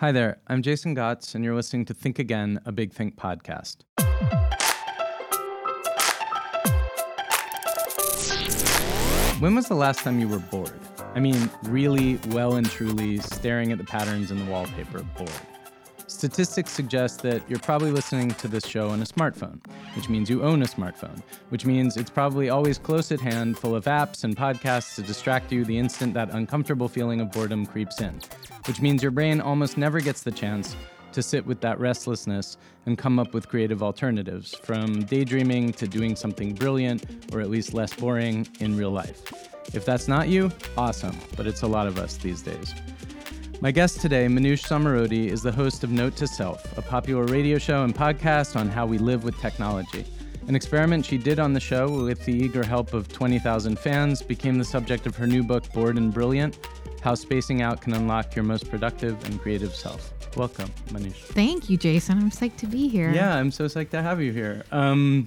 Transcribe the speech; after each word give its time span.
Hi 0.00 0.12
there, 0.12 0.38
I'm 0.46 0.62
Jason 0.62 0.94
Gots, 0.94 1.34
and 1.34 1.44
you're 1.44 1.56
listening 1.56 1.84
to 1.86 1.92
Think 1.92 2.20
Again, 2.20 2.60
a 2.64 2.70
Big 2.70 2.92
Think 2.92 3.16
podcast. 3.16 3.78
When 9.40 9.56
was 9.56 9.66
the 9.66 9.74
last 9.74 9.98
time 9.98 10.20
you 10.20 10.28
were 10.28 10.38
bored? 10.38 10.78
I 11.16 11.18
mean, 11.18 11.50
really 11.64 12.20
well 12.28 12.54
and 12.54 12.70
truly 12.70 13.18
staring 13.18 13.72
at 13.72 13.78
the 13.78 13.84
patterns 13.84 14.30
in 14.30 14.38
the 14.38 14.48
wallpaper, 14.48 15.02
bored. 15.16 15.32
Statistics 16.08 16.70
suggest 16.70 17.20
that 17.20 17.42
you're 17.50 17.58
probably 17.58 17.90
listening 17.90 18.30
to 18.30 18.48
this 18.48 18.66
show 18.66 18.88
on 18.88 19.02
a 19.02 19.04
smartphone, 19.04 19.60
which 19.94 20.08
means 20.08 20.30
you 20.30 20.42
own 20.42 20.62
a 20.62 20.64
smartphone, 20.64 21.22
which 21.50 21.66
means 21.66 21.98
it's 21.98 22.08
probably 22.08 22.48
always 22.48 22.78
close 22.78 23.12
at 23.12 23.20
hand, 23.20 23.58
full 23.58 23.74
of 23.74 23.84
apps 23.84 24.24
and 24.24 24.34
podcasts 24.34 24.94
to 24.94 25.02
distract 25.02 25.52
you 25.52 25.66
the 25.66 25.76
instant 25.76 26.14
that 26.14 26.30
uncomfortable 26.30 26.88
feeling 26.88 27.20
of 27.20 27.30
boredom 27.30 27.66
creeps 27.66 28.00
in, 28.00 28.18
which 28.66 28.80
means 28.80 29.02
your 29.02 29.10
brain 29.10 29.38
almost 29.38 29.76
never 29.76 30.00
gets 30.00 30.22
the 30.22 30.30
chance 30.30 30.74
to 31.12 31.22
sit 31.22 31.44
with 31.44 31.60
that 31.60 31.78
restlessness 31.78 32.56
and 32.86 32.96
come 32.96 33.18
up 33.18 33.34
with 33.34 33.46
creative 33.46 33.82
alternatives, 33.82 34.54
from 34.54 35.02
daydreaming 35.04 35.74
to 35.74 35.86
doing 35.86 36.16
something 36.16 36.54
brilliant 36.54 37.04
or 37.34 37.42
at 37.42 37.50
least 37.50 37.74
less 37.74 37.92
boring 37.92 38.48
in 38.60 38.78
real 38.78 38.90
life. 38.90 39.30
If 39.74 39.84
that's 39.84 40.08
not 40.08 40.28
you, 40.28 40.50
awesome, 40.78 41.18
but 41.36 41.46
it's 41.46 41.60
a 41.60 41.66
lot 41.66 41.86
of 41.86 41.98
us 41.98 42.16
these 42.16 42.40
days. 42.40 42.74
My 43.60 43.72
guest 43.72 44.00
today, 44.00 44.26
Manoush 44.26 44.62
Zomorodi, 44.62 45.26
is 45.26 45.42
the 45.42 45.50
host 45.50 45.82
of 45.82 45.90
Note 45.90 46.14
to 46.18 46.28
Self, 46.28 46.78
a 46.78 46.82
popular 46.82 47.24
radio 47.24 47.58
show 47.58 47.82
and 47.82 47.92
podcast 47.92 48.54
on 48.54 48.68
how 48.68 48.86
we 48.86 48.98
live 48.98 49.24
with 49.24 49.36
technology. 49.40 50.04
An 50.46 50.54
experiment 50.54 51.04
she 51.04 51.18
did 51.18 51.40
on 51.40 51.52
the 51.52 51.58
show 51.58 52.04
with 52.04 52.24
the 52.24 52.32
eager 52.32 52.64
help 52.64 52.94
of 52.94 53.08
20,000 53.08 53.76
fans 53.76 54.22
became 54.22 54.58
the 54.58 54.64
subject 54.64 55.06
of 55.08 55.16
her 55.16 55.26
new 55.26 55.42
book, 55.42 55.64
Bored 55.72 55.96
and 55.96 56.14
Brilliant 56.14 56.56
How 57.02 57.16
Spacing 57.16 57.60
Out 57.60 57.80
Can 57.80 57.94
Unlock 57.94 58.36
Your 58.36 58.44
Most 58.44 58.70
Productive 58.70 59.22
and 59.24 59.40
Creative 59.40 59.74
Self. 59.74 60.12
Welcome, 60.36 60.70
Manoush. 60.90 61.16
Thank 61.16 61.68
you, 61.68 61.76
Jason. 61.76 62.16
I'm 62.16 62.30
psyched 62.30 62.58
to 62.58 62.66
be 62.66 62.86
here. 62.86 63.10
Yeah, 63.10 63.34
I'm 63.34 63.50
so 63.50 63.64
psyched 63.64 63.90
to 63.90 64.02
have 64.02 64.20
you 64.20 64.30
here. 64.30 64.62
Um, 64.70 65.26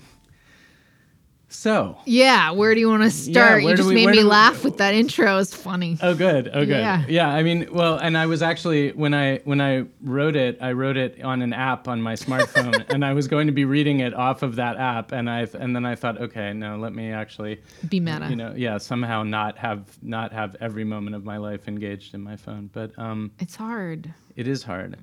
so, 1.54 1.98
Yeah, 2.06 2.52
where 2.52 2.74
do 2.74 2.80
you 2.80 2.88
want 2.90 3.04
to 3.04 3.12
start? 3.12 3.62
where 3.62 3.72
you 3.72 3.76
just 3.76 3.90
we- 3.90 3.96
made 3.96 4.10
me 4.12 4.18
we- 4.20 4.24
laugh 4.24 4.64
with 4.64 4.78
that 4.78 4.94
intro. 4.94 5.38
It's 5.38 5.54
funny. 5.54 5.98
Oh, 6.02 6.16
good. 6.16 6.48
Oh, 6.54 6.62
good. 6.62 6.70
Yeah. 6.70 7.04
Yeah. 7.10 7.28
I 7.30 7.44
mean, 7.44 7.68
well, 7.72 7.98
and 7.98 8.18
I 8.18 8.26
was 8.26 8.42
actually 8.42 8.92
when 8.94 9.14
I 9.14 9.40
when 9.44 9.60
I 9.60 9.84
wrote 10.02 10.36
it, 10.38 10.58
I 10.62 10.72
wrote 10.72 10.96
it 10.98 11.22
on 11.22 11.42
an 11.42 11.52
app 11.54 11.88
on 11.90 12.02
my 12.02 12.14
smartphone, 12.14 12.86
and 12.94 13.04
I 13.04 13.14
was 13.14 13.28
going 13.28 13.48
to 13.48 13.54
be 13.54 13.66
reading 13.66 14.00
it 14.00 14.14
off 14.14 14.44
of 14.44 14.56
that 14.56 14.78
app, 14.78 15.12
and 15.12 15.30
I 15.30 15.46
and 15.60 15.76
then 15.76 15.86
I 15.86 15.96
thought, 15.96 16.20
okay, 16.22 16.54
no, 16.54 16.78
let 16.78 16.94
me 16.94 17.12
actually, 17.12 17.60
Be 17.90 18.00
meta. 18.00 18.28
you 18.30 18.36
know, 18.38 18.54
yeah, 18.56 18.78
somehow 18.78 19.24
not 19.24 19.58
have 19.58 19.82
not 20.02 20.32
have 20.32 20.56
every 20.62 20.86
moment 20.86 21.16
of 21.18 21.26
my 21.26 21.38
life 21.38 21.68
engaged 21.68 22.14
in 22.16 22.22
my 22.22 22.38
phone, 22.38 22.70
but 22.72 22.98
um, 22.98 23.32
It's 23.40 23.56
hard. 23.58 24.14
it 24.38 24.48
is 24.48 24.64
hard. 24.64 24.98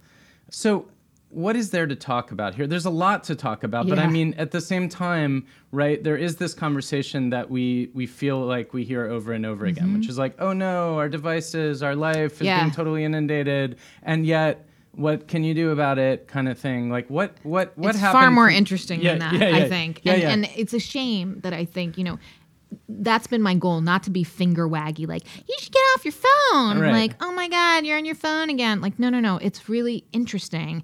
So, 0.51 0.87
what 1.31 1.57
is 1.57 1.71
there 1.71 1.87
to 1.87 1.95
talk 1.95 2.31
about 2.33 2.55
here? 2.55 2.67
There's 2.67 2.87
a 2.87 2.91
lot 2.91 3.23
to 3.25 3.35
talk 3.35 3.63
about, 3.63 3.87
but 3.89 3.99
I 3.99 4.07
mean, 4.07 4.35
at 4.39 4.51
the 4.51 4.61
same 4.63 4.89
time, 4.89 5.47
right? 5.73 6.03
There 6.03 6.17
is 6.17 6.37
this 6.37 6.55
conversation 6.55 7.31
that 7.31 7.51
we 7.51 7.91
we 7.95 8.07
feel 8.07 8.41
like 8.41 8.73
we 8.73 8.85
hear 8.85 9.05
over 9.07 9.33
and 9.33 9.45
over 9.45 9.67
again, 9.67 9.93
which 9.95 10.09
is 10.09 10.17
like, 10.19 10.35
oh 10.41 10.53
no, 10.53 10.97
our 10.97 11.09
devices, 11.09 11.83
our 11.83 11.95
life 11.95 12.33
is 12.33 12.39
Mm-hmm. 12.39 12.45
Yeah. 12.47 12.61
being 12.61 12.71
totally 12.73 13.05
inundated, 13.05 13.77
and 14.03 14.25
yet. 14.27 14.65
What 14.93 15.29
can 15.29 15.45
you 15.45 15.55
do 15.55 15.71
about 15.71 16.01
it? 16.01 16.27
Kind 16.27 16.49
of 16.49 16.59
thing. 16.59 16.91
Like 16.91 17.09
what? 17.09 17.37
What? 17.45 17.79
What 17.79 17.91
it's 17.91 18.01
happened? 18.01 18.21
far 18.21 18.31
more 18.33 18.47
from- 18.49 18.57
interesting 18.57 19.01
Yeah, 19.01 19.11
than 19.13 19.19
that, 19.21 19.33
yeah, 19.35 19.49
yeah. 19.51 19.65
I 19.65 19.69
think. 19.69 20.01
Yeah, 20.03 20.13
and, 20.15 20.23
yeah. 20.23 20.31
and 20.31 20.51
it's 20.57 20.75
a 20.75 20.81
shame 20.81 21.39
that 21.45 21.53
I 21.53 21.67
think, 21.67 21.97
you 21.97 22.03
know, 22.03 22.19
that's 22.89 23.29
been 23.29 23.41
my 23.41 23.55
goal, 23.55 23.81
not 23.81 24.03
to 24.05 24.11
be 24.11 24.25
finger 24.25 24.69
waggy, 24.69 25.07
like, 25.07 25.23
you 25.49 25.55
should 25.61 25.73
get 25.73 25.79
off 25.95 26.05
your 26.05 26.13
phone. 26.13 26.81
Right. 26.81 26.91
Like, 26.91 27.13
oh 27.21 27.31
my 27.31 27.49
God, 27.49 27.87
you're 27.87 27.97
on 27.97 28.07
your 28.07 28.17
phone 28.17 28.51
again. 28.51 28.81
Like, 28.81 28.99
no, 28.99 29.09
no, 29.09 29.21
no. 29.21 29.37
It's 29.37 29.69
really 29.69 30.05
interesting. 30.13 30.83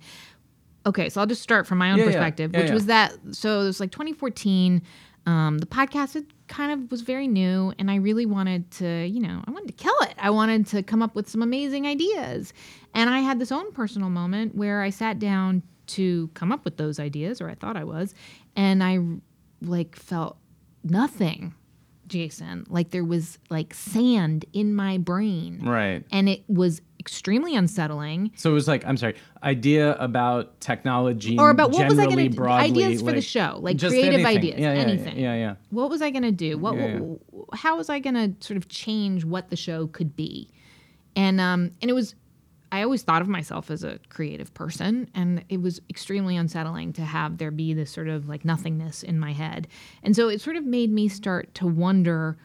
Okay, 0.86 1.08
so 1.08 1.20
I'll 1.20 1.26
just 1.26 1.42
start 1.42 1.66
from 1.66 1.78
my 1.78 1.92
own 1.92 1.98
Yeah, 1.98 2.04
perspective, 2.06 2.52
Yeah, 2.52 2.60
which 2.60 2.68
yeah. 2.68 2.74
was 2.74 2.86
that. 2.86 3.12
So 3.32 3.60
it 3.60 3.64
was 3.64 3.80
like 3.80 3.90
2014. 3.90 4.82
Um, 5.26 5.56
the 5.56 5.66
podcast 5.66 6.12
had 6.12 6.26
kind 6.48 6.70
of 6.70 6.90
was 6.90 7.00
very 7.00 7.26
new, 7.26 7.72
and 7.78 7.90
I 7.90 7.96
really 7.96 8.26
wanted 8.26 8.70
to, 8.72 9.06
you 9.06 9.20
know, 9.20 9.42
I 9.46 9.50
wanted 9.50 9.68
to 9.68 9.72
kill 9.82 9.94
it. 10.02 10.14
I 10.18 10.28
wanted 10.28 10.66
to 10.68 10.82
come 10.82 11.00
up 11.02 11.14
with 11.14 11.28
some 11.30 11.40
amazing 11.40 11.86
ideas, 11.86 12.52
and 12.92 13.08
I 13.08 13.20
had 13.20 13.38
this 13.38 13.50
own 13.50 13.72
personal 13.72 14.10
moment 14.10 14.54
where 14.54 14.82
I 14.82 14.90
sat 14.90 15.18
down 15.18 15.62
to 15.86 16.28
come 16.34 16.52
up 16.52 16.64
with 16.66 16.76
those 16.76 16.98
ideas, 17.00 17.40
or 17.40 17.48
I 17.48 17.54
thought 17.54 17.76
I 17.78 17.84
was, 17.84 18.14
and 18.54 18.84
I 18.84 18.98
like 19.62 19.96
felt 19.96 20.36
nothing, 20.82 21.54
Jason. 22.06 22.66
Like 22.68 22.90
there 22.90 23.04
was 23.04 23.38
like 23.48 23.72
sand 23.72 24.44
in 24.52 24.74
my 24.74 24.98
brain, 24.98 25.60
Right. 25.62 26.04
and 26.12 26.28
it 26.28 26.44
was 26.48 26.82
extremely 27.04 27.54
unsettling. 27.54 28.30
So 28.34 28.50
it 28.50 28.54
was 28.54 28.66
like, 28.66 28.82
I'm 28.86 28.96
sorry, 28.96 29.14
idea 29.42 29.94
about 29.96 30.58
technology 30.60 31.36
Or 31.38 31.50
about 31.50 31.70
what 31.70 31.86
was 31.86 31.98
I 31.98 32.06
gonna 32.06 32.30
broadly, 32.30 32.82
ideas 32.82 33.02
for 33.02 33.12
the 33.12 33.20
show, 33.20 33.58
like 33.60 33.78
creative 33.78 34.20
anything. 34.20 34.26
ideas, 34.26 34.58
Yeah, 34.58 34.72
yeah, 34.72 34.80
anything. 34.80 35.18
Yeah, 35.18 35.34
yeah. 35.34 35.54
what 35.68 35.90
was 35.90 36.00
I 36.00 36.08
going 36.08 36.22
to 36.22 36.32
do? 36.32 36.56
What, 36.56 36.74
how 37.52 37.76
was 37.76 37.90
I 37.90 37.98
going 37.98 38.14
to 38.14 38.34
sort 38.46 38.56
of 38.56 38.68
change 38.68 39.26
what 39.26 39.50
the 39.50 39.56
show 39.56 39.86
could 39.86 40.16
be? 40.16 40.48
And 41.14 41.40
um 41.40 41.72
and 41.82 41.90
it 41.90 41.92
was 41.92 42.14
I 42.72 42.82
always 42.82 43.02
thought 43.02 43.22
of 43.22 43.28
myself 43.28 43.70
as 43.70 43.84
a 43.84 44.00
creative 44.08 44.52
person 44.54 45.08
and 45.14 45.44
it 45.48 45.60
was 45.60 45.80
extremely 45.90 46.36
unsettling 46.36 46.92
to 46.94 47.02
have 47.02 47.36
there 47.36 47.52
be 47.52 47.74
this 47.74 47.90
sort 47.92 48.08
of 48.08 48.28
like 48.28 48.44
nothingness 48.44 49.02
in 49.04 49.20
my 49.20 49.32
head. 49.32 49.68
And 50.02 50.16
so 50.16 50.28
it 50.28 50.40
sort 50.40 50.56
of 50.56 50.64
made 50.64 50.90
me 50.90 51.06
start 51.08 51.54
to 51.56 51.66
wonder 51.66 52.36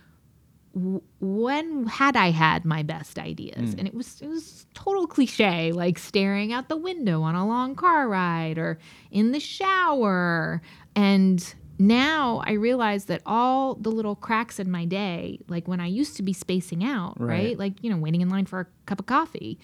when 0.73 1.85
had 1.87 2.15
I 2.15 2.31
had 2.31 2.65
my 2.65 2.83
best 2.83 3.17
ideas? 3.19 3.75
Mm. 3.75 3.79
And 3.79 3.87
it 3.87 3.93
was 3.93 4.21
it 4.21 4.27
was 4.27 4.65
total 4.73 5.07
cliche, 5.07 5.71
like 5.71 5.97
staring 5.97 6.53
out 6.53 6.69
the 6.69 6.77
window 6.77 7.21
on 7.21 7.35
a 7.35 7.47
long 7.47 7.75
car 7.75 8.07
ride 8.07 8.57
or 8.57 8.77
in 9.11 9.31
the 9.31 9.39
shower. 9.39 10.61
And 10.95 11.53
now 11.77 12.41
I 12.45 12.53
realize 12.53 13.05
that 13.05 13.21
all 13.25 13.75
the 13.75 13.89
little 13.91 14.15
cracks 14.15 14.59
in 14.59 14.69
my 14.69 14.85
day, 14.85 15.39
like 15.47 15.67
when 15.67 15.79
I 15.79 15.87
used 15.87 16.17
to 16.17 16.23
be 16.23 16.33
spacing 16.33 16.83
out, 16.83 17.19
Right. 17.19 17.29
right? 17.45 17.57
Like, 17.59 17.83
you 17.83 17.89
know, 17.89 17.97
waiting 17.97 18.21
in 18.21 18.29
line 18.29 18.45
for 18.45 18.59
a 18.61 18.67
cup 18.85 18.99
of 18.99 19.05
coffee, 19.05 19.57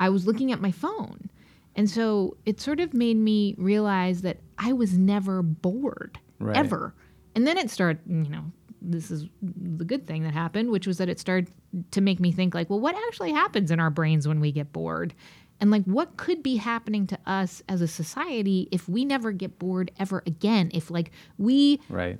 I 0.00 0.08
was 0.08 0.26
looking 0.26 0.50
at 0.52 0.60
my 0.60 0.72
phone. 0.72 1.30
And 1.76 1.88
so 1.88 2.36
it 2.44 2.60
sort 2.60 2.80
of 2.80 2.92
made 2.92 3.16
me 3.16 3.54
realize 3.56 4.22
that 4.22 4.38
I 4.58 4.72
was 4.72 4.98
never 4.98 5.42
bored, 5.42 6.18
Right. 6.40 6.56
ever. 6.56 6.94
And 7.36 7.46
then 7.46 7.56
it 7.56 7.70
started, 7.70 8.00
you 8.08 8.28
know, 8.28 8.50
this 8.82 9.10
is 9.10 9.26
the 9.42 9.84
good 9.84 10.06
thing 10.06 10.22
that 10.24 10.34
happened, 10.34 10.70
which 10.70 10.86
was 10.86 10.98
that 10.98 11.08
it 11.08 11.18
started 11.20 11.50
to 11.90 12.00
make 12.00 12.20
me 12.20 12.32
think, 12.32 12.54
like, 12.54 12.70
well, 12.70 12.80
what 12.80 12.94
actually 13.08 13.32
happens 13.32 13.70
in 13.70 13.78
our 13.80 13.90
brains 13.90 14.26
when 14.26 14.40
we 14.40 14.52
get 14.52 14.72
bored? 14.72 15.14
And 15.60 15.70
like, 15.70 15.84
what 15.84 16.16
could 16.16 16.42
be 16.42 16.56
happening 16.56 17.06
to 17.08 17.18
us 17.26 17.62
as 17.68 17.82
a 17.82 17.88
society 17.88 18.66
if 18.72 18.88
we 18.88 19.04
never 19.04 19.30
get 19.30 19.58
bored 19.58 19.90
ever 19.98 20.22
again? 20.26 20.70
If 20.72 20.90
like 20.90 21.10
we 21.36 21.80
Right. 21.90 22.18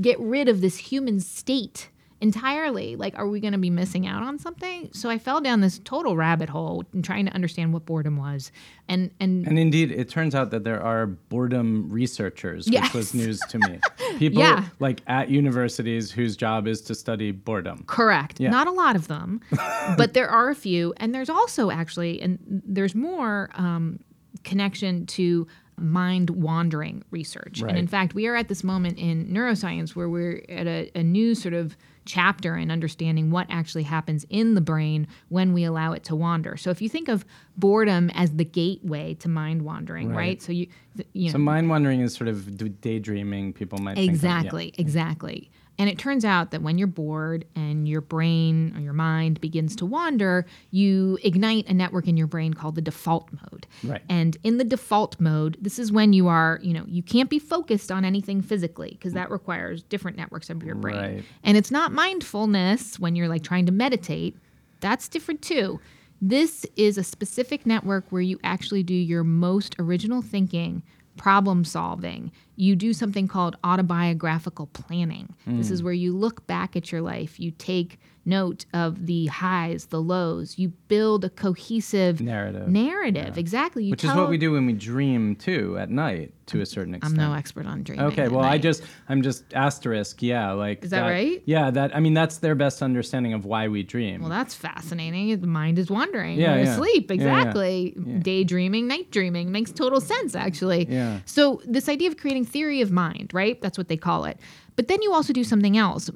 get 0.00 0.18
rid 0.18 0.48
of 0.48 0.60
this 0.60 0.76
human 0.76 1.20
state 1.20 1.90
entirely 2.20 2.96
like 2.96 3.18
are 3.18 3.26
we 3.26 3.40
going 3.40 3.52
to 3.52 3.58
be 3.58 3.70
missing 3.70 4.06
out 4.06 4.22
on 4.22 4.38
something 4.38 4.90
so 4.92 5.08
i 5.08 5.16
fell 5.18 5.40
down 5.40 5.60
this 5.62 5.78
total 5.84 6.16
rabbit 6.16 6.48
hole 6.50 6.84
in 6.92 7.02
trying 7.02 7.24
to 7.24 7.32
understand 7.32 7.72
what 7.72 7.84
boredom 7.86 8.16
was 8.16 8.52
and 8.88 9.10
and, 9.20 9.46
And 9.46 9.56
indeed, 9.58 9.92
it 9.92 10.08
turns 10.08 10.34
out 10.34 10.50
that 10.50 10.64
there 10.64 10.82
are 10.82 11.06
boredom 11.06 11.88
researchers, 11.90 12.66
which 12.66 12.74
Yes. 12.74 12.92
was 12.92 13.14
news 13.14 13.38
to 13.50 13.58
me. 13.58 13.78
People 14.18 14.42
Yeah. 14.42 14.64
like 14.80 15.00
at 15.06 15.30
universities 15.30 16.10
whose 16.10 16.36
job 16.36 16.66
is 16.66 16.80
to 16.82 16.94
study 16.96 17.30
boredom. 17.30 17.84
correct 17.86 18.40
Yeah. 18.40 18.50
not 18.50 18.66
a 18.66 18.72
lot 18.72 18.96
of 18.96 19.06
them 19.08 19.40
but 19.96 20.12
there 20.14 20.28
are 20.28 20.50
a 20.50 20.54
few 20.56 20.92
and 20.96 21.14
there's 21.14 21.30
also 21.30 21.70
actually 21.70 22.20
and 22.20 22.38
there's 22.66 22.94
more 22.96 23.50
um, 23.54 24.00
connection 24.44 25.06
to 25.06 25.46
mind 25.78 26.30
wandering 26.30 27.02
research 27.10 27.62
and 27.62 27.78
in 27.78 27.86
fact 27.86 28.14
we 28.14 28.26
are 28.26 28.36
at 28.36 28.48
this 28.48 28.62
moment 28.64 28.98
in 28.98 29.26
neuroscience 29.28 29.90
where 29.96 30.08
we're 30.08 30.42
at 30.48 30.66
a, 30.66 30.90
a 30.94 31.02
new 31.02 31.34
sort 31.34 31.54
of 31.54 31.76
chapter 32.04 32.56
in 32.56 32.70
understanding 32.70 33.30
what 33.30 33.46
actually 33.50 33.82
happens 33.84 34.24
in 34.30 34.54
the 34.54 34.60
brain 34.60 35.06
when 35.28 35.52
we 35.52 35.64
allow 35.64 35.92
it 35.92 36.02
to 36.04 36.16
wander 36.16 36.56
so 36.56 36.70
if 36.70 36.80
you 36.82 36.88
think 36.88 37.08
of 37.08 37.24
boredom 37.56 38.10
as 38.14 38.32
the 38.36 38.44
gateway 38.44 39.14
to 39.14 39.28
mind 39.28 39.62
wandering 39.62 40.08
right, 40.08 40.16
Right. 40.16 40.42
so 40.42 40.52
you 40.52 40.66
you 41.12 41.26
know 41.26 41.32
So 41.32 41.38
mind 41.38 41.68
wandering 41.68 42.00
is 42.00 42.14
sort 42.14 42.28
of 42.28 42.80
daydreaming. 42.80 43.52
People 43.52 43.78
might 43.78 43.94
think 43.96 44.12
of, 44.14 44.22
yeah. 44.22 44.36
Exactly, 44.38 44.74
exactly. 44.76 45.50
And 45.80 45.88
it 45.88 45.96
turns 45.96 46.26
out 46.26 46.50
that 46.50 46.60
when 46.60 46.76
you're 46.76 46.86
bored 46.86 47.46
and 47.56 47.88
your 47.88 48.02
brain 48.02 48.74
or 48.76 48.80
your 48.80 48.92
mind 48.92 49.40
begins 49.40 49.74
to 49.76 49.86
wander, 49.86 50.44
you 50.70 51.18
ignite 51.22 51.66
a 51.70 51.72
network 51.72 52.06
in 52.06 52.18
your 52.18 52.26
brain 52.26 52.52
called 52.52 52.74
the 52.74 52.82
default 52.82 53.30
mode. 53.32 53.66
Right. 53.82 54.02
And 54.10 54.36
in 54.44 54.58
the 54.58 54.64
default 54.64 55.18
mode, 55.18 55.56
this 55.58 55.78
is 55.78 55.90
when 55.90 56.12
you 56.12 56.28
are, 56.28 56.60
you 56.62 56.74
know, 56.74 56.84
you 56.86 57.02
can't 57.02 57.30
be 57.30 57.38
focused 57.38 57.90
on 57.90 58.04
anything 58.04 58.42
physically 58.42 58.90
because 58.90 59.14
that 59.14 59.30
requires 59.30 59.82
different 59.84 60.18
networks 60.18 60.50
of 60.50 60.62
your 60.62 60.74
brain. 60.74 60.96
Right. 60.96 61.24
And 61.44 61.56
it's 61.56 61.70
not 61.70 61.92
mindfulness 61.92 63.00
when 63.00 63.16
you're 63.16 63.28
like 63.28 63.42
trying 63.42 63.64
to 63.64 63.72
meditate. 63.72 64.36
That's 64.80 65.08
different 65.08 65.40
too. 65.40 65.80
This 66.20 66.66
is 66.76 66.98
a 66.98 67.02
specific 67.02 67.64
network 67.64 68.04
where 68.10 68.20
you 68.20 68.38
actually 68.44 68.82
do 68.82 68.92
your 68.92 69.24
most 69.24 69.76
original 69.78 70.20
thinking, 70.20 70.82
problem 71.16 71.64
solving. 71.64 72.32
You 72.56 72.76
do 72.76 72.92
something 72.92 73.28
called 73.28 73.56
autobiographical 73.64 74.66
planning. 74.68 75.34
This 75.46 75.70
is 75.70 75.80
mm. 75.80 75.84
where 75.84 75.92
you 75.92 76.16
look 76.16 76.46
back 76.46 76.76
at 76.76 76.92
your 76.92 77.00
life, 77.00 77.38
you 77.40 77.50
take 77.52 77.98
note 78.24 78.66
of 78.74 79.06
the 79.06 79.26
highs, 79.26 79.86
the 79.86 80.00
lows, 80.00 80.58
you 80.58 80.68
build 80.88 81.24
a 81.24 81.30
cohesive 81.30 82.20
Narrative. 82.20 82.68
Narrative, 82.68 83.38
exactly. 83.38 83.84
You 83.84 83.90
Which 83.90 84.04
is 84.04 84.12
what 84.12 84.28
we 84.28 84.38
do 84.38 84.52
when 84.52 84.66
we 84.66 84.72
dream 84.72 85.36
too 85.36 85.76
at 85.78 85.90
night 85.90 86.32
to 86.46 86.60
a 86.60 86.66
certain 86.66 86.94
extent. 86.94 87.18
I'm 87.18 87.30
no 87.30 87.34
expert 87.34 87.66
on 87.66 87.82
dreaming. 87.82 88.06
Okay, 88.06 88.28
well, 88.28 88.44
I 88.44 88.58
just 88.58 88.82
I'm 89.08 89.22
just 89.22 89.44
asterisk, 89.54 90.22
yeah, 90.22 90.52
like 90.52 90.84
Is 90.84 90.90
that 90.90 91.02
right? 91.02 91.42
Yeah, 91.46 91.70
that 91.70 91.94
I 91.94 92.00
mean 92.00 92.14
that's 92.14 92.38
their 92.38 92.54
best 92.54 92.82
understanding 92.82 93.32
of 93.32 93.44
why 93.44 93.68
we 93.68 93.82
dream. 93.82 94.20
Well, 94.20 94.30
that's 94.30 94.54
fascinating. 94.54 95.40
The 95.40 95.46
mind 95.46 95.78
is 95.78 95.90
wandering. 95.90 96.38
Yeah, 96.38 96.56
yeah. 96.56 96.78
Yeah, 96.78 96.86
yeah. 96.86 97.40
Exactly. 97.40 97.94
Daydreaming, 98.22 98.86
night 98.86 99.10
dreaming 99.10 99.52
makes 99.52 99.72
total 99.72 100.00
sense, 100.00 100.34
actually. 100.34 100.86
Yeah. 100.88 101.20
So, 101.24 101.60
this 101.64 101.88
idea 101.88 102.08
of 102.08 102.16
creating 102.16 102.44
theory 102.44 102.80
of 102.80 102.90
mind, 102.90 103.32
right? 103.32 103.60
That's 103.60 103.78
what 103.78 103.88
they 103.88 103.96
call 103.96 104.24
it. 104.24 104.38
But 104.76 104.88
then 104.88 105.02
you 105.02 105.12
also 105.12 105.32
do 105.32 105.44
something 105.44 105.76
else. 105.76 106.10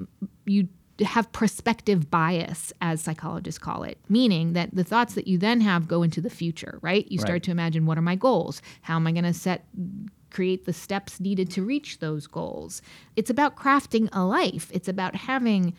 You 0.46 0.68
have 1.00 1.31
prospective 1.32 2.11
bias, 2.11 2.73
as 2.81 3.00
psychologists 3.00 3.58
call 3.58 3.82
it, 3.82 3.99
meaning 4.08 4.52
that 4.52 4.75
the 4.75 4.85
thoughts 4.85 5.14
that 5.14 5.26
you 5.26 5.38
then 5.38 5.61
have 5.61 5.88
go 5.88 6.02
into 6.02 6.20
the 6.20 6.31
future, 6.31 6.79
right? 6.82 7.11
You 7.11 7.19
start 7.19 7.32
Right. 7.32 7.43
to 7.44 7.50
imagine 7.50 7.87
what 7.87 7.99
are 7.99 8.02
my 8.02 8.14
goals? 8.14 8.62
How 8.82 8.96
am 8.96 9.06
I 9.06 9.12
going 9.12 9.25
to 9.25 9.32
set 9.35 9.67
create 10.31 10.64
the 10.64 10.73
steps 10.73 11.20
needed 11.20 11.49
to 11.49 11.62
reach 11.64 12.00
those 12.00 12.26
goals. 12.26 12.82
It's 13.14 13.31
about 13.31 13.55
crafting 13.56 14.08
a 14.12 14.25
life. 14.25 14.69
It's 14.75 14.88
about 14.88 15.14
having 15.14 15.75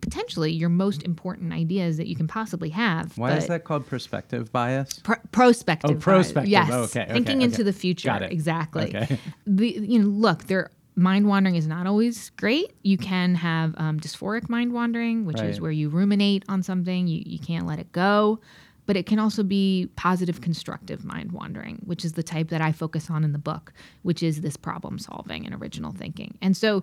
potentially 0.00 0.50
your 0.50 0.70
most 0.70 1.02
important 1.04 1.52
ideas 1.52 1.98
that 1.98 2.08
you 2.08 2.16
can 2.16 2.26
possibly 2.26 2.70
have. 2.70 3.16
why 3.16 3.36
is 3.36 3.46
that 3.46 3.64
called 3.64 3.86
perspective 3.86 4.50
bias? 4.50 4.98
Pro- 5.04 5.16
prospective. 5.30 5.90
Oh, 5.90 5.94
bias. 5.94 6.02
prospective. 6.02 6.50
Yes. 6.50 6.68
Oh, 6.72 6.82
okay, 6.84 7.02
okay, 7.02 7.12
Thinking 7.12 7.36
okay. 7.36 7.44
into 7.44 7.62
the 7.62 7.72
future. 7.72 8.08
Got 8.08 8.22
it. 8.22 8.32
Exactly. 8.32 8.88
Okay. 8.96 9.18
The, 9.46 9.68
you 9.68 9.98
know, 10.00 10.08
look, 10.08 10.44
there. 10.44 10.70
Mind 10.96 11.26
wandering 11.26 11.56
is 11.56 11.66
not 11.66 11.86
always 11.86 12.30
great. 12.30 12.72
You 12.82 12.96
can 12.96 13.34
have 13.34 13.74
um, 13.78 13.98
dysphoric 13.98 14.48
mind 14.48 14.72
wandering, 14.72 15.24
which 15.24 15.40
is 15.40 15.60
where 15.60 15.72
you 15.72 15.88
ruminate 15.88 16.44
on 16.48 16.62
something, 16.62 17.08
you, 17.08 17.22
you 17.26 17.38
can't 17.38 17.66
let 17.66 17.80
it 17.80 17.90
go. 17.90 18.38
But 18.86 18.96
it 18.96 19.06
can 19.06 19.18
also 19.18 19.42
be 19.42 19.88
positive 19.96 20.40
constructive 20.40 21.04
mind 21.04 21.32
wandering, 21.32 21.80
which 21.84 22.04
is 22.04 22.12
the 22.12 22.22
type 22.22 22.48
that 22.50 22.60
I 22.60 22.70
focus 22.70 23.10
on 23.10 23.24
in 23.24 23.32
the 23.32 23.38
book, 23.38 23.72
which 24.02 24.22
is 24.22 24.42
this 24.42 24.56
problem 24.56 24.98
solving 24.98 25.46
and 25.46 25.54
original 25.54 25.90
thinking. 25.90 26.36
And 26.42 26.56
so, 26.56 26.82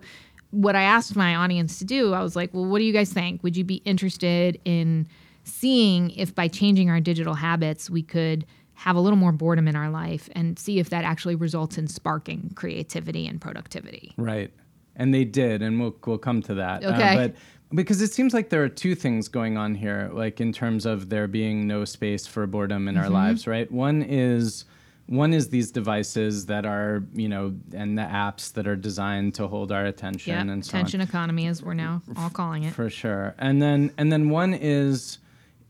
what 0.50 0.76
I 0.76 0.82
asked 0.82 1.16
my 1.16 1.34
audience 1.34 1.78
to 1.78 1.84
do, 1.84 2.12
I 2.12 2.22
was 2.22 2.36
like, 2.36 2.52
well, 2.52 2.66
what 2.66 2.80
do 2.80 2.84
you 2.84 2.92
guys 2.92 3.12
think? 3.12 3.42
Would 3.42 3.56
you 3.56 3.64
be 3.64 3.76
interested 3.76 4.60
in 4.66 5.08
seeing 5.44 6.10
if 6.10 6.34
by 6.34 6.48
changing 6.48 6.90
our 6.90 7.00
digital 7.00 7.34
habits, 7.34 7.88
we 7.88 8.02
could 8.02 8.44
have 8.74 8.96
a 8.96 9.00
little 9.00 9.18
more 9.18 9.32
boredom 9.32 9.68
in 9.68 9.76
our 9.76 9.90
life 9.90 10.28
and 10.32 10.58
see 10.58 10.78
if 10.78 10.90
that 10.90 11.04
actually 11.04 11.34
results 11.34 11.78
in 11.78 11.86
sparking 11.88 12.52
creativity 12.54 13.26
and 13.26 13.40
productivity? 13.40 14.12
Right. 14.16 14.50
And 14.96 15.14
they 15.14 15.24
did, 15.24 15.62
and 15.62 15.80
we'll 15.80 15.96
we'll 16.06 16.18
come 16.18 16.42
to 16.42 16.54
that. 16.54 16.84
Uh, 16.84 16.88
Okay. 16.92 17.14
but 17.14 17.34
because 17.74 18.02
it 18.02 18.12
seems 18.12 18.34
like 18.34 18.50
there 18.50 18.62
are 18.62 18.68
two 18.68 18.94
things 18.94 19.28
going 19.28 19.56
on 19.56 19.74
here, 19.74 20.10
like 20.12 20.40
in 20.42 20.52
terms 20.52 20.84
of 20.84 21.08
there 21.08 21.26
being 21.26 21.66
no 21.66 21.86
space 21.86 22.26
for 22.26 22.46
boredom 22.46 22.88
in 22.88 22.96
our 22.98 23.04
Mm-hmm. 23.04 23.12
lives, 23.14 23.46
right? 23.46 23.70
One 23.72 24.02
is 24.02 24.66
one 25.06 25.32
is 25.32 25.48
these 25.48 25.70
devices 25.72 26.46
that 26.46 26.64
are, 26.64 27.02
you 27.12 27.28
know, 27.28 27.54
and 27.74 27.98
the 27.98 28.02
apps 28.02 28.52
that 28.52 28.66
are 28.68 28.76
designed 28.76 29.34
to 29.34 29.48
hold 29.48 29.72
our 29.72 29.84
attention 29.86 30.32
Yeah, 30.46 30.52
and 30.52 30.64
so 30.64 30.74
on. 30.76 30.80
attention 30.80 31.00
economy, 31.00 31.46
as 31.46 31.62
we're 31.62 31.74
now 31.74 32.02
all 32.16 32.30
calling 32.30 32.64
it. 32.64 32.72
For 32.74 32.88
sure. 32.90 33.34
And 33.38 33.60
then 33.62 33.92
and 33.98 34.12
then 34.12 34.28
one 34.30 34.52
is 34.54 35.18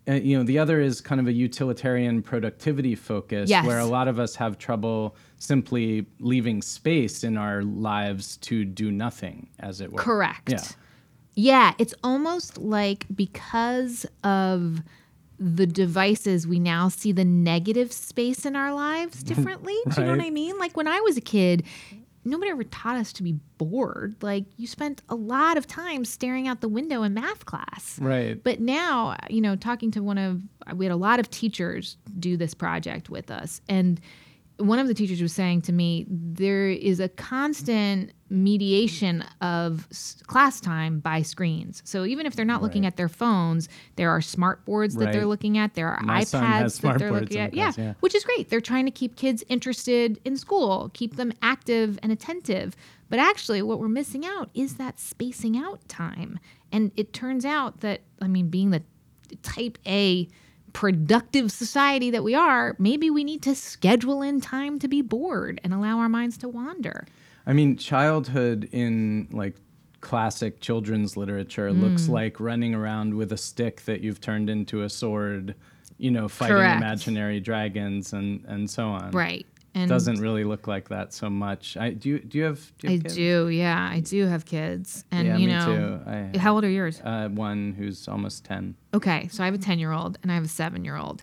uh, 0.08 0.14
you 0.14 0.36
know, 0.36 0.42
the 0.42 0.58
other 0.58 0.80
is 0.80 1.00
kind 1.00 1.20
of 1.20 1.26
a 1.28 1.32
utilitarian 1.32 2.22
productivity 2.22 2.94
focus 2.94 3.48
Yes. 3.48 3.64
where 3.66 3.78
a 3.78 3.84
lot 3.86 4.08
of 4.08 4.18
us 4.18 4.34
have 4.36 4.58
trouble 4.58 5.14
simply 5.38 6.06
leaving 6.18 6.60
space 6.62 7.22
in 7.24 7.36
our 7.36 7.62
lives 7.62 8.36
to 8.38 8.64
do 8.64 8.90
nothing, 8.90 9.48
as 9.60 9.80
it 9.80 9.92
were. 9.92 9.98
Correct. 10.00 10.50
Yeah. 10.50 10.62
Yeah, 11.34 11.72
it's 11.78 11.94
almost 12.04 12.58
like 12.58 13.06
because 13.14 14.04
of 14.22 14.82
the 15.38 15.66
devices, 15.66 16.46
we 16.46 16.58
now 16.60 16.88
see 16.88 17.10
the 17.10 17.24
negative 17.24 17.92
space 17.92 18.44
in 18.44 18.54
our 18.54 18.72
lives 18.74 19.22
differently. 19.30 19.74
Do 19.94 20.00
you 20.00 20.06
know 20.06 20.16
what 20.16 20.24
I 20.24 20.30
mean? 20.30 20.58
Like 20.58 20.76
when 20.76 20.86
I 20.86 21.00
was 21.00 21.16
a 21.16 21.20
kid, 21.22 21.64
nobody 22.24 22.50
ever 22.50 22.64
taught 22.64 22.96
us 22.96 23.12
to 23.14 23.22
be 23.22 23.32
bored. 23.58 24.16
Like 24.22 24.44
you 24.56 24.66
spent 24.66 25.02
a 25.08 25.14
lot 25.14 25.56
of 25.56 25.66
time 25.66 26.04
staring 26.04 26.48
out 26.48 26.60
the 26.60 26.68
window 26.68 27.02
in 27.02 27.14
math 27.14 27.46
class. 27.46 27.98
Right. 28.00 28.42
But 28.42 28.60
now, 28.60 29.16
you 29.28 29.40
know, 29.40 29.56
talking 29.56 29.90
to 29.92 30.00
one 30.02 30.18
of, 30.18 30.42
we 30.76 30.84
had 30.84 30.92
a 30.92 30.96
lot 30.96 31.20
of 31.20 31.30
teachers 31.30 31.96
do 32.18 32.36
this 32.36 32.54
project 32.54 33.10
with 33.10 33.30
us. 33.30 33.60
And 33.68 34.00
one 34.58 34.78
of 34.78 34.86
the 34.86 34.94
teachers 34.94 35.20
was 35.20 35.32
saying 35.32 35.62
to 35.62 35.72
me, 35.72 36.06
there 36.08 36.68
is 36.68 37.00
a 37.00 37.08
constant 37.08 38.12
mediation 38.32 39.24
of 39.40 39.86
s- 39.90 40.22
class 40.26 40.60
time 40.60 40.98
by 41.00 41.22
screens. 41.22 41.82
So 41.84 42.04
even 42.04 42.26
if 42.26 42.34
they're 42.34 42.44
not 42.44 42.62
looking 42.62 42.86
at 42.86 42.96
their 42.96 43.08
phones, 43.08 43.68
there 43.96 44.10
are 44.10 44.20
smart 44.20 44.64
boards 44.64 44.94
that 44.96 45.12
they're 45.12 45.26
looking 45.26 45.58
at, 45.58 45.74
there 45.74 45.88
are 45.88 46.00
My 46.02 46.22
iPads 46.22 46.80
that 46.80 46.98
they're 46.98 47.12
looking 47.12 47.36
in 47.38 47.44
at. 47.44 47.52
class, 47.52 47.78
yeah, 47.78 47.84
yeah. 47.84 47.94
which 48.00 48.14
is 48.14 48.24
great. 48.24 48.48
They're 48.48 48.60
trying 48.60 48.86
to 48.86 48.90
keep 48.90 49.16
kids 49.16 49.44
interested 49.48 50.20
in 50.24 50.36
school, 50.36 50.90
keep 50.94 51.16
them 51.16 51.32
active 51.42 51.98
and 52.02 52.10
attentive. 52.10 52.74
But 53.08 53.18
actually, 53.18 53.60
what 53.60 53.78
we're 53.78 53.88
missing 53.88 54.24
out 54.24 54.48
is 54.54 54.76
that 54.76 54.98
spacing 54.98 55.56
out 55.56 55.86
time. 55.88 56.38
And 56.72 56.90
it 56.96 57.12
turns 57.12 57.44
out 57.44 57.80
that, 57.80 58.00
I 58.20 58.26
mean, 58.26 58.48
being 58.48 58.70
the 58.70 58.82
type 59.42 59.78
A 59.86 60.28
productive 60.72 61.52
society 61.52 62.10
that 62.10 62.24
we 62.24 62.34
are, 62.34 62.74
maybe 62.78 63.10
we 63.10 63.24
need 63.24 63.42
to 63.42 63.54
schedule 63.54 64.22
in 64.22 64.40
time 64.40 64.78
to 64.78 64.88
be 64.88 65.02
bored 65.02 65.60
and 65.62 65.74
allow 65.74 65.98
our 65.98 66.08
minds 66.08 66.38
to 66.38 66.48
wander. 66.48 67.06
I 67.46 67.52
mean, 67.52 67.76
childhood 67.76 68.68
in 68.72 69.28
like 69.32 69.56
classic 70.00 70.60
children's 70.60 71.16
literature 71.16 71.72
looks 71.72 72.02
Mm. 72.06 72.10
like 72.10 72.40
running 72.40 72.74
around 72.74 73.14
with 73.14 73.32
a 73.32 73.36
stick 73.36 73.82
that 73.84 74.00
you've 74.00 74.20
turned 74.20 74.50
into 74.50 74.82
a 74.82 74.88
sword, 74.88 75.54
you 75.98 76.10
know, 76.10 76.28
fighting 76.28 76.56
Correct. 76.56 76.76
imaginary 76.78 77.40
dragons 77.40 78.12
and 78.12 78.44
and 78.46 78.68
so 78.68 78.88
on. 78.88 79.10
Right. 79.12 79.46
And 79.74 79.88
Doesn't 79.88 80.20
really 80.20 80.44
look 80.44 80.66
like 80.66 80.90
that 80.90 81.14
so 81.14 81.30
much. 81.30 81.78
I 81.78 81.90
do. 81.94 82.10
You, 82.10 82.18
do 82.18 82.36
you 82.38 82.44
have? 82.44 82.72
Do 82.78 82.88
you 82.88 82.94
I 82.94 82.98
kids? 82.98 83.14
do, 83.14 83.48
yeah, 83.48 83.88
I 83.90 84.00
do 84.00 84.26
have 84.26 84.44
kids, 84.44 85.06
and 85.10 85.26
Yeah, 85.26 85.36
you 85.38 85.46
me 85.46 85.52
know, 85.54 86.00
too. 86.04 86.10
I- 86.36 86.38
how 86.38 86.54
old 86.54 86.64
are 86.64 86.68
yours? 86.70 87.00
Uh, 87.02 87.28
one 87.30 87.72
who's 87.72 88.06
almost 88.06 88.44
ten. 88.44 88.74
Okay, 88.92 89.28
so 89.32 89.42
I 89.42 89.46
have 89.46 89.54
a 89.54 89.58
10 89.58 89.78
year 89.78 89.92
old 89.92 90.18
and 90.22 90.30
I 90.30 90.34
have 90.34 90.44
a 90.44 90.48
seven 90.48 90.84
year 90.84 90.96
old. 90.96 91.22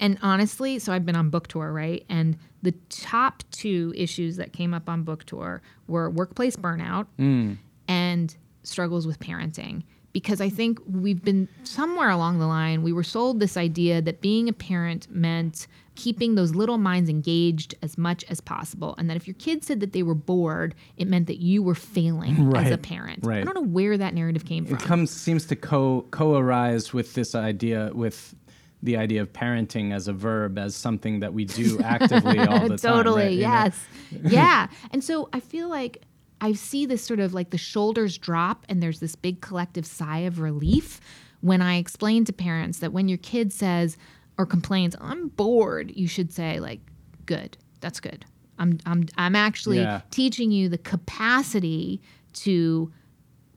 And 0.00 0.18
honestly, 0.22 0.78
so 0.78 0.92
I've 0.92 1.04
been 1.04 1.14
on 1.14 1.28
book 1.28 1.46
tour, 1.46 1.72
right? 1.72 2.04
And 2.08 2.36
the 2.62 2.72
top 2.88 3.44
two 3.50 3.92
issues 3.94 4.36
that 4.38 4.52
came 4.52 4.74
up 4.74 4.88
on 4.88 5.02
book 5.02 5.24
tour 5.24 5.62
were 5.86 6.10
workplace 6.10 6.56
burnout 6.56 7.06
mm. 7.18 7.56
and 7.86 8.36
struggles 8.62 9.06
with 9.06 9.20
parenting. 9.20 9.82
Because 10.12 10.40
I 10.40 10.48
think 10.48 10.80
we've 10.90 11.22
been 11.22 11.48
somewhere 11.62 12.10
along 12.10 12.40
the 12.40 12.46
line, 12.46 12.82
we 12.82 12.92
were 12.92 13.04
sold 13.04 13.38
this 13.38 13.56
idea 13.56 14.02
that 14.02 14.20
being 14.20 14.48
a 14.48 14.52
parent 14.52 15.08
meant 15.08 15.68
keeping 15.94 16.34
those 16.34 16.54
little 16.54 16.78
minds 16.78 17.10
engaged 17.10 17.74
as 17.82 17.98
much 17.98 18.24
as 18.24 18.40
possible. 18.40 18.94
And 18.96 19.10
that 19.10 19.16
if 19.16 19.28
your 19.28 19.34
kid 19.34 19.62
said 19.62 19.80
that 19.80 19.92
they 19.92 20.02
were 20.02 20.14
bored, 20.14 20.74
it 20.96 21.06
meant 21.06 21.26
that 21.26 21.40
you 21.40 21.62
were 21.62 21.74
failing 21.74 22.56
as 22.56 22.68
a 22.68 22.70
Right, 22.70 22.82
parent. 22.82 23.26
I 23.26 23.44
don't 23.44 23.54
know 23.54 23.60
where 23.60 23.98
that 23.98 24.14
narrative 24.14 24.46
came 24.46 24.64
from. 24.64 24.76
It 24.76 24.82
comes 24.82 25.10
seems 25.10 25.46
to 25.46 25.56
co 25.56 26.06
co-arise 26.10 26.94
with 26.94 27.14
this 27.14 27.34
idea 27.34 27.90
with 27.92 28.34
the 28.82 28.96
idea 28.96 29.20
of 29.22 29.32
parenting 29.32 29.92
as 29.92 30.08
a 30.08 30.12
verb 30.12 30.58
as 30.58 30.74
something 30.74 31.20
that 31.20 31.32
we 31.34 31.44
do 31.44 31.78
actively 31.80 32.38
all 32.38 32.60
the 32.68 32.68
time. 32.76 32.78
totally 32.78 33.22
right? 33.24 33.32
Yes 33.32 33.84
yeah 34.22 34.66
and 34.90 35.04
so 35.04 35.28
i 35.32 35.40
feel 35.40 35.68
like 35.68 36.02
i 36.40 36.52
see 36.52 36.86
this 36.86 37.04
sort 37.04 37.20
of 37.20 37.32
like 37.34 37.50
the 37.50 37.58
shoulders 37.58 38.16
drop 38.18 38.64
and 38.68 38.82
there's 38.82 39.00
this 39.00 39.14
big 39.14 39.40
collective 39.40 39.84
sigh 39.86 40.20
of 40.20 40.40
relief 40.40 41.00
when 41.42 41.60
i 41.62 41.76
explain 41.76 42.24
to 42.24 42.32
parents 42.32 42.78
that 42.80 42.92
when 42.92 43.06
your 43.08 43.18
kid 43.18 43.52
says 43.52 43.96
or 44.38 44.46
complains 44.46 44.96
i'm 45.00 45.28
bored 45.28 45.92
you 45.94 46.08
should 46.08 46.32
say 46.32 46.58
like 46.58 46.80
good 47.26 47.56
that's 47.80 48.00
good 48.00 48.24
i'm 48.58 48.78
i'm 48.86 49.06
i'm 49.18 49.36
actually 49.36 49.78
Yeah. 49.80 50.00
teaching 50.10 50.50
you 50.50 50.68
the 50.68 50.78
capacity 50.78 52.00
to 52.32 52.90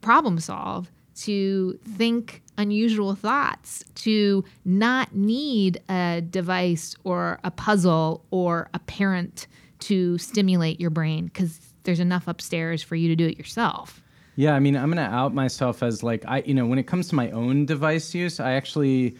problem 0.01 0.39
solve, 0.39 0.91
to 1.15 1.79
think 1.97 2.42
unusual 2.57 3.15
thoughts, 3.15 3.83
to 3.95 4.43
not 4.65 5.15
need 5.15 5.81
a 5.89 6.21
device 6.21 6.95
or 7.03 7.39
a 7.43 7.51
puzzle 7.51 8.23
or 8.31 8.69
a 8.73 8.79
parent 8.79 9.47
to 9.79 10.17
stimulate 10.17 10.79
your 10.79 10.89
brain 10.89 11.25
because 11.25 11.59
there's 11.83 11.99
enough 11.99 12.27
upstairs 12.27 12.81
for 12.81 12.95
you 12.95 13.07
to 13.09 13.15
do 13.15 13.27
it 13.27 13.37
yourself. 13.37 14.01
Yeah, 14.35 14.55
I 14.55 14.59
mean, 14.59 14.75
I'm 14.75 14.89
gonna 14.89 15.01
out 15.01 15.33
myself 15.33 15.83
as 15.83 16.01
like 16.01 16.23
I, 16.27 16.39
you 16.39 16.53
know, 16.53 16.65
when 16.65 16.79
it 16.79 16.83
comes 16.83 17.07
to 17.09 17.15
my 17.15 17.29
own 17.31 17.65
device 17.65 18.15
use, 18.15 18.39
I 18.39 18.53
actually, 18.53 19.15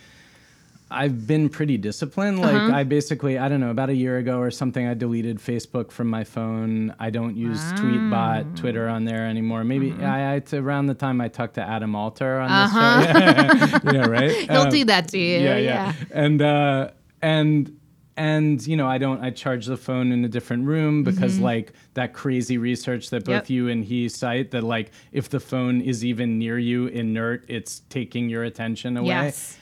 I've 0.94 1.26
been 1.28 1.50
pretty 1.50 1.78
disciplined. 1.78 2.40
Like 2.40 2.54
Uh-huh. 2.56 2.76
I 2.76 2.84
basically, 2.84 3.38
I 3.38 3.50
don't 3.50 3.60
know, 3.60 3.72
about 3.72 3.90
a 3.90 3.96
year 3.96 4.18
ago 4.18 4.40
or 4.40 4.52
something, 4.52 4.88
I 4.88 4.94
deleted 4.94 5.38
Facebook 5.40 5.92
from 5.92 6.08
my 6.08 6.24
phone. 6.24 6.94
I 7.00 7.10
don't 7.10 7.36
use 7.36 7.60
Tweetbot, 7.74 8.56
Twitter 8.56 8.88
on 8.88 9.06
there 9.06 9.26
anymore. 9.28 9.64
Maybe 9.64 9.92
Mm-hmm. 9.92 10.04
I, 10.06 10.32
I, 10.32 10.36
it's 10.36 10.54
around 10.54 10.86
the 10.88 10.94
time 10.94 11.20
I 11.22 11.28
talked 11.28 11.56
to 11.56 11.62
Adam 11.62 11.96
Alter 11.96 12.40
on 12.40 12.50
this 12.50 12.72
show. 12.72 13.92
yeah, 13.92 14.06
right. 14.08 14.32
Uh-huh. 14.32 14.46
He'll 14.54 14.62
Um, 14.64 14.70
do 14.70 14.86
that 14.86 15.08
to 15.10 15.18
you. 15.18 15.40
yeah, 15.40 15.58
yeah. 15.58 15.94
And 16.12 16.42
uh, 16.42 16.92
and 17.22 17.78
and 18.16 18.66
you 18.68 18.78
know, 18.78 18.88
I 18.88 19.00
don't. 19.00 19.22
I 19.24 19.32
charge 19.32 19.66
the 19.66 19.78
phone 19.78 20.12
in 20.12 20.24
a 20.24 20.28
different 20.28 20.66
room 20.68 21.04
because 21.04 21.40
like 21.40 21.74
that 21.96 22.14
crazy 22.14 22.58
research 22.60 23.10
that 23.10 23.26
both 23.26 23.34
Mm-hmm. 23.34 23.40
Yep. 23.44 23.50
you 23.50 23.70
and 23.70 23.84
he 23.84 24.08
cite 24.10 24.52
that 24.52 24.64
like 24.64 24.92
if 25.12 25.30
the 25.30 25.40
phone 25.40 25.82
is 25.82 26.06
even 26.06 26.38
near 26.38 26.60
you 26.60 26.86
inert, 26.88 27.46
it's 27.48 27.82
taking 27.90 28.30
your 28.30 28.44
attention 28.44 28.98
away. 28.98 29.08
Yes. 29.08 29.58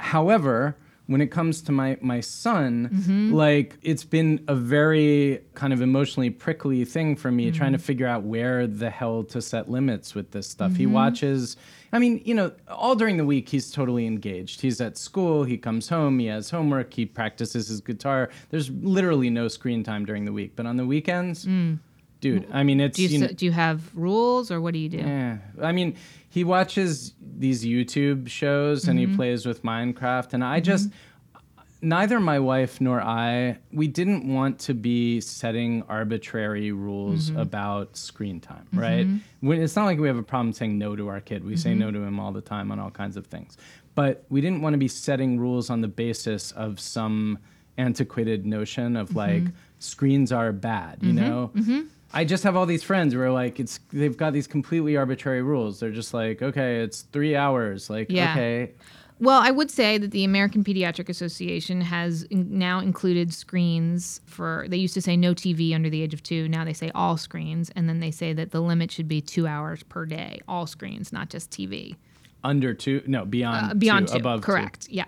However, 0.00 0.76
when 1.06 1.20
it 1.20 1.28
comes 1.28 1.62
to 1.62 1.72
my 1.72 1.96
my 2.00 2.20
son, 2.20 2.90
Mm-hmm. 2.92 3.32
like 3.32 3.76
it's 3.82 4.02
been 4.04 4.42
a 4.48 4.54
very 4.56 5.40
kind 5.54 5.72
of 5.72 5.80
emotionally 5.80 6.30
prickly 6.30 6.84
thing 6.84 7.14
for 7.16 7.30
me 7.30 7.50
trying 7.52 7.70
Mm-hmm. 7.72 7.78
to 7.80 7.84
figure 7.84 8.06
out 8.08 8.24
where 8.24 8.66
the 8.66 8.90
hell 8.90 9.22
to 9.24 9.40
set 9.40 9.70
limits 9.70 10.14
with 10.16 10.32
this 10.32 10.48
stuff. 10.48 10.72
Mm-hmm. 10.72 10.78
He 10.80 10.86
watches 10.86 11.56
I 11.92 12.00
mean, 12.00 12.20
you 12.24 12.34
know, 12.34 12.50
all 12.68 12.96
during 12.96 13.16
the 13.16 13.24
week 13.24 13.48
he's 13.48 13.70
totally 13.70 14.06
engaged. 14.06 14.60
He's 14.60 14.80
at 14.80 14.98
school, 14.98 15.44
he 15.44 15.56
comes 15.56 15.88
home, 15.88 16.18
he 16.18 16.26
has 16.26 16.50
homework, 16.50 16.92
he 16.92 17.06
practices 17.06 17.68
his 17.68 17.80
guitar. 17.80 18.28
There's 18.50 18.68
literally 18.70 19.30
no 19.30 19.46
screen 19.46 19.84
time 19.84 20.04
during 20.04 20.24
the 20.24 20.32
week, 20.32 20.52
but 20.56 20.66
on 20.66 20.76
the 20.76 20.84
weekends, 20.84 21.46
dude, 22.34 22.46
I 22.52 22.62
mean, 22.62 22.80
it's. 22.80 22.96
Do 22.96 23.02
you, 23.02 23.08
you 23.08 23.18
know, 23.18 23.26
do 23.28 23.44
you 23.44 23.52
have 23.52 23.78
rules 23.94 24.50
or 24.50 24.60
what 24.60 24.72
do 24.72 24.78
you 24.78 24.88
do? 24.88 24.98
yeah, 24.98 25.38
I 25.62 25.72
mean, 25.72 25.96
he 26.28 26.44
watches 26.44 27.14
these 27.20 27.64
YouTube 27.64 28.28
shows 28.28 28.88
and 28.88 28.98
Mm-hmm. 28.98 29.10
he 29.12 29.16
plays 29.16 29.46
with 29.46 29.62
Minecraft, 29.62 30.32
and 30.34 30.42
I 30.44 30.60
just 30.60 30.90
neither 31.82 32.18
my 32.18 32.38
wife 32.38 32.80
nor 32.80 33.00
I 33.02 33.58
we 33.72 33.86
didn't 33.86 34.26
want 34.32 34.58
to 34.60 34.74
be 34.74 35.20
setting 35.20 35.82
arbitrary 35.88 36.72
rules 36.72 37.30
Mm-hmm. 37.30 37.38
about 37.40 37.96
screen 37.96 38.40
time, 38.40 38.66
right? 38.72 39.06
When, 39.40 39.60
it's 39.62 39.76
not 39.76 39.84
like 39.84 39.98
we 39.98 40.08
have 40.08 40.16
a 40.16 40.22
problem 40.22 40.52
saying 40.52 40.78
no 40.78 40.96
to 40.96 41.08
our 41.08 41.20
kid. 41.20 41.44
We 41.44 41.56
say 41.56 41.70
Mm-hmm. 41.70 41.78
no 41.80 41.90
to 41.92 42.02
him 42.02 42.18
all 42.18 42.32
the 42.32 42.40
time 42.40 42.70
on 42.72 42.78
all 42.78 42.90
kinds 42.90 43.16
of 43.16 43.26
things, 43.26 43.56
but 43.94 44.24
we 44.30 44.40
didn't 44.40 44.62
want 44.62 44.74
to 44.74 44.78
be 44.78 44.88
setting 44.88 45.38
rules 45.38 45.70
on 45.70 45.80
the 45.80 45.88
basis 45.88 46.52
of 46.52 46.80
some 46.80 47.38
antiquated 47.78 48.46
notion 48.46 48.96
of 48.96 49.14
like 49.14 49.42
Mm-hmm. 49.44 49.54
screens 49.78 50.32
are 50.32 50.52
bad, 50.52 50.98
you 51.02 51.12
know. 51.12 51.52
I 52.14 52.24
just 52.24 52.44
have 52.44 52.56
all 52.56 52.66
these 52.66 52.82
friends 52.82 53.12
who 53.12 53.20
are 53.20 53.30
like, 53.30 53.58
it's 53.60 53.78
they've 53.92 54.16
got 54.16 54.32
these 54.32 54.46
completely 54.46 54.96
arbitrary 54.96 55.42
rules. 55.42 55.80
They're 55.80 55.90
just 55.90 56.14
like, 56.14 56.40
okay, 56.42 56.80
it's 56.80 57.02
three 57.12 57.36
hours. 57.36 57.90
Like, 57.90 58.06
Yeah. 58.10 58.32
okay, 58.32 58.72
Well, 59.18 59.40
I 59.40 59.50
would 59.50 59.70
say 59.70 59.96
that 59.98 60.10
the 60.10 60.24
American 60.24 60.62
Pediatric 60.62 61.08
Association 61.08 61.80
has 61.80 62.24
in- 62.24 62.58
now 62.58 62.80
included 62.80 63.32
screens 63.32 64.20
for, 64.26 64.66
they 64.68 64.76
used 64.76 64.92
to 64.94 65.00
say 65.00 65.16
no 65.16 65.32
TV 65.34 65.74
under 65.74 65.88
the 65.88 66.02
age 66.02 66.12
of 66.12 66.22
two. 66.22 66.48
Now 66.48 66.64
they 66.66 66.74
say 66.74 66.90
all 66.94 67.16
screens. 67.16 67.70
And 67.74 67.88
then 67.88 68.00
they 68.00 68.10
say 68.10 68.32
that 68.34 68.50
the 68.50 68.60
limit 68.60 68.90
should 68.90 69.08
be 69.08 69.20
two 69.22 69.46
hours 69.46 69.82
per 69.84 70.04
day, 70.04 70.40
all 70.46 70.66
screens, 70.66 71.12
not 71.12 71.30
just 71.30 71.50
TV. 71.50 71.96
under 72.44 72.72
two, 72.74 73.02
no, 73.06 73.24
beyond, 73.24 73.70
Uh, 73.72 73.74
beyond 73.74 74.06
two, 74.06 74.12
two. 74.12 74.18
above 74.20 74.40
two. 74.40 74.44
correct. 74.46 74.86
Yeah. 74.90 75.06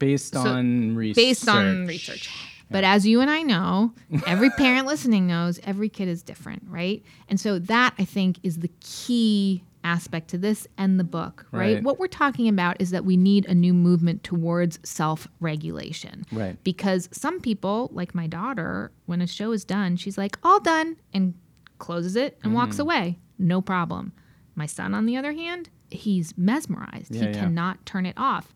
based 0.00 0.34
on 0.34 0.96
research. 0.96 1.16
Based 1.16 1.48
on 1.48 1.86
research. 1.86 2.28
But 2.70 2.82
as 2.84 3.06
you 3.06 3.20
and 3.20 3.30
I 3.30 3.42
know, 3.42 3.92
every 4.26 4.50
parent 4.50 4.86
listening 4.86 5.26
knows 5.26 5.60
every 5.64 5.88
kid 5.88 6.08
is 6.08 6.22
different, 6.22 6.62
right? 6.68 7.02
And 7.28 7.38
so 7.38 7.58
that 7.60 7.94
I 7.98 8.04
think 8.04 8.38
is 8.42 8.58
the 8.58 8.70
key 8.80 9.62
aspect 9.84 10.28
to 10.28 10.38
this 10.38 10.66
and 10.78 10.98
the 10.98 11.04
book, 11.04 11.46
right? 11.52 11.74
Right. 11.74 11.82
What 11.84 11.98
we're 11.98 12.06
talking 12.08 12.48
about 12.48 12.80
is 12.80 12.90
that 12.90 13.04
we 13.04 13.16
need 13.18 13.44
a 13.46 13.54
new 13.54 13.74
movement 13.74 14.24
towards 14.24 14.78
self 14.82 15.28
regulation. 15.40 16.24
Right. 16.32 16.56
Because 16.64 17.08
some 17.12 17.38
people, 17.40 17.90
like 17.92 18.14
my 18.14 18.26
daughter, 18.26 18.90
when 19.06 19.20
a 19.20 19.26
show 19.26 19.52
is 19.52 19.64
done, 19.64 19.96
she's 19.96 20.16
like, 20.18 20.38
all 20.42 20.58
done, 20.58 20.96
and 21.12 21.34
closes 21.78 22.16
it 22.16 22.38
and 22.42 22.54
walks 22.54 22.76
Mm. 22.76 22.80
away. 22.80 23.18
No 23.38 23.60
problem. 23.60 24.12
My 24.54 24.66
son, 24.66 24.94
on 24.94 25.04
the 25.06 25.16
other 25.16 25.32
hand, 25.32 25.68
he's 25.90 26.32
mesmerized. 26.38 27.14
Yeah, 27.14 27.20
he 27.22 27.26
yeah. 27.28 27.32
cannot 27.40 27.84
turn 27.84 28.06
it 28.06 28.14
off. 28.16 28.54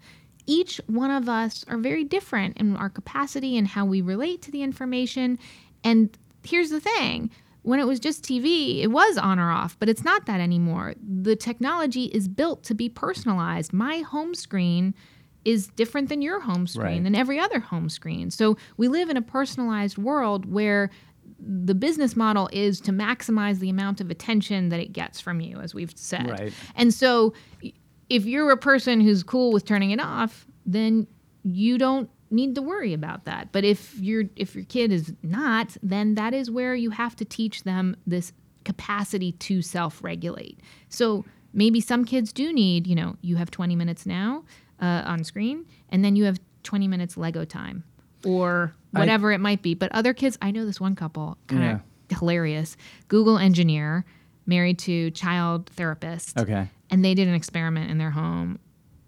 Each 0.49 0.81
one 0.87 1.11
of 1.11 1.29
us 1.29 1.65
are 1.69 1.77
very 1.77 2.05
different 2.05 2.57
in 2.57 2.75
our 2.77 2.89
capacity 2.89 3.57
and 3.59 3.69
how 3.69 3.85
we 3.85 4.01
relate 4.01 4.41
to 4.43 4.51
the 4.51 4.63
information. 4.63 5.39
And 5.85 6.17
here's 6.43 6.71
the 6.71 6.81
thing 6.81 7.31
when 7.63 7.81
it 7.81 7.87
was 7.87 8.01
just 8.01 8.25
TV, 8.25 8.81
it 8.83 8.87
was 8.87 9.19
on 9.19 9.39
or 9.39 9.51
off, 9.51 9.77
but 9.79 9.91
it's 9.91 10.03
not 10.05 10.25
that 10.25 10.41
anymore. 10.41 10.95
The 11.07 11.37
technology 11.37 12.05
is 12.07 12.27
built 12.29 12.63
to 12.65 12.75
be 12.75 12.89
personalized. 12.89 13.75
My 13.75 13.99
home 13.99 14.35
screen 14.35 14.95
is 15.45 15.67
different 15.67 16.09
than 16.09 16.23
your 16.23 16.41
home 16.41 16.67
screen, 16.67 16.87
Right. 16.87 17.03
than 17.05 17.15
every 17.15 17.39
other 17.39 17.61
home 17.61 17.91
screen. 17.91 18.31
So 18.31 18.57
we 18.79 18.89
live 18.89 19.11
in 19.11 19.19
a 19.19 19.23
personalized 19.23 19.99
world 19.99 20.51
where 20.51 20.91
the 21.39 21.75
business 21.75 22.17
model 22.17 22.49
is 22.53 22.81
to 22.81 22.91
maximize 22.93 23.59
the 23.59 23.69
amount 23.69 24.01
of 24.01 24.11
attention 24.11 24.71
that 24.71 24.81
it 24.81 24.93
gets 24.95 25.21
from 25.21 25.41
you, 25.41 25.59
as 25.61 25.75
we've 25.75 25.93
said. 25.95 26.29
Right. 26.31 26.53
And 26.75 26.93
so 26.93 27.35
if 28.11 28.25
you're 28.27 28.51
a 28.51 28.57
person 28.57 29.01
who's 29.01 29.23
cool 29.23 29.53
with 29.53 29.65
turning 29.65 29.91
it 29.91 30.01
off, 30.01 30.47
then 30.67 31.07
you 31.45 31.79
don't 31.79 32.09
need 32.31 32.55
to 32.55 32.63
worry 32.63 32.93
about 32.93 33.25
that. 33.25 33.53
But 33.53 33.65
if 33.65 33.99
your 34.01 34.25
if 34.37 34.55
your 34.55 34.65
kid 34.65 34.93
is 34.93 35.13
not, 35.23 35.77
then 35.83 36.15
that 36.15 36.35
is 36.35 36.51
where 36.51 36.75
you 36.75 36.91
have 36.91 37.17
to 37.17 37.25
teach 37.25 37.65
them 37.65 37.97
this 38.07 38.33
capacity 38.65 39.33
to 39.33 39.63
self-regulate. 39.63 40.61
So 40.91 41.25
maybe 41.55 41.81
some 41.81 42.05
kids 42.05 42.33
do 42.33 42.53
need, 42.53 42.87
you 42.87 42.95
know, 42.95 43.17
you 43.23 43.37
have 43.37 43.51
20 43.51 43.75
minutes 43.77 44.05
now 44.05 44.45
uh, 44.81 45.03
on 45.07 45.25
screen, 45.25 45.65
and 45.89 46.05
then 46.05 46.17
you 46.17 46.25
have 46.25 46.39
20 46.65 46.87
minutes 46.87 47.17
Lego 47.17 47.45
time, 47.47 47.83
or 48.27 48.75
I- 48.95 48.99
whatever 49.01 49.33
it 49.33 49.39
might 49.41 49.63
be. 49.63 49.73
But 49.75 49.91
other 49.93 50.13
kids, 50.13 50.37
I 50.43 50.51
know 50.51 50.67
this 50.67 50.81
one 50.81 50.95
couple, 50.97 51.39
kind 51.47 51.63
of 52.11 52.19
hilarious, 52.19 52.77
Google 53.09 53.39
engineer, 53.39 54.05
married 54.49 54.79
to 54.81 55.11
child 55.13 55.69
therapist. 55.77 56.37
Okay. 56.39 56.69
and 56.91 57.05
they 57.05 57.15
did 57.15 57.29
an 57.29 57.35
experiment 57.35 57.91
in 57.91 57.99
their 57.99 58.11
home 58.11 58.59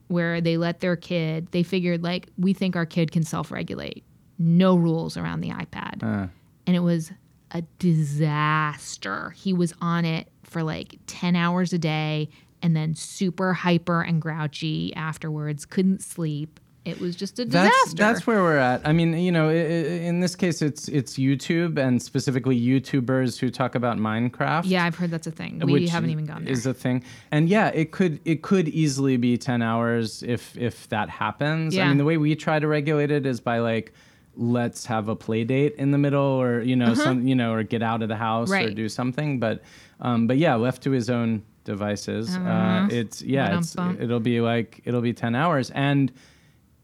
where 0.09 0.41
they 0.41 0.57
let 0.57 0.81
their 0.81 0.97
kid 0.97 1.49
they 1.53 1.63
figured 1.63 2.03
like 2.03 2.29
we 2.37 2.53
think 2.53 2.77
our 2.77 2.87
kid 2.87 3.11
can 3.11 3.23
self-regulate. 3.25 4.05
No 4.39 4.77
rules 4.77 5.17
around 5.17 5.41
the 5.41 5.51
ipad. 5.51 6.03
Uh, 6.03 6.29
and 6.67 6.77
it 6.77 6.81
was 6.81 7.11
a 7.53 7.63
disaster. 7.79 9.31
He 9.31 9.53
was 9.53 9.73
on 9.81 10.05
it 10.05 10.29
for 10.45 10.63
like 10.63 10.99
10 11.07 11.37
hours 11.37 11.73
a 11.73 11.79
day 11.79 12.29
and 12.63 12.77
then 12.77 12.95
super 12.95 13.53
hyper 13.55 14.03
and 14.03 14.21
grouchy 14.21 14.95
afterwards 14.95 15.65
couldn't 15.65 16.03
sleep 16.03 16.60
it 16.87 16.99
was 16.99 17.15
just 17.15 17.39
a 17.39 17.45
disaster 17.45 17.71
that's 17.85 17.95
that's 17.95 18.27
where 18.27 18.43
we're 18.43 18.57
at. 18.57 18.81
I 18.87 18.93
mean, 18.93 19.13
you 19.13 19.31
know, 19.31 19.49
i- 19.51 19.53
i- 19.53 20.01
in 20.11 20.21
this 20.21 20.35
case, 20.35 20.63
it's 20.63 20.89
it's 20.89 21.19
YouTube 21.19 21.77
and 21.79 22.01
specifically 22.03 22.59
YouTubers 22.61 23.39
who 23.39 23.51
talk 23.51 23.75
about 23.75 23.99
Minecraft. 23.99 24.63
yeah 24.65 24.85
i've 24.87 24.95
heard 24.97 25.11
that's 25.11 25.27
a 25.27 25.31
thing 25.31 25.59
we 25.61 25.73
which 25.73 25.91
haven't 25.91 26.11
even 26.11 26.25
gone 26.27 26.45
there 26.45 26.53
Is 26.53 26.65
a 26.67 26.73
thing, 26.75 27.05
and 27.31 27.49
yeah, 27.49 27.69
it 27.69 27.93
could 27.93 28.19
it 28.25 28.43
could 28.43 28.69
easily 28.69 29.17
be 29.19 29.37
ten 29.37 29.61
hours 29.63 30.23
if 30.23 30.57
if 30.57 30.89
that 30.89 31.09
happens. 31.11 31.75
I 31.75 31.79
Yeah. 31.79 31.89
mean, 31.89 31.99
the 31.99 32.05
way 32.05 32.17
we 32.17 32.35
try 32.35 32.59
to 32.59 32.67
regulate 32.67 33.11
it 33.11 33.27
is 33.27 33.41
by 33.41 33.59
like, 33.59 33.93
let's 34.37 34.87
have 34.87 35.09
a 35.09 35.17
play 35.17 35.45
date 35.45 35.75
in 35.77 35.91
the 35.91 35.99
middle, 35.99 36.23
or 36.43 36.63
you 36.63 36.77
know, 36.77 36.95
some 36.95 37.27
you 37.29 37.35
know, 37.35 37.53
or 37.53 37.63
get 37.63 37.83
out 37.83 38.01
of 38.03 38.09
the 38.09 38.17
house 38.17 38.51
or 38.51 38.55
Uh-huh. 38.57 38.67
Right. 38.67 38.75
do 38.75 38.89
something. 38.89 39.39
But 39.39 39.63
um, 40.01 40.27
but 40.27 40.39
yeah, 40.39 40.55
left 40.55 40.83
to 40.85 40.91
his 40.93 41.11
own 41.11 41.43
devices, 41.65 42.35
uh, 42.37 42.89
it's 42.91 43.21
yeah, 43.21 43.59
it's, 43.59 43.75
Ba-dum-bum. 43.75 44.03
it'll 44.03 44.21
be 44.21 44.41
like 44.41 44.81
it'll 44.87 45.03
be 45.03 45.13
ten 45.13 45.35
hours, 45.35 45.71
and 45.73 46.11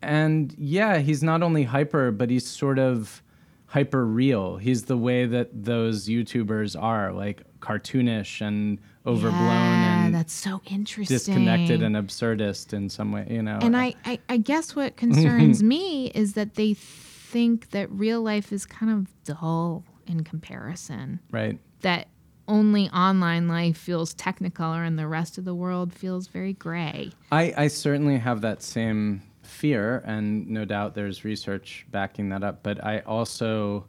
and 0.02 0.54
yeah, 0.58 0.98
he's 0.98 1.22
not 1.22 1.42
only 1.42 1.64
hyper, 1.64 2.10
but 2.10 2.30
he's 2.30 2.46
sort 2.46 2.78
of 2.78 3.22
hyper 3.66 4.06
real. 4.06 4.56
He's 4.56 4.84
the 4.84 4.96
way 4.96 5.26
that 5.26 5.64
those 5.64 6.08
YouTubers 6.08 6.80
are, 6.80 7.12
like 7.12 7.42
cartoonish 7.60 8.40
and 8.40 8.78
overblown 9.06 9.42
yeah, 9.42 10.06
and 10.06 10.14
that's 10.14 10.32
so 10.32 10.60
interesting 10.66 11.14
disconnected 11.16 11.82
and 11.82 11.96
absurdist 11.96 12.72
in 12.72 12.88
some 12.88 13.12
way, 13.12 13.26
you 13.28 13.42
know. 13.42 13.58
And 13.60 13.76
I, 13.76 13.94
I, 14.04 14.18
I 14.28 14.36
guess 14.36 14.74
what 14.76 14.96
concerns 14.96 15.62
me 15.74 16.08
is 16.08 16.34
that 16.34 16.54
they 16.54 16.74
think 16.74 17.70
that 17.70 17.90
real 17.90 18.22
life 18.22 18.52
is 18.52 18.66
kind 18.66 18.92
of 18.92 19.24
dull 19.24 19.84
in 20.06 20.24
comparison. 20.24 21.20
right. 21.30 21.58
That 21.82 22.08
only 22.48 22.88
online 22.90 23.48
life 23.48 23.76
feels 23.76 24.14
technicolor 24.14 24.86
and 24.86 24.98
the 24.98 25.06
rest 25.08 25.36
of 25.36 25.44
the 25.44 25.54
world 25.54 25.92
feels 25.92 26.28
very 26.28 26.52
gray. 26.52 27.10
I, 27.32 27.52
I 27.56 27.68
certainly 27.68 28.18
have 28.18 28.40
that 28.42 28.62
same 28.62 29.22
fear, 29.56 30.02
and 30.06 30.46
no 30.48 30.64
doubt 30.64 30.94
there's 30.94 31.24
research 31.24 31.86
backing 31.90 32.28
that 32.28 32.44
up. 32.44 32.62
But 32.62 32.84
I 32.84 33.00
also 33.00 33.86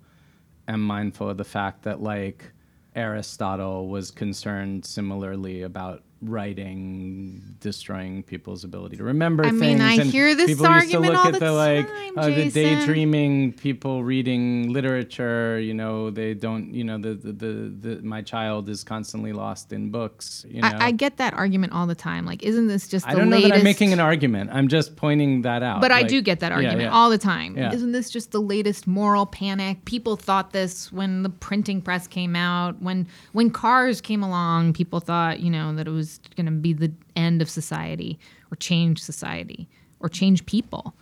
am 0.67 0.81
mindful 0.81 1.29
of 1.29 1.37
the 1.37 1.43
fact 1.43 1.83
that, 1.83 2.01
like, 2.01 2.51
Aristotle 2.95 3.89
was 3.89 4.09
concerned 4.09 4.85
similarly 4.85 5.61
about 5.63 6.03
writing 6.21 7.55
destroying 7.59 8.23
people's 8.23 8.63
ability 8.63 8.97
to 8.97 9.03
remember 9.03 9.45
I 9.45 9.49
things. 9.49 9.61
mean, 9.61 9.81
I 9.81 9.93
and 9.93 10.09
hear 10.09 10.33
this 10.35 10.47
people 10.47 10.69
used 10.69 10.91
to 10.91 10.99
look 10.99 11.15
all 11.15 11.27
at 11.27 11.33
the 11.33 11.39
the 11.39 11.51
like 11.51 11.87
time, 11.87 12.17
uh, 12.17 12.29
the 12.29 12.49
daydreaming 12.49 13.53
people 13.53 14.03
reading 14.03 14.73
literature. 14.73 15.59
You 15.59 15.73
know, 15.73 16.09
they 16.09 16.33
don't. 16.33 16.73
You 16.73 16.83
know, 16.83 16.97
the 16.97 17.13
the, 17.13 17.31
the, 17.31 17.47
the 17.79 18.01
my 18.01 18.21
child 18.21 18.69
is 18.69 18.83
constantly 18.83 19.33
lost 19.33 19.71
in 19.71 19.89
books. 19.89 20.45
You 20.47 20.61
know, 20.61 20.67
I, 20.67 20.87
I 20.87 20.91
get 20.91 21.17
that 21.17 21.33
argument 21.33 21.73
all 21.73 21.87
the 21.87 21.95
time. 21.95 22.25
Like, 22.25 22.43
isn't 22.43 22.67
this 22.67 22.87
just 22.87 23.05
the 23.05 23.11
I 23.11 23.15
don't 23.15 23.29
know 23.29 23.41
that 23.41 23.53
I'm 23.53 23.63
making 23.63 23.93
an 23.93 23.99
argument. 23.99 24.49
I'm 24.51 24.67
just 24.67 24.95
pointing 24.95 25.43
that 25.43 25.61
out. 25.61 25.81
But 25.81 25.91
I 25.91 26.03
do 26.03 26.21
get 26.21 26.39
that 26.39 26.49
yeah, 26.49 26.55
argument 26.55 26.81
yeah. 26.81 26.93
all 26.93 27.09
the 27.09 27.17
time. 27.17 27.57
Yeah. 27.57 27.73
Isn't 27.73 27.91
this 27.91 28.09
just 28.09 28.31
the 28.31 28.41
latest 28.41 28.87
moral 28.87 29.25
panic? 29.25 29.85
People 29.85 30.15
thought 30.15 30.51
this 30.51 30.91
when 30.91 31.23
the 31.23 31.29
printing 31.29 31.81
press 31.81 32.07
came 32.07 32.35
out, 32.35 32.81
when 32.81 33.07
when 33.33 33.51
cars 33.51 34.01
came 34.01 34.23
along, 34.23 34.73
people 34.73 34.99
thought, 34.99 35.39
you 35.39 35.51
know, 35.51 35.75
that 35.75 35.87
it 35.87 35.91
was 35.91 36.06
going 36.35 36.45
to 36.45 36.51
be 36.51 36.73
the 36.73 36.91
end 37.15 37.41
of 37.41 37.49
society 37.49 38.19
or 38.51 38.55
change 38.55 39.01
society 39.01 39.67
or 39.99 40.09
change 40.09 40.45
people. 40.45 40.93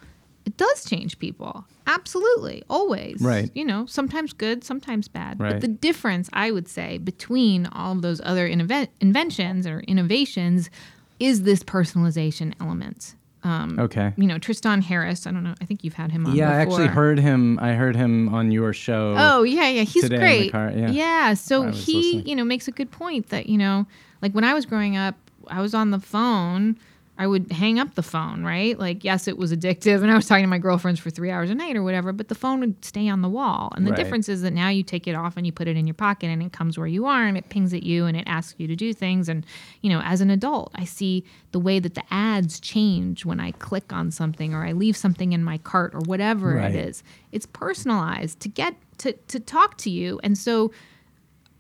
It 0.45 0.57
does 0.57 0.85
change 0.85 1.17
people. 1.17 1.65
Absolutely. 1.88 2.62
Always. 2.69 3.19
Right. 3.19 3.50
You 3.55 3.65
know, 3.65 3.85
sometimes 3.88 4.31
good, 4.31 4.63
sometimes 4.63 5.07
bad. 5.07 5.39
Right. 5.39 5.53
But 5.53 5.62
the 5.62 5.67
difference, 5.67 6.29
I 6.33 6.51
would 6.51 6.67
say, 6.67 7.00
between 7.00 7.65
all 7.67 7.93
of 7.93 8.01
those 8.03 8.21
other 8.24 8.45
inventions 8.45 9.65
or 9.65 9.79
innovations 9.81 10.69
is 11.19 11.43
this 11.43 11.63
personalization 11.63 12.53
element. 12.62 13.15
Um, 13.43 13.77
Okay. 13.79 14.12
you 14.17 14.25
know 14.25 14.39
Tristan 14.39 14.81
Harris. 14.81 15.27
I 15.27 15.31
don't 15.31 15.43
know. 15.43 15.53
I 15.62 15.65
think 15.65 15.83
you've 15.83 15.93
had 15.93 16.12
him 16.12 16.25
on. 16.25 16.35
Yeah, 16.35 16.50
I 16.50 16.55
actually 16.55 16.88
heard 16.88 17.19
him. 17.19 17.59
I 17.59 17.74
heard 17.74 17.95
him 17.95 18.33
on 18.33 18.51
your 18.51 18.74
show. 18.74 19.13
Oh 19.17 19.43
yeah, 19.43 19.67
yeah, 19.69 19.83
he's 19.83 20.01
today 20.03 20.15
in 20.15 20.21
the 20.21 20.25
great. 20.25 20.51
car, 20.51 20.71
yeah. 20.71 21.35
so 21.35 21.63
he, 21.69 21.93
listening. 21.93 22.27
you 22.27 22.35
know, 22.35 22.43
makes 22.43 22.67
a 22.67 22.71
good 22.71 22.89
point 22.89 23.29
that 23.29 23.47
you 23.47 23.59
know, 23.59 23.85
like 24.22 24.34
when 24.34 24.43
I 24.43 24.53
was 24.53 24.65
growing 24.65 24.98
up, 24.98 25.15
I 25.48 25.62
was 25.62 25.74
on 25.74 25.91
the 25.91 26.00
phone. 26.00 26.77
I 27.17 27.27
would 27.27 27.50
hang 27.50 27.79
up 27.79 27.95
the 27.95 28.03
phone, 28.03 28.43
right? 28.43 28.77
Like, 28.77 29.05
yes, 29.05 29.29
it 29.29 29.38
was 29.38 29.53
addictive, 29.53 30.01
and 30.01 30.12
I 30.12 30.15
was 30.17 30.25
talking 30.25 30.43
to 30.43 30.50
my 30.50 30.57
girlfriends 30.57 31.00
for 31.00 31.10
three 31.10 31.31
hours 31.31 31.50
a 31.50 31.55
night 31.55 31.77
or 31.77 31.81
whatever. 31.81 32.12
But 32.12 32.27
the 32.27 32.36
phone 32.36 32.60
would 32.60 32.84
stay 32.84 33.07
on 33.07 33.22
the 33.22 33.29
wall, 33.29 33.72
and 33.74 33.88
the 33.88 33.91
Right. 33.91 33.95
difference 33.95 34.27
is 34.27 34.41
that 34.41 34.51
now 34.51 34.67
you 34.67 34.84
take 34.84 35.07
it 35.07 35.15
off 35.15 35.38
and 35.38 35.45
you 35.45 35.53
put 35.53 35.69
it 35.69 35.77
in 35.77 35.88
your 35.88 35.93
pocket, 35.93 36.27
and 36.27 36.43
it 36.43 36.51
comes 36.51 36.77
where 36.77 36.88
you 36.88 37.05
are, 37.05 37.24
and 37.25 37.38
it 37.38 37.48
pings 37.48 37.74
at 37.74 37.84
you, 37.84 38.05
and 38.05 38.17
it 38.17 38.25
asks 38.27 38.55
you 38.57 38.67
to 38.67 38.75
do 38.75 38.91
things. 38.93 39.29
And 39.29 39.45
you 39.81 39.89
know, 39.89 40.01
as 40.03 40.19
an 40.19 40.29
adult, 40.29 40.72
I 40.75 40.84
see 40.84 41.24
the 41.53 41.60
way 41.60 41.79
that 41.79 41.93
the 41.95 42.03
ads 42.12 42.60
change 42.60 43.24
when 43.24 43.39
I 43.39 43.51
click 43.51 43.93
on 43.93 44.12
something 44.12 44.53
or 44.53 44.65
I 44.65 44.74
leave 44.74 44.98
something 44.98 45.31
in 45.31 45.41
my 45.41 45.57
cart 45.60 45.95
or 45.95 46.01
whatever 46.01 46.55
Right. 46.55 46.75
it 46.75 46.86
is. 46.89 47.01
It's 47.31 47.45
personalized 47.45 48.41
to 48.41 48.50
get 48.50 48.75
to 48.98 49.13
to 49.13 49.39
talk 49.39 49.77
to 49.77 49.89
you, 49.89 50.19
and 50.22 50.38
so. 50.38 50.74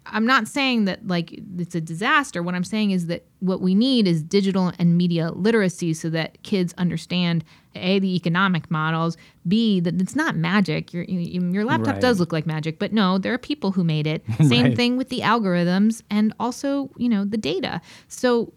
I'm 0.07 0.25
not 0.25 0.47
saying 0.47 0.85
that 0.85 1.07
like 1.07 1.39
it's 1.57 1.73
a 1.75 1.81
disaster. 1.81 2.43
What 2.43 2.53
I'm 2.55 2.63
saying 2.63 2.91
is 2.91 3.07
that 3.07 3.25
what 3.39 3.59
we 3.61 3.73
need 3.73 4.07
is 4.07 4.21
digital 4.21 4.71
and 4.77 4.97
media 4.97 5.31
literacy 5.31 5.93
so 5.93 6.09
that 6.11 6.41
kids 6.43 6.73
understand 6.77 7.43
a 7.75 7.99
the 7.99 8.15
economic 8.15 8.69
models, 8.69 9.17
b 9.47 9.79
that 9.81 9.99
it's 9.99 10.15
not 10.15 10.35
magic. 10.35 10.93
Your 10.93 11.03
you- 11.03 11.49
your 11.51 11.65
laptop 11.65 11.93
Right. 11.95 12.01
does 12.01 12.19
look 12.19 12.31
like 12.31 12.45
magic, 12.45 12.77
but 12.79 12.93
no, 12.93 13.17
there 13.17 13.33
are 13.33 13.37
people 13.37 13.71
who 13.71 13.83
made 13.83 14.05
it. 14.07 14.23
Same 14.43 14.65
Right. 14.65 14.75
thing 14.75 14.95
with 14.97 15.09
the 15.09 15.21
algorithms 15.21 16.01
and 16.09 16.33
also 16.39 16.91
you 16.97 17.09
know 17.09 17.25
the 17.25 17.37
data. 17.37 17.81
So 18.07 18.53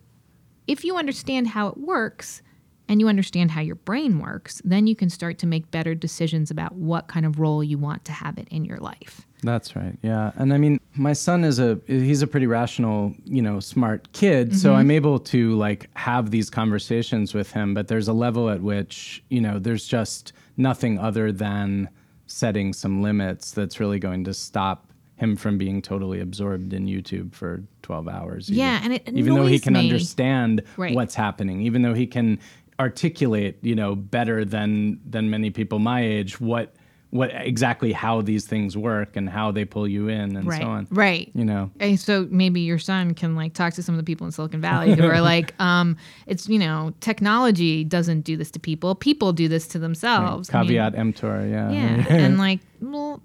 if 0.66 0.84
you 0.84 0.96
understand 0.96 1.48
how 1.48 1.68
it 1.68 1.78
works 1.78 2.42
and 2.88 3.00
you 3.00 3.08
understand 3.08 3.50
how 3.50 3.60
your 3.60 3.74
brain 3.76 4.18
works, 4.18 4.60
then 4.64 4.86
you 4.86 4.96
can 4.96 5.10
start 5.10 5.38
to 5.38 5.46
make 5.46 5.70
better 5.70 5.94
decisions 5.94 6.50
about 6.50 6.74
what 6.74 7.06
kind 7.08 7.26
of 7.26 7.38
role 7.38 7.62
you 7.62 7.78
want 7.78 8.04
to 8.06 8.12
have 8.12 8.38
it 8.38 8.48
in 8.50 8.64
your 8.64 8.78
life. 8.78 9.26
That's 9.42 9.76
right. 9.76 9.96
Yeah. 10.02 10.32
And 10.36 10.52
I 10.52 10.58
mean, 10.58 10.80
my 10.94 11.12
son 11.12 11.44
is 11.44 11.58
a 11.60 11.78
he's 11.86 12.22
a 12.22 12.26
pretty 12.26 12.46
rational, 12.46 13.14
you 13.24 13.40
know, 13.42 13.60
smart 13.60 14.12
kid, 14.12 14.56
so 14.58 14.70
Mm-hmm. 14.70 14.78
I'm 14.78 14.90
able 14.90 15.18
to 15.20 15.54
like 15.56 15.88
have 15.94 16.30
these 16.30 16.50
conversations 16.50 17.34
with 17.34 17.52
him, 17.52 17.74
but 17.74 17.86
there's 17.88 18.08
a 18.08 18.12
level 18.12 18.50
at 18.50 18.60
which, 18.62 19.22
you 19.28 19.40
know, 19.40 19.58
there's 19.58 19.86
just 19.86 20.32
nothing 20.56 20.98
other 20.98 21.30
than 21.30 21.88
setting 22.26 22.72
some 22.72 23.00
limits 23.00 23.52
that's 23.52 23.78
really 23.80 23.98
going 23.98 24.24
to 24.24 24.34
stop 24.34 24.92
him 25.16 25.34
from 25.36 25.56
being 25.58 25.82
totally 25.82 26.20
absorbed 26.20 26.72
in 26.72 26.86
YouTube 26.86 27.32
for 27.34 27.62
12 27.82 28.08
hours. 28.08 28.48
Yeah, 28.50 28.78
even, 28.78 28.92
and 28.92 28.94
it 29.08 29.08
even 29.18 29.34
though 29.34 29.46
he 29.46 29.58
can 29.58 29.72
me. 29.74 29.80
understand 29.80 30.62
Right. 30.76 30.94
what's 30.94 31.14
happening, 31.14 31.62
even 31.62 31.82
though 31.82 31.94
he 31.94 32.06
can 32.06 32.38
articulate, 32.80 33.58
you 33.62 33.74
know, 33.74 33.94
better 33.94 34.44
than 34.44 35.00
than 35.08 35.30
many 35.30 35.50
people 35.50 35.78
my 35.78 36.00
age 36.02 36.40
what 36.40 36.74
what 37.10 37.30
exactly 37.32 37.90
how 37.90 38.20
these 38.20 38.44
things 38.46 38.76
work 38.76 39.16
and 39.16 39.30
how 39.30 39.50
they 39.50 39.64
pull 39.64 39.88
you 39.88 40.08
in 40.08 40.36
and 40.36 40.46
Right. 40.46 40.60
so 40.60 40.68
on. 40.68 40.86
Right. 40.90 41.30
You 41.34 41.44
know. 41.46 41.70
And 41.80 41.98
so 41.98 42.28
maybe 42.30 42.60
your 42.60 42.78
son 42.78 43.14
can 43.14 43.34
like 43.34 43.54
talk 43.54 43.72
to 43.74 43.82
some 43.82 43.94
of 43.94 43.98
the 43.98 44.04
people 44.04 44.26
in 44.26 44.30
Silicon 44.32 44.60
Valley 44.60 44.94
who 44.94 45.06
are 45.06 45.20
like, 45.34 45.58
um, 45.58 45.96
it's 46.26 46.50
you 46.50 46.58
know, 46.58 46.92
technology 47.00 47.82
doesn't 47.82 48.20
do 48.22 48.36
this 48.36 48.50
to 48.50 48.60
people. 48.60 48.94
People 48.94 49.32
do 49.32 49.48
this 49.48 49.66
to 49.68 49.78
themselves. 49.78 50.50
I 50.52 50.58
mean, 50.60 50.68
Caveat 50.68 50.96
emptor, 50.96 51.46
yeah. 51.48 51.70
yeah. 51.70 52.04
and 52.10 52.36
like, 52.38 52.60
well, 52.82 53.22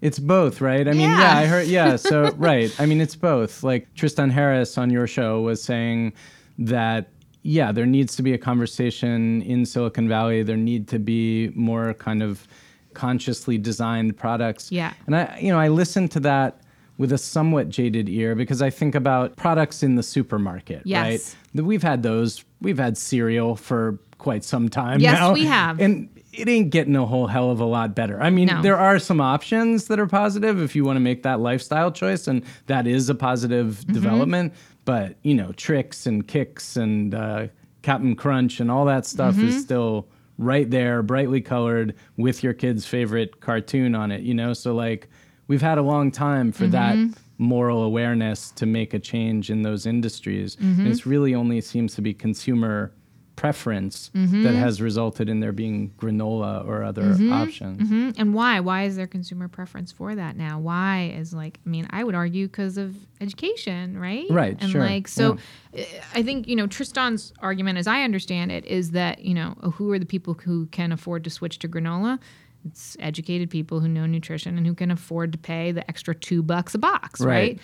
It's 0.00 0.20
both, 0.20 0.60
right? 0.60 0.86
I 0.86 0.92
mean, 0.92 1.00
Yeah. 1.00 1.18
yeah, 1.18 1.36
I 1.36 1.46
heard, 1.46 1.66
yeah. 1.66 1.96
So, 1.96 2.30
right. 2.36 2.72
I 2.78 2.86
mean, 2.86 3.00
it's 3.00 3.16
both. 3.16 3.64
Like 3.64 3.92
Tristan 3.96 4.30
Harris 4.30 4.78
on 4.78 4.88
your 4.88 5.08
show 5.08 5.40
was 5.40 5.60
saying 5.60 6.12
that, 6.60 7.08
yeah, 7.42 7.72
there 7.72 7.86
needs 7.86 8.16
to 8.16 8.22
be 8.22 8.32
a 8.32 8.38
conversation 8.38 9.42
in 9.42 9.64
Silicon 9.66 10.08
Valley. 10.08 10.42
There 10.42 10.56
need 10.56 10.88
to 10.88 10.98
be 10.98 11.50
more 11.54 11.94
kind 11.94 12.22
of 12.22 12.46
consciously 12.94 13.56
designed 13.58 14.16
products. 14.16 14.70
Yeah. 14.72 14.92
And 15.06 15.16
I, 15.16 15.38
you 15.40 15.50
know, 15.52 15.58
I 15.58 15.68
listen 15.68 16.08
to 16.08 16.20
that 16.20 16.60
with 16.98 17.12
a 17.12 17.18
somewhat 17.18 17.68
jaded 17.70 18.08
ear 18.08 18.34
because 18.34 18.60
I 18.60 18.68
think 18.68 18.94
about 18.94 19.36
products 19.36 19.82
in 19.82 19.94
the 19.94 20.02
supermarket, 20.02 20.82
Yes. 20.84 21.36
right? 21.54 21.64
We've 21.64 21.82
had 21.82 22.02
those. 22.02 22.44
We've 22.60 22.78
had 22.78 22.98
cereal 22.98 23.56
for 23.56 23.98
quite 24.18 24.44
some 24.44 24.68
time 24.68 25.00
Yes, 25.00 25.14
now. 25.18 25.32
we 25.32 25.46
have. 25.46 25.80
And 25.80 26.10
it 26.34 26.46
ain't 26.46 26.70
getting 26.70 26.94
a 26.94 27.06
whole 27.06 27.26
hell 27.26 27.50
of 27.50 27.58
a 27.58 27.64
lot 27.64 27.94
better. 27.94 28.20
I 28.22 28.28
mean, 28.28 28.48
No. 28.48 28.60
there 28.60 28.76
are 28.76 28.98
some 28.98 29.18
options 29.20 29.86
that 29.86 29.98
are 29.98 30.06
positive 30.06 30.60
if 30.60 30.76
you 30.76 30.84
want 30.84 30.96
to 30.96 31.00
make 31.00 31.22
that 31.22 31.40
lifestyle 31.40 31.90
choice, 31.90 32.28
and 32.28 32.42
that 32.66 32.86
is 32.86 33.08
a 33.08 33.14
positive 33.14 33.78
Mm-hmm. 33.80 33.92
development. 33.94 34.52
But 34.84 35.16
you 35.22 35.34
know, 35.34 35.52
Trix 35.52 36.06
and 36.06 36.26
Kix 36.26 36.76
and 36.76 37.14
uh, 37.14 37.46
Captain 37.82 38.14
Crunch 38.16 38.60
and 38.60 38.70
all 38.70 38.84
that 38.86 39.06
stuff 39.06 39.34
Mm-hmm. 39.36 39.48
is 39.48 39.60
still 39.62 40.08
right 40.38 40.70
there, 40.70 41.02
brightly 41.02 41.40
colored, 41.40 41.94
with 42.16 42.42
your 42.42 42.54
kid's 42.54 42.86
favorite 42.86 43.40
cartoon 43.40 43.94
on 43.94 44.10
it. 44.10 44.22
You 44.22 44.34
know, 44.34 44.52
so 44.54 44.74
like 44.74 45.08
we've 45.48 45.62
had 45.62 45.78
a 45.78 45.82
long 45.82 46.10
time 46.10 46.50
for 46.52 46.66
that 46.68 46.96
Mm-hmm. 46.96 47.12
moral 47.38 47.82
awareness 47.84 48.50
to 48.52 48.66
make 48.66 48.94
a 48.94 48.98
change 48.98 49.50
in 49.50 49.62
those 49.62 49.86
industries. 49.86 50.56
Mm-hmm. 50.56 50.80
And 50.82 50.88
it's 50.88 51.06
really 51.06 51.34
only 51.34 51.60
seems 51.60 51.94
to 51.94 52.02
be 52.02 52.12
consumer 52.14 52.92
preference 53.40 54.10
Mm-hmm. 54.14 54.42
that 54.42 54.54
has 54.54 54.82
resulted 54.82 55.28
in 55.30 55.40
there 55.40 55.52
being 55.52 55.90
granola 55.98 56.62
or 56.66 56.82
other 56.84 57.16
options. 57.32 57.80
Mhm. 57.90 58.14
and 58.18 58.34
why? 58.34 58.60
Why 58.60 58.84
is 58.84 58.96
there 58.96 59.06
consumer 59.06 59.48
preference 59.48 59.90
for 59.90 60.14
that 60.14 60.36
now? 60.36 60.58
Why 60.60 61.14
is 61.16 61.32
like, 61.32 61.58
I 61.66 61.68
mean, 61.70 61.86
I 61.90 62.04
would 62.04 62.14
argue 62.14 62.46
because 62.46 62.76
of 62.76 62.94
education, 63.20 63.98
right? 63.98 64.26
Right, 64.30 64.56
And 64.60 64.70
sure, 64.70 64.82
like, 64.82 65.08
so 65.08 65.38
uh, 65.76 65.82
I 66.14 66.22
think, 66.22 66.48
you 66.48 66.54
know, 66.56 66.66
Tristan's 66.66 67.32
argument, 67.40 67.78
as 67.78 67.86
I 67.86 68.02
understand 68.02 68.52
it, 68.52 68.66
is 68.66 68.90
that, 68.90 69.24
you 69.24 69.32
know, 69.34 69.52
who 69.74 69.90
are 69.92 69.98
the 69.98 70.06
people 70.06 70.34
who 70.34 70.66
can 70.66 70.92
afford 70.92 71.24
to 71.24 71.30
switch 71.30 71.58
to 71.60 71.68
granola? 71.68 72.18
It's 72.66 72.94
educated 73.00 73.48
people 73.48 73.80
who 73.80 73.88
know 73.88 74.04
nutrition 74.04 74.58
and 74.58 74.66
who 74.66 74.74
can 74.74 74.90
afford 74.90 75.32
to 75.32 75.38
pay 75.38 75.72
the 75.72 75.88
extra 75.88 76.14
two 76.14 76.42
bucks 76.42 76.74
a 76.74 76.78
box, 76.78 77.20
Right. 77.22 77.28
right? 77.34 77.58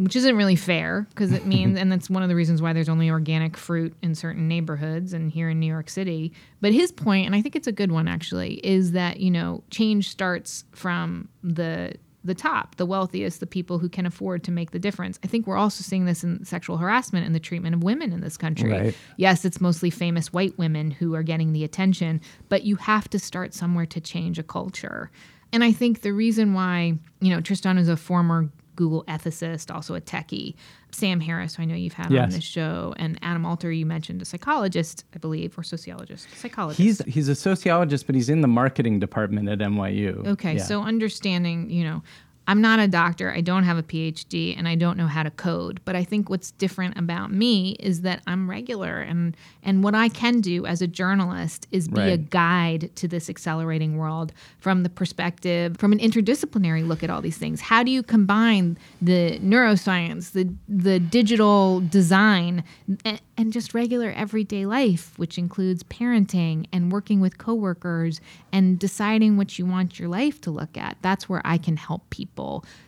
Which 0.00 0.16
isn't 0.16 0.36
really 0.36 0.56
fair 0.56 1.06
because 1.10 1.32
it 1.32 1.46
means 1.54 1.78
and 1.78 1.92
that's 1.92 2.08
one 2.08 2.22
of 2.22 2.28
the 2.28 2.34
reasons 2.34 2.62
why 2.62 2.72
there's 2.72 2.88
only 2.88 3.10
organic 3.10 3.56
fruit 3.56 3.94
in 4.02 4.14
certain 4.14 4.48
neighborhoods 4.48 5.12
and 5.12 5.30
here 5.30 5.50
in 5.50 5.60
New 5.60 5.66
York 5.66 5.90
City. 5.90 6.32
But 6.60 6.72
his 6.72 6.90
point, 6.90 7.26
and 7.26 7.34
I 7.34 7.42
think 7.42 7.54
it's 7.54 7.66
a 7.66 7.72
good 7.72 7.92
one 7.92 8.08
actually, 8.08 8.54
is 8.66 8.92
that, 8.92 9.20
you 9.20 9.30
know, 9.30 9.62
change 9.70 10.08
starts 10.08 10.64
from 10.72 11.28
the 11.42 11.94
the 12.22 12.34
top, 12.34 12.76
the 12.76 12.84
wealthiest, 12.84 13.40
the 13.40 13.46
people 13.46 13.78
who 13.78 13.88
can 13.88 14.04
afford 14.04 14.44
to 14.44 14.50
make 14.50 14.72
the 14.72 14.78
difference. 14.78 15.18
I 15.24 15.26
think 15.26 15.46
we're 15.46 15.56
also 15.56 15.82
seeing 15.82 16.04
this 16.04 16.22
in 16.22 16.44
sexual 16.44 16.76
harassment 16.76 17.24
and 17.24 17.34
the 17.34 17.40
treatment 17.40 17.74
of 17.74 17.82
women 17.82 18.12
in 18.12 18.20
this 18.20 18.36
country. 18.36 18.70
Right. 18.70 18.96
Yes, 19.16 19.46
it's 19.46 19.58
mostly 19.58 19.88
famous 19.88 20.30
white 20.30 20.56
women 20.58 20.90
who 20.90 21.14
are 21.14 21.22
getting 21.22 21.54
the 21.54 21.64
attention, 21.64 22.20
but 22.50 22.64
you 22.64 22.76
have 22.76 23.08
to 23.10 23.18
start 23.18 23.54
somewhere 23.54 23.86
to 23.86 24.02
change 24.02 24.38
a 24.38 24.42
culture. 24.42 25.10
And 25.52 25.64
I 25.64 25.72
think 25.72 26.02
the 26.02 26.12
reason 26.12 26.52
why, 26.52 26.98
you 27.20 27.34
know, 27.34 27.40
Tristan 27.40 27.78
is 27.78 27.88
a 27.88 27.96
former 27.96 28.50
Google 28.80 29.04
ethicist, 29.04 29.72
also 29.74 29.94
a 29.94 30.00
techie. 30.00 30.54
Sam 30.90 31.20
Harris, 31.20 31.54
who 31.56 31.62
I 31.62 31.66
know 31.66 31.74
you've 31.74 31.92
had 31.92 32.06
on 32.06 32.12
Yes. 32.12 32.34
this 32.34 32.44
show, 32.44 32.94
and 32.96 33.18
Adam 33.20 33.44
Alter, 33.44 33.70
you 33.70 33.84
mentioned 33.84 34.22
a 34.22 34.24
psychologist, 34.24 35.04
I 35.14 35.18
believe, 35.18 35.58
or 35.58 35.62
sociologist, 35.62 36.26
psychologist. 36.34 36.78
He's 36.80 36.98
he's 37.14 37.28
a 37.28 37.34
sociologist, 37.34 38.06
but 38.06 38.14
he's 38.14 38.30
in 38.30 38.40
the 38.40 38.48
marketing 38.48 38.98
department 38.98 39.50
at 39.50 39.58
NYU. 39.58 40.26
Okay, 40.28 40.56
Yeah. 40.56 40.62
so 40.64 40.82
understanding, 40.82 41.68
you 41.68 41.84
know, 41.84 42.02
I'm 42.50 42.60
not 42.60 42.80
a 42.80 42.88
doctor, 42.88 43.30
I 43.30 43.42
don't 43.42 43.62
have 43.62 43.78
a 43.78 43.82
PhD, 43.84 44.58
and 44.58 44.66
I 44.66 44.74
don't 44.74 44.96
know 44.96 45.06
how 45.06 45.22
to 45.22 45.30
code. 45.30 45.80
But 45.84 45.94
I 45.94 46.02
think 46.02 46.28
what's 46.28 46.50
different 46.50 46.98
about 46.98 47.30
me 47.30 47.76
is 47.78 48.00
that 48.00 48.22
I'm 48.26 48.50
regular, 48.50 49.00
and 49.02 49.36
and 49.62 49.84
what 49.84 49.94
I 49.94 50.08
can 50.08 50.40
do 50.40 50.66
as 50.66 50.82
a 50.82 50.88
journalist 50.88 51.68
is 51.70 51.86
be 51.86 52.00
a 52.00 52.16
guide 52.16 52.90
to 52.96 53.06
this 53.06 53.30
accelerating 53.30 53.98
world 53.98 54.32
from 54.58 54.82
the 54.82 54.88
perspective, 54.88 55.76
from 55.76 55.92
an 55.92 56.00
interdisciplinary 56.00 56.84
look 56.84 57.04
at 57.04 57.10
all 57.10 57.22
these 57.22 57.38
things. 57.38 57.60
How 57.60 57.84
do 57.84 57.92
you 57.92 58.02
combine 58.02 58.76
the 59.00 59.38
neuroscience, 59.38 60.32
the 60.32 60.52
the 60.68 60.98
digital 60.98 61.78
design, 61.78 62.64
and, 63.04 63.20
and 63.36 63.52
just 63.52 63.74
regular 63.74 64.10
everyday 64.10 64.66
life, 64.66 65.16
which 65.18 65.38
includes 65.38 65.84
parenting 65.84 66.66
and 66.72 66.90
working 66.90 67.20
with 67.20 67.38
coworkers 67.38 68.20
and 68.52 68.76
deciding 68.76 69.36
what 69.36 69.56
you 69.56 69.66
want 69.66 70.00
your 70.00 70.08
life 70.08 70.40
to 70.40 70.50
look 70.50 70.76
at? 70.76 70.96
That's 71.00 71.28
where 71.28 71.42
I 71.44 71.56
can 71.56 71.76
help 71.76 72.10
people 72.10 72.39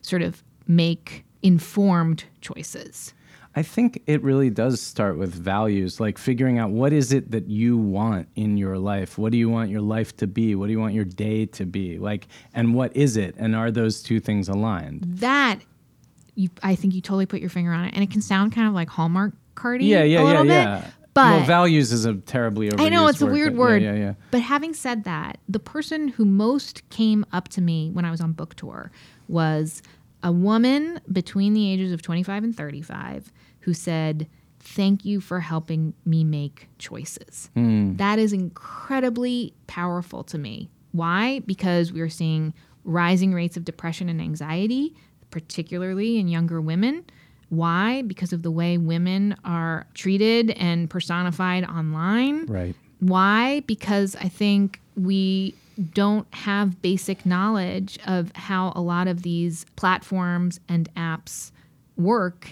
sort 0.03 0.23
of 0.23 0.43
make 0.67 1.25
informed 1.43 2.25
choices. 2.41 3.15
I 3.55 3.62
think 3.62 4.03
it 4.07 4.23
really 4.23 4.49
does 4.49 4.81
start 4.81 5.19
with 5.19 5.35
values, 5.35 6.01
like 6.01 6.17
figuring 6.17 6.59
out 6.59 6.71
what 6.71 6.93
is 6.93 7.12
it 7.12 7.33
that 7.33 7.49
you 7.49 7.77
want 7.77 8.29
in 8.35 8.57
your 8.57 8.79
life? 8.79 9.19
What 9.19 9.31
do 9.33 9.38
you 9.38 9.51
want 9.51 9.71
your 9.71 9.83
life 9.83 10.17
to 10.19 10.27
be? 10.27 10.55
What 10.55 10.67
do 10.67 10.73
you 10.73 10.81
want 10.81 10.95
your 10.95 11.05
day 11.05 11.45
to 11.47 11.67
be? 11.67 11.99
Like, 11.99 12.29
and 12.55 12.75
what 12.75 12.97
is 12.97 13.19
it? 13.19 13.35
And 13.37 13.55
are 13.55 13.71
those 13.71 14.03
two 14.03 14.21
things 14.21 14.49
aligned? 14.49 15.03
That 15.19 15.61
you, 16.35 16.49
I 16.62 16.75
think 16.75 16.95
you 16.95 17.03
totally 17.03 17.27
put 17.27 17.41
your 17.41 17.51
finger 17.51 17.73
on 17.73 17.85
it, 17.85 17.95
and 17.95 18.03
it 18.03 18.11
can 18.11 18.23
sound 18.23 18.53
kind 18.53 18.67
of 18.67 18.73
like 18.73 18.88
Hallmark 18.88 19.35
cardy. 19.55 19.87
Yeah, 19.87 20.03
yeah, 20.03 20.23
a 20.23 20.25
little 20.25 20.47
yeah, 20.47 20.77
bit, 20.77 20.85
yeah. 20.87 20.91
But 21.15 21.31
well, 21.31 21.45
values 21.45 21.93
is 21.93 22.07
a 22.07 22.15
terribly 22.15 22.71
overused 22.71 22.81
I 22.81 22.88
know 22.88 23.07
it's 23.07 23.21
a 23.21 23.27
word, 23.27 23.33
weird 23.33 23.57
word. 23.57 23.83
Yeah, 23.83 23.93
yeah, 23.93 23.99
yeah. 23.99 24.15
But 24.31 24.41
having 24.41 24.73
said 24.73 25.05
that, 25.05 25.38
the 25.47 25.59
person 25.59 26.09
who 26.09 26.25
most 26.25 26.88
came 26.88 27.27
up 27.33 27.49
to 27.49 27.61
me 27.61 27.91
when 27.91 28.07
I 28.07 28.11
was 28.11 28.23
on 28.23 28.33
book 28.33 28.55
tour 28.55 28.91
was 29.33 29.83
a 30.23 30.31
woman 30.31 31.01
between 31.11 31.55
the 31.55 31.71
ages 31.73 31.92
of 31.92 32.03
25 32.03 32.45
and 32.45 32.57
35 32.57 33.33
who 33.61 33.75
said, 33.75 34.29
Thank 34.64 35.05
you 35.05 35.21
for 35.21 35.40
helping 35.40 35.92
me 36.05 36.23
make 36.23 36.68
choices. 36.79 37.51
Hmm. 37.55 37.97
That 37.97 38.21
is 38.21 38.33
incredibly 38.33 39.55
powerful 39.66 40.23
to 40.25 40.38
me. 40.38 40.71
Why? 40.92 41.40
Because 41.40 41.92
we 41.92 42.01
are 42.01 42.09
seeing 42.09 42.55
rising 42.85 43.35
rates 43.35 43.57
of 43.57 43.64
depression 43.64 44.09
and 44.09 44.21
anxiety, 44.21 44.95
particularly 45.31 46.18
in 46.18 46.29
younger 46.29 46.61
women. 46.61 47.05
Why? 47.49 48.03
Because 48.03 48.33
of 48.33 48.42
the 48.42 48.53
way 48.53 48.79
women 48.79 49.35
are 49.45 49.87
treated 49.95 50.51
and 50.51 50.88
personified 50.88 51.64
online. 51.64 52.47
Right. 52.47 52.77
Why? 53.01 53.61
Because 53.66 54.14
I 54.14 54.29
think 54.29 54.81
we 54.97 55.57
don't 55.93 56.33
have 56.35 56.83
basic 56.83 57.25
knowledge 57.25 57.99
of 58.07 58.33
how 58.35 58.73
a 58.77 58.81
lot 58.81 59.09
of 59.09 59.23
these 59.23 59.65
platforms 59.77 60.61
and 60.69 60.93
apps 60.95 61.51
work 61.97 62.51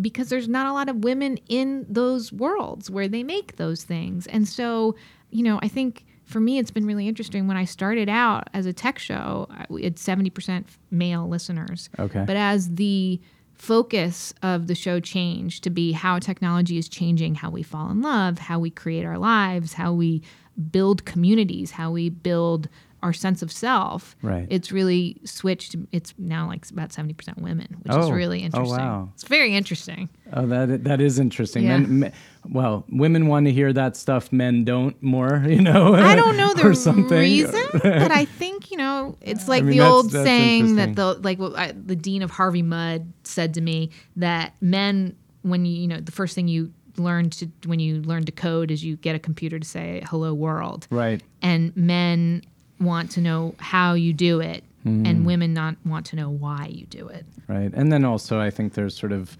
because 0.00 0.28
there's 0.28 0.48
not 0.48 0.66
a 0.66 0.72
lot 0.72 0.88
of 0.88 0.96
women 1.04 1.38
in 1.48 1.86
those 1.88 2.32
worlds 2.32 2.90
where 2.90 3.08
they 3.08 3.22
make 3.22 3.56
those 3.56 3.84
things. 3.84 4.26
And 4.26 4.46
so, 4.46 4.94
you 5.30 5.42
know, 5.42 5.58
I 5.62 5.68
think 5.68 6.04
for 6.24 6.40
me, 6.40 6.58
it's 6.58 6.70
been 6.70 6.86
really 6.86 7.08
interesting. 7.08 7.46
When 7.46 7.56
I 7.56 7.64
started 7.64 8.08
out 8.08 8.48
as 8.52 8.66
a 8.66 8.72
tech 8.72 8.98
show, 8.98 9.48
we 9.68 9.84
had 9.84 9.96
70% 9.96 10.64
male 10.90 11.28
listeners. 11.28 11.88
Okay. 11.98 12.24
But 12.26 12.36
as 12.36 12.74
the 12.74 13.20
focus 13.54 14.34
of 14.42 14.66
the 14.66 14.74
show 14.74 15.00
changed 15.00 15.64
to 15.64 15.70
be 15.70 15.92
how 15.92 16.18
technology 16.18 16.76
is 16.76 16.88
changing 16.88 17.36
how 17.36 17.48
we 17.48 17.62
fall 17.62 17.90
in 17.90 18.02
love, 18.02 18.38
how 18.38 18.58
we 18.58 18.70
create 18.70 19.06
our 19.06 19.18
lives, 19.18 19.72
how 19.72 19.92
we 19.92 20.22
build 20.70 21.04
communities, 21.04 21.72
how 21.72 21.90
we 21.90 22.08
build 22.08 22.68
our 23.02 23.12
sense 23.12 23.42
of 23.42 23.52
self. 23.52 24.16
Right. 24.22 24.46
It's 24.50 24.72
really 24.72 25.20
switched. 25.24 25.76
It's 25.92 26.14
now 26.18 26.48
like 26.48 26.68
about 26.70 26.88
70% 26.90 27.38
women, 27.40 27.76
which 27.82 27.94
is 27.96 28.06
Oh. 28.06 28.10
really 28.10 28.40
Oh, 28.42 28.46
interesting. 28.46 28.78
wow. 28.78 29.10
It's 29.14 29.24
very 29.24 29.54
interesting. 29.54 30.08
Oh, 30.32 30.46
that 30.46 30.82
that 30.84 31.00
is 31.00 31.18
interesting. 31.18 31.64
Yeah. 31.64 31.76
Men, 31.78 32.00
me- 32.00 32.10
well, 32.48 32.84
women 32.88 33.26
want 33.28 33.46
to 33.46 33.52
hear 33.52 33.72
that 33.74 33.96
stuff. 33.96 34.32
Men 34.32 34.64
don't 34.64 35.00
more. 35.02 35.44
You 35.48 35.60
know. 35.62 35.94
I 35.94 36.16
don't 36.16 36.36
know 36.38 36.52
the 36.54 36.74
something. 36.74 37.18
reason, 37.18 37.62
but 37.74 38.10
I 38.10 38.24
think 38.24 38.70
you 38.70 38.78
know 38.78 39.16
it's 39.20 39.46
like 39.46 39.62
mean, 39.62 39.72
the 39.72 39.78
that's- 39.78 39.92
old 39.94 40.10
that's 40.10 40.24
saying 40.26 40.76
that 40.76 40.96
the 40.96 41.14
like 41.22 41.38
what 41.38 41.54
I, 41.54 41.72
the 41.72 41.96
dean 41.96 42.22
of 42.22 42.30
Harvey 42.30 42.62
Mudd 42.62 43.12
said 43.24 43.54
to 43.54 43.60
me 43.60 43.90
that 44.16 44.54
men, 44.62 45.14
when 45.42 45.64
you 45.66 45.76
you 45.82 45.86
know 45.86 46.00
the 46.00 46.12
first 46.12 46.34
thing 46.34 46.48
you 46.48 46.72
learn 46.98 47.30
to 47.30 47.48
when 47.66 47.80
you 47.80 48.00
learn 48.02 48.24
to 48.24 48.32
code 48.32 48.70
is 48.70 48.84
you 48.84 48.96
get 48.96 49.14
a 49.16 49.18
computer 49.18 49.58
to 49.58 49.66
say 49.66 50.02
hello 50.06 50.32
world, 50.34 50.86
Right. 50.90 51.22
and 51.42 51.76
men 51.76 52.42
want 52.80 53.10
to 53.12 53.20
know 53.20 53.54
how 53.58 53.94
you 53.94 54.12
do 54.12 54.40
it, 54.40 54.62
Hmm. 54.82 55.04
and 55.06 55.26
women 55.26 55.52
not 55.54 55.76
want 55.84 56.06
to 56.06 56.16
know 56.16 56.30
why 56.30 56.68
you 56.70 56.86
do 56.86 57.08
it. 57.08 57.24
Right. 57.48 57.72
And 57.74 57.90
then 57.90 58.04
also, 58.04 58.38
I 58.40 58.50
think 58.50 58.74
there's 58.74 58.96
sort 58.96 59.12
of 59.12 59.36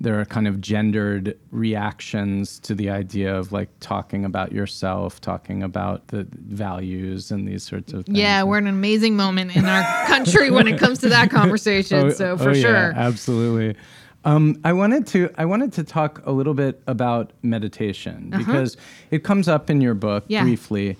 there 0.00 0.20
are 0.20 0.24
kind 0.24 0.46
of 0.46 0.60
gendered 0.60 1.36
reactions 1.50 2.58
to 2.60 2.72
the 2.74 2.88
idea 2.88 3.34
of 3.36 3.50
like 3.50 3.68
talking 3.80 4.24
about 4.24 4.52
yourself, 4.52 5.20
talking 5.20 5.62
about 5.62 6.06
the 6.08 6.24
values 6.46 7.30
and 7.32 7.48
these 7.48 7.64
sorts 7.64 7.92
of 7.92 8.04
things. 8.06 8.16
Yeah, 8.16 8.44
we're 8.44 8.58
in 8.58 8.68
an 8.68 8.74
amazing 8.74 9.16
moment 9.16 9.56
in 9.56 9.64
our 9.64 9.82
country 10.06 10.50
when 10.52 10.68
it 10.68 10.78
comes 10.78 11.00
to 11.00 11.08
that 11.08 11.30
conversation. 11.40 11.98
Oh, 12.06 12.10
so 12.10 12.36
for 12.38 12.50
oh, 12.50 12.52
yeah, 12.52 12.60
sure. 12.62 12.92
absolutely. 12.94 13.76
Um, 14.24 14.60
I 14.64 14.72
wanted 14.72 15.06
to 15.08 15.30
I 15.38 15.44
wanted 15.44 15.72
to 15.74 15.84
talk 15.84 16.20
a 16.26 16.32
little 16.32 16.54
bit 16.54 16.82
about 16.86 17.32
meditation 17.42 18.30
because 18.36 18.76
it 19.10 19.22
comes 19.24 19.48
up 19.48 19.70
in 19.70 19.80
your 19.80 19.94
book 19.94 20.24
Uh-huh. 20.24 20.34
Yeah. 20.34 20.42
briefly. 20.42 20.96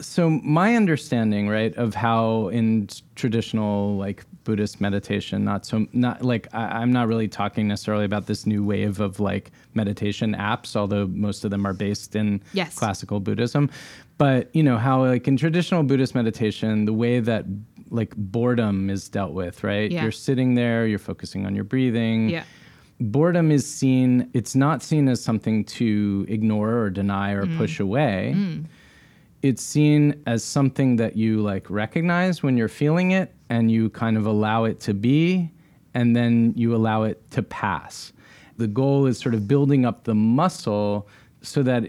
So 0.00 0.30
my 0.30 0.76
understanding, 0.76 1.48
right, 1.48 1.74
of 1.76 1.94
how 1.94 2.48
in 2.48 2.88
traditional 3.16 3.96
like 3.98 4.24
Buddhist 4.44 4.80
meditation, 4.80 5.44
not 5.44 5.66
so 5.66 5.86
not 5.92 6.22
like 6.22 6.48
I, 6.54 6.80
I'm 6.80 6.90
not 6.90 7.06
really 7.06 7.28
talking 7.28 7.68
necessarily 7.68 8.06
about 8.06 8.26
this 8.26 8.46
new 8.46 8.64
wave 8.64 8.98
of 9.00 9.20
like 9.20 9.50
meditation 9.74 10.34
apps, 10.34 10.74
although 10.74 11.06
most 11.08 11.44
of 11.44 11.50
them 11.50 11.66
are 11.66 11.74
based 11.74 12.16
in 12.16 12.40
Yes. 12.54 12.76
classical 12.76 13.20
Buddhism. 13.20 13.68
But 14.16 14.48
you 14.54 14.62
know 14.62 14.78
how 14.78 15.04
like 15.04 15.28
in 15.28 15.36
traditional 15.36 15.82
Buddhist 15.82 16.14
meditation, 16.14 16.86
the 16.86 16.92
way 16.94 17.20
that 17.20 17.44
like 17.90 18.14
boredom 18.16 18.88
is 18.90 19.08
dealt 19.08 19.32
with, 19.32 19.62
right? 19.64 19.90
Yeah. 19.90 20.02
You're 20.02 20.12
sitting 20.12 20.54
there, 20.54 20.86
you're 20.86 20.98
focusing 20.98 21.44
on 21.46 21.54
your 21.54 21.64
breathing. 21.64 22.28
Yeah. 22.30 22.44
Boredom 23.00 23.50
is 23.50 23.68
seen, 23.70 24.30
it's 24.34 24.54
not 24.54 24.82
seen 24.82 25.08
as 25.08 25.22
something 25.22 25.64
to 25.64 26.26
ignore 26.28 26.74
or 26.82 26.90
deny 26.90 27.34
Mm. 27.34 27.42
or 27.42 27.56
push 27.56 27.80
away. 27.80 28.34
It's 29.42 29.62
seen 29.62 30.22
as 30.26 30.44
something 30.44 30.96
that 30.96 31.16
you 31.16 31.40
like 31.40 31.70
recognize 31.70 32.42
when 32.42 32.58
you're 32.58 32.68
feeling 32.68 33.12
it 33.12 33.34
and 33.48 33.70
you 33.70 33.88
kind 33.90 34.18
of 34.18 34.26
allow 34.26 34.64
it 34.64 34.80
to 34.80 34.92
be 34.94 35.50
and 35.94 36.14
then 36.14 36.52
you 36.56 36.74
allow 36.76 37.04
it 37.04 37.30
to 37.30 37.42
pass. 37.42 38.12
The 38.58 38.66
goal 38.66 39.06
is 39.06 39.18
sort 39.18 39.34
of 39.34 39.48
building 39.48 39.86
up 39.86 40.04
the 40.04 40.14
muscle 40.14 41.08
so 41.40 41.62
that 41.62 41.84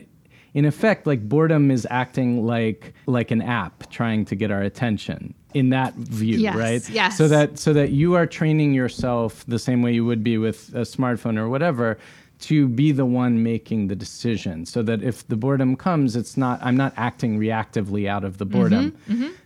in 0.53 0.63
effect 0.63 1.05
like 1.05 1.27
boredom 1.27 1.69
is 1.71 1.85
acting 1.89 2.45
like 2.45 2.93
like 3.05 3.31
an 3.31 3.41
app 3.41 3.89
trying 3.89 4.23
to 4.25 4.35
get 4.35 4.49
our 4.49 4.61
attention 4.61 5.33
in 5.53 5.69
that 5.69 5.93
view 5.95 6.37
Yes, 6.37 6.55
right 6.55 6.89
yes. 6.89 7.17
so 7.17 7.27
that 7.27 7.59
so 7.59 7.73
that 7.73 7.89
you 7.91 8.15
are 8.15 8.25
training 8.25 8.73
yourself 8.73 9.43
the 9.47 9.59
same 9.59 9.81
way 9.81 9.93
you 9.93 10.05
would 10.05 10.23
be 10.23 10.37
with 10.37 10.69
a 10.73 10.81
smartphone 10.81 11.37
or 11.37 11.49
whatever 11.49 11.97
to 12.39 12.67
be 12.67 12.91
the 12.91 13.05
one 13.05 13.43
making 13.43 13.87
the 13.87 13.95
decision 13.95 14.65
so 14.65 14.81
that 14.81 15.03
if 15.03 15.27
the 15.27 15.35
boredom 15.35 15.75
comes 15.75 16.15
it's 16.15 16.35
not 16.37 16.59
i'm 16.63 16.75
not 16.75 16.91
acting 16.97 17.37
reactively 17.39 18.07
out 18.07 18.23
of 18.23 18.37
the 18.39 18.45
boredom 18.45 18.95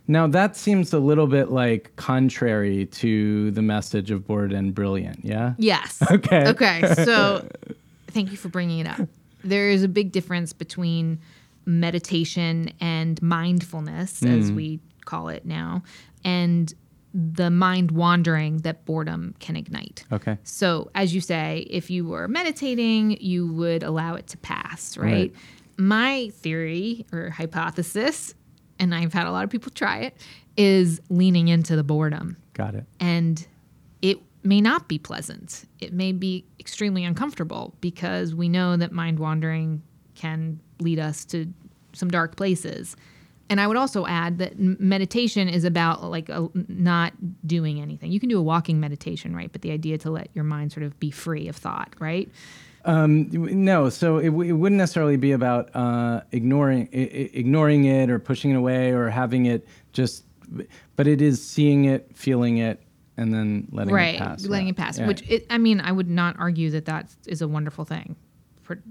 now 0.08 0.26
that 0.26 0.56
seems 0.56 0.92
a 0.94 0.98
little 0.98 1.26
bit 1.26 1.50
like 1.50 1.94
contrary 1.96 2.86
to 2.86 3.50
the 3.50 3.60
message 3.60 4.10
of 4.10 4.26
bored 4.26 4.52
and 4.52 4.74
brilliant 4.74 5.22
yeah 5.24 5.52
Yes. 5.58 6.02
Okay. 6.10 6.48
Okay. 6.48 6.94
So 7.04 7.46
thank 8.08 8.30
you 8.30 8.36
for 8.38 8.48
bringing 8.48 8.78
it 8.78 8.86
up. 8.86 9.06
There 9.44 9.68
is 9.68 9.82
a 9.82 9.88
big 9.88 10.10
difference 10.10 10.52
between 10.54 11.18
meditation 11.80 12.70
and 12.80 13.20
mindfulness, 13.22 14.22
as 14.22 14.50
Mm. 14.50 14.54
we 14.56 14.80
call 15.06 15.28
it 15.28 15.46
now, 15.46 15.82
and 16.24 16.72
the 17.14 17.50
mind 17.50 17.92
wandering 17.92 18.58
that 18.58 18.84
boredom 18.84 19.34
can 19.38 19.56
ignite. 19.56 20.04
okay 20.12 20.36
So, 20.44 20.90
as 20.94 21.14
you 21.14 21.22
say, 21.22 21.66
if 21.70 21.88
you 21.90 22.04
were 22.06 22.28
meditating, 22.28 23.16
you 23.22 23.50
would 23.54 23.82
allow 23.82 24.16
it 24.16 24.26
to 24.28 24.36
pass, 24.36 24.98
right? 24.98 25.12
Right. 25.12 25.34
My 25.78 26.30
theory 26.34 27.06
or 27.12 27.30
hypothesis, 27.30 28.34
and 28.78 28.94
I've 28.94 29.14
had 29.14 29.26
a 29.26 29.30
lot 29.32 29.44
of 29.44 29.50
people 29.50 29.72
try 29.72 30.00
it, 30.00 30.16
is 30.58 31.00
leaning 31.08 31.48
into 31.48 31.76
the 31.76 31.84
boredom 31.84 32.36
got 32.54 32.74
it 32.74 32.84
and 33.00 33.46
it 34.02 34.18
may 34.42 34.60
not 34.60 34.88
be 34.88 34.98
pleasant. 34.98 35.64
It 35.80 35.92
may 35.92 36.12
be 36.12 36.44
extremely 36.60 37.04
uncomfortable 37.04 37.74
because 37.80 38.34
we 38.34 38.48
know 38.48 38.76
that 38.76 38.92
mind 38.92 39.18
wandering 39.18 39.82
can 40.14 40.60
lead 40.80 40.98
us 40.98 41.24
to 41.26 41.52
some 41.92 42.08
dark 42.08 42.36
places. 42.36 42.96
And 43.48 43.60
I 43.60 43.66
would 43.66 43.76
also 43.76 44.06
add 44.06 44.38
that 44.38 44.58
meditation 44.58 45.48
is 45.48 45.64
about 45.64 46.02
like 46.04 46.28
a, 46.28 46.48
not 46.68 47.12
doing 47.46 47.80
anything. 47.80 48.10
You 48.10 48.18
can 48.20 48.28
do 48.28 48.38
a 48.38 48.42
walking 48.42 48.80
meditation, 48.80 49.36
right? 49.36 49.50
But 49.52 49.62
the 49.62 49.70
idea 49.70 49.98
to 49.98 50.10
let 50.10 50.30
your 50.34 50.44
mind 50.44 50.72
sort 50.72 50.84
of 50.84 50.98
be 50.98 51.10
free 51.10 51.46
of 51.48 51.54
thought, 51.56 51.94
right? 52.00 52.28
Um, 52.84 53.28
no, 53.64 53.88
so 53.88 54.18
it, 54.18 54.26
w- 54.26 54.50
it 54.50 54.56
wouldn't 54.56 54.78
necessarily 54.78 55.16
be 55.16 55.32
about 55.32 55.74
uh, 55.74 56.20
ignoring 56.32 56.88
I- 56.92 57.30
ignoring 57.34 57.84
it 57.84 58.10
or 58.10 58.18
pushing 58.18 58.52
it 58.52 58.54
away 58.56 58.90
or 58.92 59.10
having 59.10 59.46
it 59.46 59.66
just, 59.92 60.24
but 60.94 61.06
it 61.08 61.20
is 61.20 61.44
seeing 61.44 61.86
it, 61.86 62.08
feeling 62.14 62.58
it, 62.58 62.80
and 63.16 63.32
then 63.34 63.66
letting 63.72 63.92
right 63.94 64.14
it 64.16 64.18
pass. 64.18 64.46
letting 64.46 64.66
yeah. 64.68 64.70
it 64.72 64.76
pass 64.76 64.98
Yeah. 64.98 65.06
which 65.06 65.22
it, 65.28 65.46
i 65.48 65.56
mean 65.56 65.80
i 65.80 65.90
would 65.90 66.10
not 66.10 66.36
argue 66.38 66.70
that 66.72 66.84
that 66.84 67.08
is 67.26 67.40
a 67.40 67.48
wonderful 67.48 67.86
thing 67.86 68.14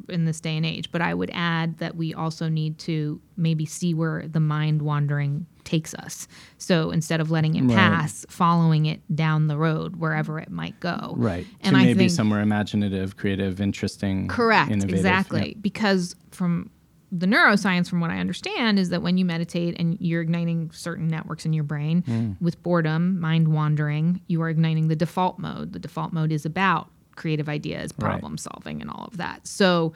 in 0.10 0.26
this 0.26 0.40
day 0.40 0.56
and 0.58 0.66
age 0.66 0.92
but 0.92 1.02
i 1.02 1.14
would 1.14 1.30
add 1.34 1.78
that 1.80 1.96
we 1.96 2.14
also 2.14 2.48
need 2.50 2.78
to 2.78 3.20
maybe 3.38 3.66
see 3.66 3.94
where 3.94 4.28
the 4.28 4.40
mind 4.40 4.82
wandering 4.82 5.46
takes 5.64 5.94
us 5.96 6.28
so 6.58 6.92
instead 6.92 7.20
of 7.20 7.32
letting 7.32 7.56
it 7.56 7.64
Right. 7.64 7.76
pass 7.76 8.26
following 8.30 8.86
it 8.86 9.02
down 9.16 9.48
the 9.48 9.58
road 9.58 9.96
wherever 9.96 10.40
it 10.40 10.50
might 10.52 10.80
go 10.80 11.14
right. 11.18 11.46
and 11.62 11.76
maybe 11.76 11.94
think 12.00 12.12
somewhere 12.12 12.42
imaginative, 12.42 13.18
creative, 13.18 13.60
interesting. 13.60 14.28
Correct, 14.28 14.70
innovative. 14.72 14.98
exactly. 15.00 15.58
Because 15.60 16.16
from 16.32 16.70
the 17.12 17.26
neuroscience, 17.26 17.88
from 17.90 18.00
what 18.00 18.12
I 18.12 18.18
understand, 18.20 18.78
is 18.78 18.90
that 18.90 19.02
when 19.02 19.18
you 19.18 19.26
meditate 19.26 19.76
and 19.80 19.98
you're 20.00 20.22
igniting 20.22 20.70
certain 20.72 21.08
networks 21.08 21.46
in 21.46 21.54
your 21.54 21.64
brain 21.64 22.04
Hmm. 22.04 22.32
with 22.42 22.62
boredom, 22.62 23.20
mind 23.20 23.48
wandering, 23.48 24.22
you 24.28 24.42
are 24.42 24.50
igniting 24.50 24.88
the 24.88 24.96
default 24.96 25.40
mode. 25.40 25.74
The 25.74 25.80
default 25.80 26.14
mode 26.14 26.32
is 26.32 26.46
about 26.46 26.90
creative 27.16 27.48
ideas, 27.50 27.92
Right. 27.98 28.10
problem 28.12 28.38
solving, 28.38 28.82
and 28.82 28.90
all 28.90 29.06
of 29.06 29.18
that. 29.18 29.48
So 29.48 29.94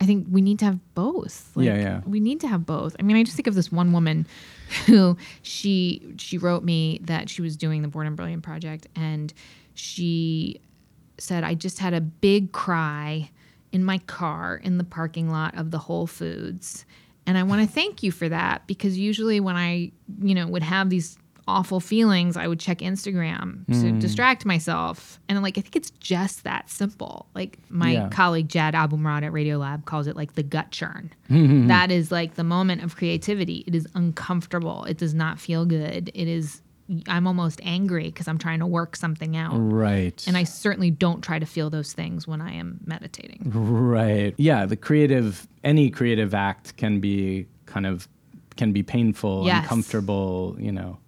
I 0.00 0.04
think 0.04 0.26
we 0.30 0.42
need 0.42 0.58
to 0.58 0.64
have 0.66 0.78
both. 0.94 1.50
Like, 1.54 1.66
Yeah, 1.66 1.76
yeah. 1.78 2.00
We 2.04 2.20
need 2.20 2.40
to 2.40 2.48
have 2.48 2.66
both. 2.66 2.94
I 2.98 3.02
mean, 3.02 3.16
I 3.16 3.22
just 3.22 3.36
think 3.36 3.46
of 3.46 3.54
this 3.54 3.72
one 3.72 3.92
woman 3.92 4.26
who 4.86 5.16
she 5.42 6.02
she 6.18 6.36
wrote 6.38 6.62
me 6.64 7.00
that 7.04 7.30
she 7.30 7.40
was 7.42 7.56
doing 7.56 7.82
the 7.82 7.88
Bored 7.88 8.06
and 8.06 8.16
Brilliant 8.16 8.42
project, 8.42 8.86
and 8.94 9.32
she 9.74 10.60
said, 11.18 11.44
I 11.44 11.54
just 11.54 11.78
had 11.78 11.94
a 11.94 12.00
big 12.00 12.52
cry 12.52 13.30
in 13.72 13.82
my 13.84 13.98
car 13.98 14.56
in 14.62 14.76
the 14.78 14.84
parking 14.84 15.30
lot 15.30 15.56
of 15.56 15.70
the 15.70 15.78
Whole 15.78 16.06
Foods. 16.06 16.84
And 17.26 17.36
I 17.36 17.42
want 17.42 17.66
to 17.66 17.72
thank 17.74 18.02
you 18.02 18.12
for 18.12 18.28
that 18.28 18.66
because 18.66 18.96
usually 18.98 19.40
when 19.40 19.56
I, 19.56 19.90
you 20.20 20.34
know, 20.34 20.46
would 20.46 20.62
have 20.62 20.90
these 20.90 21.16
awful 21.48 21.78
feelings, 21.80 22.36
I 22.36 22.48
would 22.48 22.58
check 22.58 22.78
Instagram 22.78 23.64
to 23.66 23.90
Hmm. 23.92 23.98
distract 24.00 24.44
myself. 24.44 25.20
And 25.28 25.40
like 25.42 25.56
I 25.56 25.60
think 25.60 25.76
it's 25.76 25.90
just 26.00 26.42
that 26.44 26.68
simple. 26.68 27.26
Like 27.34 27.58
my 27.68 27.92
Yeah. 27.92 28.08
colleague 28.08 28.48
Jad 28.48 28.74
Abumrad 28.74 29.22
at 29.22 29.32
Radiolab 29.32 29.84
calls 29.84 30.06
it 30.08 30.16
like 30.16 30.34
the 30.34 30.42
gut 30.42 30.70
churn. 30.72 31.10
Mm-hmm. 31.30 31.66
That 31.76 31.90
is 31.90 32.10
like 32.10 32.34
the 32.34 32.44
moment 32.44 32.82
of 32.82 32.96
creativity. 32.96 33.62
It 33.66 33.74
is 33.74 33.86
uncomfortable. 33.94 34.84
It 34.84 34.98
does 34.98 35.14
not 35.14 35.38
feel 35.38 35.64
good. 35.66 36.10
It 36.14 36.28
is 36.28 36.62
I'm 37.08 37.26
almost 37.26 37.60
angry 37.64 38.04
because 38.04 38.28
I'm 38.28 38.38
trying 38.38 38.60
to 38.60 38.66
work 38.66 38.94
something 38.94 39.36
out. 39.36 39.54
Right. 39.56 40.22
And 40.28 40.36
I 40.36 40.44
certainly 40.44 40.92
don't 40.92 41.20
try 41.20 41.40
to 41.40 41.44
feel 41.46 41.68
those 41.68 41.92
things 41.92 42.28
when 42.28 42.40
I 42.40 42.52
am 42.52 42.78
meditating. 42.86 43.42
Right. 43.52 44.34
Yeah. 44.38 44.66
The 44.66 44.76
creative, 44.76 45.48
any 45.64 45.90
creative 45.90 46.32
act 46.32 46.76
can 46.76 47.00
be 47.00 47.46
kind 47.66 47.86
of, 47.86 48.06
can 48.56 48.70
be 48.72 48.84
painful, 48.84 49.46
Yes. 49.46 49.64
uncomfortable, 49.64 50.56
you 50.60 50.70
know. 50.70 50.98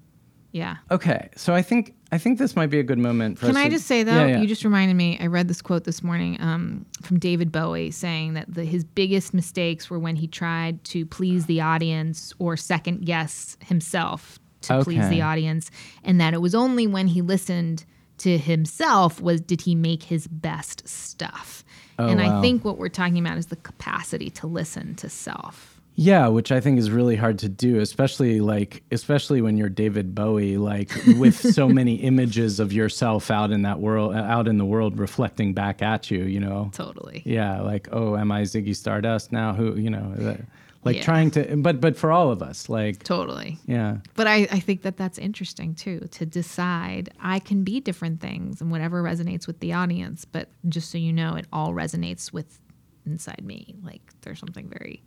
Yeah. 0.52 0.76
Okay. 0.90 1.28
So 1.37 1.52
I 1.54 1.61
think, 1.62 1.94
I 2.11 2.16
think 2.18 2.38
this 2.38 2.56
might 2.56 2.68
be 2.70 2.78
a 2.78 2.82
good 2.82 2.98
moment 2.98 3.38
for 3.38 3.46
Can 3.46 3.56
I 3.56 3.64
to- 3.64 3.70
just 3.70 3.87
say 3.87 4.02
though, 4.02 4.12
Yeah, 4.14 4.26
yeah. 4.26 4.40
you 4.40 4.46
just 4.46 4.64
reminded 4.64 4.94
me. 4.94 5.18
I 5.20 5.26
read 5.26 5.46
this 5.48 5.61
quote 5.61 5.84
this 5.84 6.02
morning 6.02 6.40
um, 6.40 6.87
from 7.02 7.18
David 7.18 7.52
Bowie 7.52 7.90
saying 7.90 8.32
that 8.34 8.52
the, 8.52 8.64
his 8.64 8.82
biggest 8.82 9.34
mistakes 9.34 9.90
were 9.90 9.98
when 9.98 10.16
he 10.16 10.26
tried 10.26 10.82
to 10.84 11.04
please 11.04 11.46
the 11.46 11.61
audience 11.61 12.32
or 12.38 12.56
second 12.56 13.04
guess 13.04 13.56
himself 13.64 14.38
to 14.62 14.82
please 14.82 15.08
the 15.08 15.22
audience, 15.22 15.70
and 16.02 16.20
that 16.20 16.34
it 16.34 16.40
was 16.40 16.52
only 16.54 16.87
when 16.88 17.06
he 17.06 17.22
listened 17.22 17.84
to 18.18 18.37
himself 18.38 19.20
was 19.20 19.40
did 19.40 19.61
he 19.61 19.76
make 19.76 20.02
his 20.02 20.26
best 20.26 20.88
stuff. 20.88 21.62
and 21.98 22.20
Oh, 22.20 22.24
wow. 22.24 22.38
I 22.38 22.42
think 22.42 22.64
what 22.64 22.76
we're 22.78 22.88
talking 22.88 23.18
about 23.18 23.38
is 23.38 23.46
the 23.46 23.56
capacity 23.56 24.30
to 24.30 24.48
listen 24.48 24.96
to 24.96 25.08
self. 25.08 25.77
Yeah, 26.00 26.28
which 26.28 26.52
I 26.52 26.61
think 26.61 26.78
is 26.78 26.92
really 26.92 27.16
hard 27.16 27.40
to 27.40 27.48
do, 27.48 27.80
especially 27.80 28.40
like 28.40 28.84
especially 28.92 29.42
when 29.42 29.56
you're 29.56 29.68
David 29.68 30.14
Bowie, 30.14 30.56
like 30.56 30.92
with 31.18 31.34
so 31.54 31.68
many 31.68 31.96
images 31.96 32.61
of 32.61 32.72
yourself 32.72 33.32
out 33.32 33.50
in 33.50 33.62
that 33.62 33.80
world, 33.80 34.14
uh, 34.14 34.18
out 34.20 34.46
in 34.46 34.58
the 34.58 34.64
world, 34.64 34.96
reflecting 34.98 35.54
back 35.54 35.82
at 35.82 36.08
you. 36.08 36.22
You 36.22 36.38
know, 36.38 36.70
Totally. 36.72 37.22
yeah, 37.26 37.61
like 37.62 37.88
oh, 37.90 38.16
am 38.16 38.30
I 38.30 38.42
Ziggy 38.42 38.76
Stardust 38.76 39.32
now? 39.32 39.54
Who 39.54 39.74
you 39.74 39.90
know, 39.90 40.14
that- 40.16 40.40
like 40.84 40.98
Yeah. 40.98 41.02
trying 41.02 41.32
to, 41.32 41.56
but 41.56 41.80
but 41.80 41.96
for 41.96 42.12
all 42.12 42.30
of 42.30 42.40
us, 42.42 42.68
like 42.68 43.02
Totally. 43.02 43.58
yeah, 43.66 43.96
But 44.14 44.28
I, 44.28 44.46
I 44.52 44.61
think 44.61 44.82
that 44.82 44.96
that's 44.96 45.18
interesting 45.18 45.74
too 45.74 46.06
to 46.12 46.24
decide 46.24 47.11
I 47.20 47.40
can 47.40 47.64
be 47.64 47.80
different 47.80 48.20
things 48.20 48.61
and 48.61 48.70
whatever 48.70 49.02
resonates 49.02 49.48
with 49.48 49.58
the 49.58 49.72
audience. 49.72 50.24
But 50.24 50.48
just 50.68 50.92
so 50.92 50.96
you 50.98 51.12
know, 51.12 51.34
it 51.34 51.46
all 51.52 51.72
resonates 51.74 52.32
with 52.32 52.61
inside 53.04 53.42
me. 53.44 53.74
Like 53.82 54.02
there's 54.20 54.38
something 54.38 54.68
very, 54.68 55.02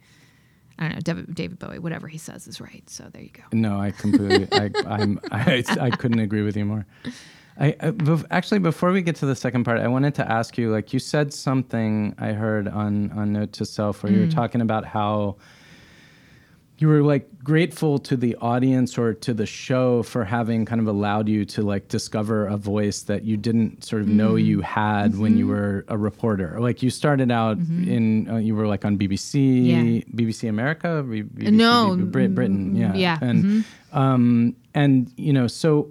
I 0.80 0.84
don't 0.90 0.94
know, 0.96 1.00
David, 1.02 1.36
David 1.36 1.60
Bowie, 1.60 1.80
whatever 1.80 2.08
he 2.08 2.18
says 2.18 2.48
is 2.48 2.60
right. 2.60 2.84
So 2.90 3.06
there 3.12 3.22
you 3.22 3.30
go. 3.30 3.44
no, 3.54 3.80
I 3.80 3.92
completely, 3.92 4.48
I, 4.52 4.72
I'm, 4.88 5.20
I, 5.32 5.64
I 5.80 5.90
couldn't 5.92 6.20
agree 6.20 6.42
with 6.42 6.56
you 6.58 6.66
more. 6.66 6.86
I, 7.60 7.76
I 7.80 7.92
bef- 7.92 8.26
actually 8.32 8.60
before 8.60 8.92
we 8.92 9.02
get 9.02 9.16
to 9.18 9.26
the 9.26 9.36
second 9.36 9.66
part, 9.66 9.80
I 9.80 9.88
wanted 9.88 10.16
to 10.16 10.32
ask 10.32 10.58
you, 10.58 10.72
like 10.72 10.94
you 10.94 11.00
said 11.00 11.34
something 11.34 12.16
I 12.18 12.32
heard 12.32 12.68
on 12.68 13.12
on 13.12 13.34
Note 13.34 13.52
to 13.54 13.66
Self 13.66 14.02
where 14.04 14.12
you 14.12 14.20
Mm. 14.20 14.26
were 14.28 14.32
talking 14.32 14.62
about 14.62 14.86
how 14.86 15.36
you 16.82 16.88
were 16.88 17.04
like 17.04 17.30
grateful 17.44 18.00
to 18.00 18.18
the 18.18 18.36
audience 18.38 18.98
or 18.98 19.14
to 19.14 19.34
the 19.36 19.46
show 19.46 20.02
for 20.02 20.26
having 20.26 20.66
kind 20.66 20.82
of 20.82 20.88
allowed 20.88 21.30
you 21.30 21.46
to 21.46 21.62
like 21.62 21.88
discover 21.90 22.48
a 22.48 22.58
voice 22.58 23.04
that 23.04 23.24
you 23.24 23.38
didn't 23.38 23.84
sort 23.84 24.02
of 24.02 24.08
know 24.08 24.32
Mm. 24.34 24.44
you 24.46 24.62
had 24.62 25.16
when 25.18 25.32
Mm-hmm. 25.34 25.38
you 25.40 25.48
were 25.48 25.86
a 25.90 25.98
reporter. 25.98 26.58
Like 26.60 26.82
you 26.82 26.90
started 26.90 27.30
out 27.32 27.58
in 27.60 28.28
uh, 28.28 28.38
you 28.38 28.56
were 28.56 28.66
like 28.68 28.84
on 28.84 28.98
BBC, 28.98 29.66
Yeah. 29.68 30.02
BBC 30.16 30.50
America, 30.50 31.04
BBC, 31.08 31.52
No, 31.52 31.96
Brit- 31.96 32.34
Britain, 32.34 32.76
yeah, 32.76 32.94
yeah, 32.96 33.20
and 33.22 33.64
um, 33.94 34.56
and 34.74 35.12
you 35.18 35.34
know, 35.34 35.46
so 35.48 35.90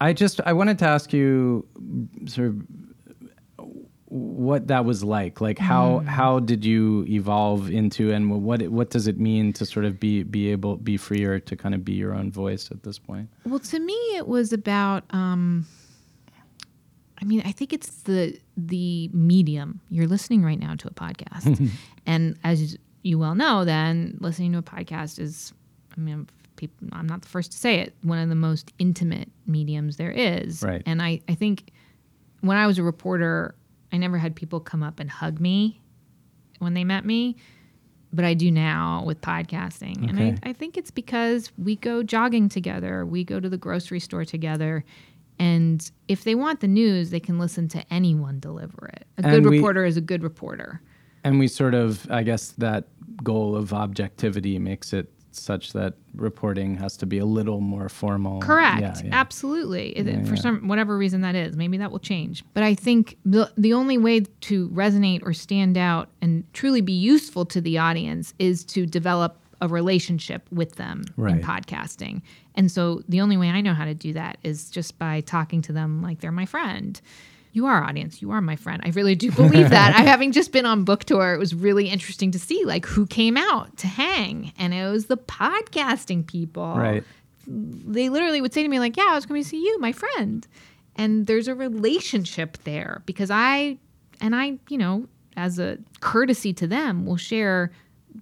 I 0.00 0.12
just 0.12 0.40
I 0.46 0.52
wanted 0.52 0.78
to 0.78 0.84
ask 0.86 1.12
you 1.12 1.66
sort 2.26 2.48
of 2.48 2.54
what 4.10 4.66
that 4.66 4.84
was 4.84 5.04
like 5.04 5.40
like 5.40 5.56
how 5.56 6.00
how 6.00 6.40
did 6.40 6.64
you 6.64 7.04
evolve 7.08 7.70
into 7.70 8.10
and 8.10 8.42
what 8.42 8.60
it, 8.60 8.72
what 8.72 8.90
does 8.90 9.06
it 9.06 9.20
mean 9.20 9.52
to 9.52 9.64
sort 9.64 9.86
of 9.86 10.00
be 10.00 10.24
be 10.24 10.50
able 10.50 10.76
be 10.76 10.96
freer 10.96 11.38
to 11.38 11.56
kind 11.56 11.76
of 11.76 11.84
be 11.84 11.92
your 11.92 12.12
own 12.12 12.30
voice 12.30 12.72
at 12.72 12.82
this 12.82 12.98
point 12.98 13.28
Well, 13.46 13.60
to 13.60 13.78
me, 13.78 13.94
it 14.16 14.26
was 14.26 14.52
about. 14.52 15.04
Um, 15.10 15.64
I 17.22 17.24
mean, 17.24 17.42
I 17.44 17.52
think 17.52 17.72
it's 17.72 18.02
the 18.02 18.36
the 18.56 19.08
medium. 19.12 19.80
You're 19.90 20.08
listening 20.08 20.42
right 20.42 20.58
now 20.58 20.74
to 20.74 20.88
a 20.88 20.90
podcast, 20.90 21.70
and 22.06 22.36
as 22.42 22.76
you 23.02 23.16
well 23.18 23.36
know, 23.36 23.64
then 23.64 24.16
listening 24.20 24.52
to 24.52 24.58
a 24.58 24.62
podcast 24.62 25.20
is. 25.20 25.52
I 25.96 26.00
mean, 26.00 26.28
people, 26.56 26.88
I'm 26.92 27.06
not 27.06 27.22
the 27.22 27.28
first 27.28 27.52
to 27.52 27.58
say 27.58 27.80
it. 27.80 27.94
One 28.02 28.18
of 28.18 28.28
the 28.28 28.34
most 28.34 28.72
intimate 28.78 29.30
mediums 29.46 29.96
there 29.96 30.10
is, 30.10 30.62
Right. 30.62 30.82
And 30.86 31.02
I, 31.02 31.20
I 31.28 31.34
think 31.34 31.72
when 32.40 32.56
I 32.56 32.66
was 32.66 32.78
a 32.78 32.82
reporter, 32.82 33.54
I 33.92 33.96
never 33.96 34.18
had 34.18 34.34
people 34.36 34.60
come 34.60 34.82
up 34.82 35.00
and 35.00 35.10
hug 35.10 35.40
me 35.40 35.80
when 36.58 36.74
they 36.74 36.84
met 36.84 37.04
me 37.04 37.36
but 38.12 38.24
I 38.24 38.34
do 38.34 38.50
now 38.50 39.04
with 39.06 39.20
podcasting. 39.20 40.08
And 40.10 40.18
I, 40.18 40.50
I 40.50 40.52
think 40.52 40.76
it's 40.76 40.90
because 40.90 41.52
we 41.56 41.76
go 41.76 42.02
jogging 42.02 42.48
together, 42.48 43.06
we 43.06 43.22
go 43.22 43.38
to 43.38 43.48
the 43.48 43.56
grocery 43.56 44.00
store 44.00 44.24
together. 44.24 44.84
And 45.38 45.88
if 46.08 46.24
they 46.24 46.34
want 46.34 46.58
the 46.58 46.66
news, 46.66 47.10
they 47.10 47.20
can 47.20 47.38
listen 47.38 47.68
to 47.68 47.84
anyone 47.88 48.40
deliver 48.40 48.88
it. 48.88 49.06
A 49.18 49.26
And 49.28 49.44
good 49.44 49.48
we- 49.48 49.56
reporter 49.58 49.84
is 49.84 49.96
a 49.96 50.00
good 50.00 50.24
reporter. 50.24 50.82
and 51.22 51.38
we 51.38 51.46
sort 51.46 51.74
of 51.74 52.10
i 52.10 52.24
guess 52.24 52.50
that 52.58 52.88
goal 53.22 53.54
of 53.54 53.72
objectivity 53.72 54.58
makes 54.58 54.92
it 54.92 55.12
such 55.32 55.72
that 55.72 55.94
reporting 56.14 56.76
has 56.76 56.96
to 56.98 57.06
be 57.06 57.18
a 57.18 57.24
little 57.24 57.60
more 57.60 57.88
formal 57.88 58.40
Correct. 58.40 58.80
yeah, 58.80 59.00
yeah. 59.04 59.10
Absolutely. 59.12 59.98
Yeah, 59.98 60.24
For 60.24 60.36
some 60.36 60.68
whatever 60.68 60.96
reason 60.96 61.20
that 61.20 61.34
is, 61.34 61.56
maybe 61.56 61.76
that 61.78 61.90
will 61.90 61.98
change. 62.00 62.44
But 62.54 62.62
I 62.62 62.74
think 62.74 63.16
the 63.24 63.50
the 63.56 63.72
only 63.72 63.98
way 63.98 64.20
to 64.20 64.68
resonate 64.70 65.20
or 65.24 65.32
stand 65.32 65.76
out 65.78 66.08
and 66.20 66.44
truly 66.52 66.80
be 66.80 66.92
useful 66.92 67.44
to 67.46 67.60
the 67.60 67.78
audience 67.78 68.34
is 68.38 68.64
to 68.64 68.86
develop 68.86 69.36
a 69.60 69.68
relationship 69.68 70.46
with 70.50 70.76
them 70.76 71.04
in 71.18 71.42
podcasting. 71.42 72.22
And 72.54 72.70
so 72.70 73.02
the 73.08 73.20
only 73.20 73.36
way 73.36 73.50
I 73.50 73.60
know 73.60 73.74
how 73.74 73.84
to 73.84 73.94
do 73.94 74.12
that 74.14 74.38
is 74.42 74.70
just 74.70 74.98
by 74.98 75.20
talking 75.20 75.62
to 75.62 75.72
them 75.72 76.02
like 76.02 76.20
they're 76.20 76.32
my 76.32 76.46
friend. 76.46 77.00
You 77.52 77.66
are 77.66 77.82
audience. 77.82 78.22
You 78.22 78.30
are 78.30 78.40
my 78.40 78.56
friend. 78.56 78.82
I 78.84 78.90
really 78.90 79.14
do 79.14 79.30
believe 79.42 79.70
that. 79.70 79.94
I 79.94 80.02
having 80.04 80.32
just 80.32 80.52
been 80.52 80.66
on 80.66 80.84
book 80.84 81.04
tour, 81.04 81.34
it 81.34 81.38
was 81.38 81.54
really 81.54 81.88
interesting 81.88 82.30
to 82.32 82.38
see 82.38 82.64
like 82.64 82.86
who 82.86 83.06
came 83.06 83.36
out 83.36 83.76
to 83.78 83.86
hang, 83.86 84.52
and 84.58 84.72
it 84.72 84.88
was 84.90 85.06
the 85.06 85.16
podcasting 85.16 86.26
people 86.26 86.74
right 86.76 87.04
they 87.46 88.08
literally 88.08 88.40
would 88.40 88.52
say 88.52 88.62
to 88.62 88.68
me 88.68 88.78
like, 88.78 88.96
"Yeah, 88.96 89.08
I 89.10 89.14
was 89.14 89.26
coming 89.26 89.42
to 89.42 89.48
see 89.48 89.62
you, 89.62 89.78
my 89.80 89.92
friend," 89.92 90.46
and 90.96 91.26
there's 91.26 91.48
a 91.48 91.54
relationship 91.54 92.58
there 92.64 93.02
because 93.06 93.30
I 93.30 93.78
and 94.20 94.36
I, 94.36 94.58
you 94.68 94.78
know, 94.78 95.08
as 95.36 95.58
a 95.58 95.78
courtesy 96.00 96.52
to 96.54 96.66
them, 96.66 97.06
will 97.06 97.16
share 97.16 97.72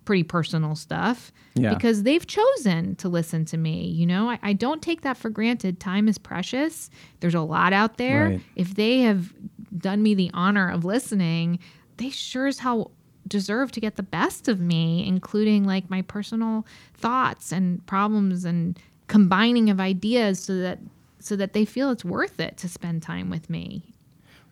pretty 0.09 0.23
personal 0.23 0.75
stuff 0.75 1.31
Yeah. 1.55 1.75
because 1.75 2.03
they've 2.03 2.27
chosen 2.27 2.97
to 2.97 3.11
listen 3.11 3.45
to 3.45 3.59
me. 3.59 3.89
You 3.89 4.07
know, 4.07 4.31
I, 4.31 4.39
I 4.43 4.53
don't 4.55 4.81
take 4.81 5.03
that 5.03 5.19
for 5.19 5.29
granted. 5.29 5.81
Time 5.81 6.09
is 6.09 6.17
precious. 6.17 6.89
There's 7.21 7.35
a 7.35 7.43
lot 7.43 7.75
out 7.75 7.99
there. 7.99 8.25
Right. 8.25 8.41
If 8.57 8.75
they 8.75 9.01
have 9.01 9.35
done 9.77 10.03
me 10.03 10.15
the 10.15 10.31
honor 10.33 10.71
of 10.71 10.87
listening, 10.87 11.59
they 11.99 12.09
sure 12.09 12.47
as 12.47 12.61
hell 12.61 12.91
deserve 13.27 13.71
to 13.73 13.81
get 13.81 13.97
the 13.97 14.03
best 14.03 14.49
of 14.49 14.61
me, 14.61 15.07
including 15.07 15.65
like 15.65 15.91
my 15.91 16.01
personal 16.01 16.65
thoughts 16.95 17.53
and 17.53 17.85
problems 17.85 18.47
and 18.47 18.79
combining 19.09 19.69
of 19.69 19.79
ideas 19.79 20.41
so 20.41 20.57
that 20.57 20.79
so 21.19 21.37
that 21.37 21.53
they 21.53 21.67
feel 21.67 21.91
it's 21.91 22.03
worth 22.03 22.41
it 22.41 22.57
to 22.57 22.67
spend 22.67 23.03
time 23.03 23.29
with 23.29 23.51
me. 23.51 23.93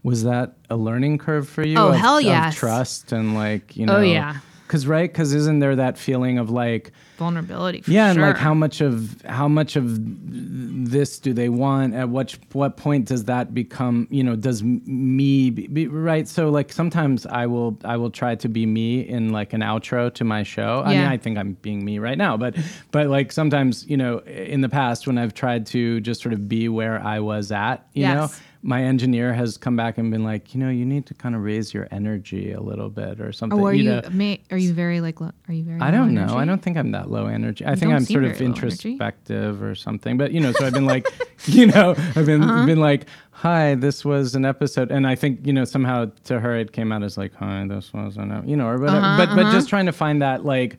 Was 0.02 0.22
that 0.24 0.52
a 0.68 0.76
learning 0.76 1.16
curve 1.16 1.48
for 1.48 1.66
you? 1.66 1.78
Oh, 1.78 1.88
of, 1.88 1.94
hell 1.94 2.18
of 2.18 2.24
yes. 2.24 2.56
trust 2.56 3.12
and 3.12 3.34
like, 3.34 3.74
you 3.74 3.84
oh, 3.84 3.86
know. 3.86 3.96
Oh, 3.96 4.02
yeah. 4.02 4.36
Cause 4.68 4.86
right, 4.86 5.12
cause 5.12 5.32
isn't 5.32 5.60
there 5.60 5.76
that 5.76 5.96
feeling 5.98 6.38
of 6.38 6.50
like, 6.50 6.92
Vulnerability. 7.18 7.80
For 7.80 7.90
yeah, 7.90 8.08
and 8.08 8.16
sure. 8.16 8.26
like 8.26 8.36
how 8.36 8.52
much 8.52 8.82
of 8.82 9.22
how 9.22 9.48
much 9.48 9.74
of 9.76 9.84
this 9.88 11.18
do 11.18 11.32
they 11.32 11.48
want? 11.48 11.94
At 11.94 12.10
what 12.10 12.36
what 12.52 12.76
point 12.76 13.06
does 13.06 13.24
that 13.24 13.54
become? 13.54 14.06
You 14.10 14.22
know, 14.22 14.36
does 14.36 14.62
me 14.62 15.48
be, 15.50 15.66
be, 15.66 15.86
right? 15.86 16.28
So 16.28 16.50
like 16.50 16.72
sometimes 16.72 17.24
I 17.24 17.46
will 17.46 17.78
I 17.84 17.96
will 17.96 18.10
try 18.10 18.34
to 18.34 18.48
be 18.48 18.66
me 18.66 19.00
in 19.00 19.30
like 19.32 19.54
an 19.54 19.62
outro 19.62 20.12
to 20.12 20.24
my 20.24 20.42
show. 20.42 20.82
I 20.84 20.90
mean, 20.90 21.00
Yeah. 21.00 21.10
I 21.10 21.16
think 21.16 21.38
I'm 21.38 21.54
being 21.62 21.84
me 21.84 21.98
right 21.98 22.18
now, 22.18 22.36
but 22.36 22.54
but 22.90 23.06
like 23.06 23.32
sometimes 23.32 23.86
you 23.88 23.96
know 23.96 24.18
in 24.18 24.60
the 24.60 24.68
past 24.68 25.06
when 25.06 25.16
I've 25.16 25.32
tried 25.32 25.64
to 25.66 26.00
just 26.00 26.20
sort 26.20 26.34
of 26.34 26.48
be 26.48 26.68
where 26.68 27.00
I 27.02 27.20
was 27.20 27.50
at, 27.50 27.86
you 27.94 28.06
know 28.06 28.22
Yes. 28.22 28.40
My 28.62 28.82
engineer 28.82 29.32
has 29.32 29.56
come 29.56 29.76
back 29.76 29.96
and 29.98 30.10
been 30.10 30.24
like, 30.24 30.54
you 30.54 30.60
know, 30.60 30.70
you 30.70 30.84
need 30.84 31.06
to 31.06 31.14
kind 31.14 31.34
of 31.34 31.42
raise 31.42 31.72
your 31.72 31.86
energy 31.90 32.52
a 32.52 32.60
little 32.60 32.88
bit 32.90 33.20
or 33.20 33.30
something. 33.32 33.60
Oh, 33.60 33.66
are 33.66 33.72
you? 33.74 33.90
know. 33.90 34.02
may, 34.10 34.40
are 34.50 34.56
you 34.58 34.72
very 34.72 35.00
like? 35.00 35.20
Low, 35.20 35.30
are 35.48 35.54
you 35.54 35.62
very? 35.62 35.80
I 35.80 35.90
don't 35.90 36.14
know. 36.14 36.22
energy? 36.22 36.36
I 36.36 36.44
don't 36.46 36.62
think 36.62 36.76
I'm 36.76 36.90
that 36.92 37.10
low 37.10 37.26
energy. 37.26 37.64
I 37.64 37.74
think 37.76 37.92
I'm 37.92 38.04
sort 38.04 38.24
of 38.24 38.40
introspective 38.40 39.62
or 39.62 39.74
something. 39.74 40.16
But 40.16 40.32
you 40.32 40.40
know, 40.40 40.52
so 40.52 40.66
I've 40.66 40.72
been 40.72 40.86
like, 40.86 41.06
you 41.44 41.66
know, 41.66 41.90
I've 42.16 42.26
been 42.26 42.42
Uh-huh. 42.42 42.66
been 42.66 42.80
like, 42.80 43.06
hi, 43.30 43.74
this 43.74 44.04
was 44.04 44.34
an 44.34 44.44
episode, 44.44 44.90
and 44.90 45.06
I 45.06 45.14
think 45.14 45.46
you 45.46 45.52
know 45.52 45.64
somehow 45.64 46.10
to 46.24 46.40
her 46.40 46.56
it 46.56 46.72
came 46.72 46.92
out 46.92 47.02
as 47.02 47.16
like, 47.16 47.34
hi, 47.34 47.64
this 47.68 47.92
was 47.92 48.16
an, 48.16 48.32
ep-" 48.32 48.46
you 48.46 48.56
know, 48.56 48.66
or 48.66 48.78
whatever. 48.78 49.00
but 49.16 49.34
but 49.36 49.52
just 49.52 49.68
trying 49.68 49.86
to 49.86 49.92
find 49.92 50.22
that 50.22 50.44
like 50.44 50.78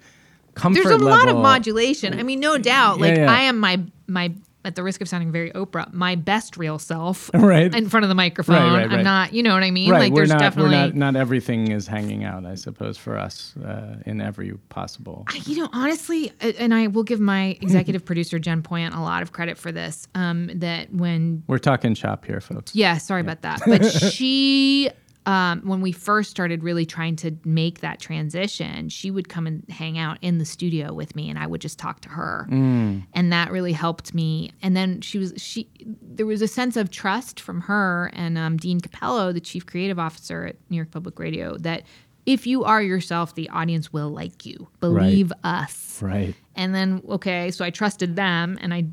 comfort 0.56 0.80
Uh-huh, 0.80 0.90
There's 0.90 1.02
a 1.02 1.06
lot 1.06 1.30
of 1.30 1.38
modulation. 1.38 2.20
I 2.20 2.24
mean, 2.24 2.40
no 2.40 2.58
doubt. 2.58 3.00
Like 3.00 3.16
yeah. 3.18 3.32
I 3.32 3.42
am 3.42 3.60
my 3.60 3.80
my 4.08 4.34
at 4.68 4.76
the 4.76 4.84
risk 4.84 5.02
of 5.02 5.08
sounding 5.10 5.32
very 5.32 5.50
Oprah, 5.52 5.92
my 5.94 6.16
best 6.16 6.58
real 6.58 6.78
self, 6.78 7.32
Right. 7.34 7.74
in 7.74 7.90
front 7.90 8.04
of 8.04 8.10
the 8.10 8.16
microphone. 8.16 8.74
right, 8.74 8.92
I'm 8.92 9.04
not. 9.04 9.34
You 9.34 9.42
know 9.44 9.54
what 9.54 9.64
I 9.64 9.72
mean? 9.72 9.90
Right, 9.92 10.00
like 10.00 10.12
we're 10.12 10.20
there's 10.20 10.30
not, 10.30 10.40
definitely. 10.40 10.72
we're 10.76 10.86
not, 10.88 10.96
not 10.96 11.16
everything 11.16 11.72
is 11.72 11.88
hanging 11.88 12.24
out, 12.24 12.46
I 12.46 12.56
suppose, 12.56 12.98
for 12.98 13.18
us 13.18 13.56
uh, 13.58 13.96
in 14.06 14.22
every 14.22 14.52
possible. 14.70 15.24
I- 15.30 15.42
you 15.46 15.58
know, 15.58 15.70
honestly, 15.74 16.32
and 16.42 16.74
I 16.74 16.88
will 16.88 17.04
give 17.04 17.20
my 17.20 17.58
executive 17.62 18.04
producer 18.10 18.38
Jen 18.40 18.62
Poyant 18.62 18.96
a 18.96 19.00
lot 19.02 19.22
of 19.24 19.32
credit 19.32 19.58
for 19.58 19.72
this. 19.72 20.08
Um, 20.14 20.50
that 20.56 20.94
when 20.94 21.44
We're 21.48 21.58
talking 21.60 21.94
shop 21.96 22.26
here, 22.26 22.42
folks. 22.42 22.76
Yeah, 22.76 22.98
sorry 22.98 23.22
about 23.22 23.42
that. 23.44 23.62
But 23.66 23.86
she, 24.12 24.90
um, 25.28 25.62
when 25.66 25.82
we 25.82 25.92
first 25.92 26.32
started 26.32 26.64
really 26.64 26.86
trying 26.86 27.16
to 27.18 27.32
make 27.44 27.82
that 27.82 28.00
transition, 28.00 28.88
she 28.90 29.12
would 29.12 29.28
come 29.30 29.46
and 29.46 29.64
hang 29.70 29.98
out 29.98 30.18
in 30.22 30.38
the 30.38 30.46
studio 30.46 30.94
with 30.94 31.16
me, 31.16 31.30
and 31.30 31.38
I 31.38 31.46
would 31.46 31.62
just 31.62 31.78
talk 31.78 32.00
to 32.02 32.10
her, 32.10 32.48
Mm. 32.50 33.04
and 33.14 33.32
that 33.34 33.52
really 33.52 33.74
helped 33.74 34.14
me. 34.14 34.52
And 34.62 34.76
then 34.76 35.02
she 35.02 35.18
was 35.20 35.34
she, 35.38 35.68
there 36.02 36.26
was 36.26 36.42
a 36.42 36.48
sense 36.48 36.78
of 36.78 36.90
trust 36.90 37.40
from 37.40 37.62
her 37.62 38.10
and 38.14 38.38
um, 38.38 38.58
Dean 38.58 38.80
Capello, 38.80 39.34
the 39.34 39.42
chief 39.42 39.66
creative 39.66 40.00
officer 40.00 40.46
at 40.46 40.56
New 40.70 40.78
York 40.78 40.92
Public 40.92 41.20
Radio, 41.20 41.58
that 41.58 41.84
if 42.26 42.48
you 42.48 42.64
are 42.64 42.82
yourself, 42.82 43.36
the 43.36 43.50
audience 43.50 43.92
will 43.94 44.10
like 44.10 44.46
you. 44.46 44.68
Believe 44.80 45.32
us. 45.44 46.02
Right. 46.02 46.36
And 46.56 46.74
then, 46.76 47.02
okay, 47.10 47.52
so 47.52 47.64
I 47.66 47.70
trusted 47.70 48.16
them 48.16 48.58
and 48.62 48.74
I 48.74 48.86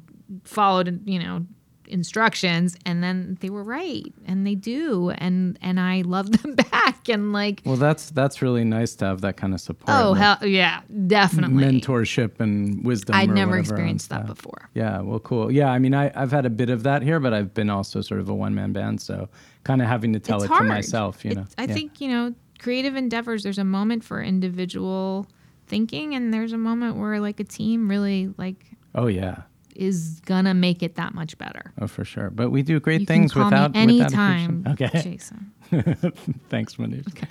followed, 0.45 1.01
you 1.09 1.19
know, 1.19 1.45
instructions 1.89 2.77
and 2.87 3.03
then 3.03 3.37
they 3.41 3.51
were 3.51 3.65
right 3.65 4.13
and 4.27 4.47
they 4.47 4.55
do 4.55 5.11
and 5.11 5.59
and 5.63 5.79
I 5.81 6.03
love 6.03 6.31
them 6.43 6.55
back 6.55 7.09
and 7.09 7.33
like 7.33 7.63
Well, 7.65 7.77
that's 7.77 8.11
that's 8.11 8.41
really 8.43 8.65
nice 8.65 8.95
to 8.97 9.05
have 9.07 9.21
that 9.23 9.37
kind 9.37 9.55
of 9.55 9.61
support. 9.61 9.97
oh 9.97 10.15
hell 10.15 10.39
yeah 10.47 10.81
definitely 11.07 11.65
mentorship 11.65 12.41
and 12.41 12.85
wisdom. 12.85 13.17
I'd 13.17 13.31
never 13.31 13.59
experienced 13.59 14.09
that 14.11 14.27
before 14.27 14.69
Yeah, 14.75 15.01
well, 15.01 15.21
cool. 15.21 15.51
Yeah, 15.53 15.71
I 15.71 15.79
mean, 15.79 15.95
I, 15.95 16.11
I've 16.15 16.33
had 16.33 16.47
a 16.47 16.51
bit 16.51 16.71
of 16.71 16.83
that 16.85 17.03
here, 17.03 17.21
but 17.21 17.33
I've 17.33 17.53
been 17.55 17.71
also 17.71 18.01
sort 18.01 18.21
of 18.21 18.29
a 18.29 18.35
one 18.35 18.55
man 18.55 18.73
band, 18.73 19.01
so 19.01 19.29
kind 19.65 19.81
of 19.83 19.89
having 19.89 20.13
to 20.13 20.19
tell 20.21 20.39
it's 20.39 20.47
it 20.47 20.49
hard 20.49 20.63
to 20.65 20.69
myself, 20.69 21.25
you 21.25 21.35
know. 21.35 21.43
It's- 21.43 21.55
I 21.59 21.63
Yeah. 21.65 21.75
think 21.75 22.01
you 22.01 22.09
know 22.09 22.35
creative 22.59 22.97
endeavors 22.97 23.43
there's 23.43 23.59
a 23.59 23.65
moment 23.65 24.03
for 24.05 24.23
individual 24.23 25.27
thinking 25.67 26.15
and 26.15 26.33
there's 26.33 26.53
a 26.53 26.59
moment 26.59 26.97
where 26.97 27.21
like 27.21 27.41
a 27.41 27.45
team 27.45 27.89
really 27.89 28.33
like 28.39 28.65
Oh 28.95 29.07
yeah, 29.09 29.43
is 29.75 30.21
gonna 30.27 30.55
make 30.55 30.83
it 30.83 30.95
that 30.97 31.15
much 31.15 31.37
better 31.39 31.73
oh 31.81 31.87
for 31.87 32.05
sure. 32.05 32.31
But 32.31 32.51
we 32.51 32.63
do 32.63 32.79
great 32.81 33.01
you 33.03 33.07
things 33.07 33.35
without 33.35 33.73
me 33.75 34.01
without 34.03 34.11
fiction. 34.11 34.67
Okay, 34.69 34.91
Jason 35.03 35.53
thanks, 36.49 36.75
Manoush. 36.77 37.09
Okay. 37.09 37.29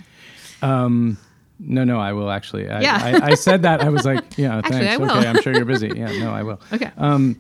Um, 0.62 1.18
no, 1.60 1.84
no, 1.84 2.00
I 2.00 2.14
will 2.14 2.30
actually. 2.32 2.70
I, 2.70 2.82
Yeah. 2.82 3.00
I, 3.02 3.32
I 3.32 3.34
said 3.36 3.62
that. 3.62 3.82
I 3.82 3.90
was 3.90 4.06
like, 4.06 4.38
yeah, 4.38 4.58
Actually, 4.64 4.86
thanks. 4.88 5.12
Okay, 5.12 5.28
I'm 5.28 5.42
sure 5.42 5.54
you're 5.54 5.66
busy. 5.66 5.92
Yeah, 5.96 6.12
no, 6.20 6.32
I 6.32 6.44
will. 6.44 6.60
okay 6.74 6.92
Um, 6.98 7.40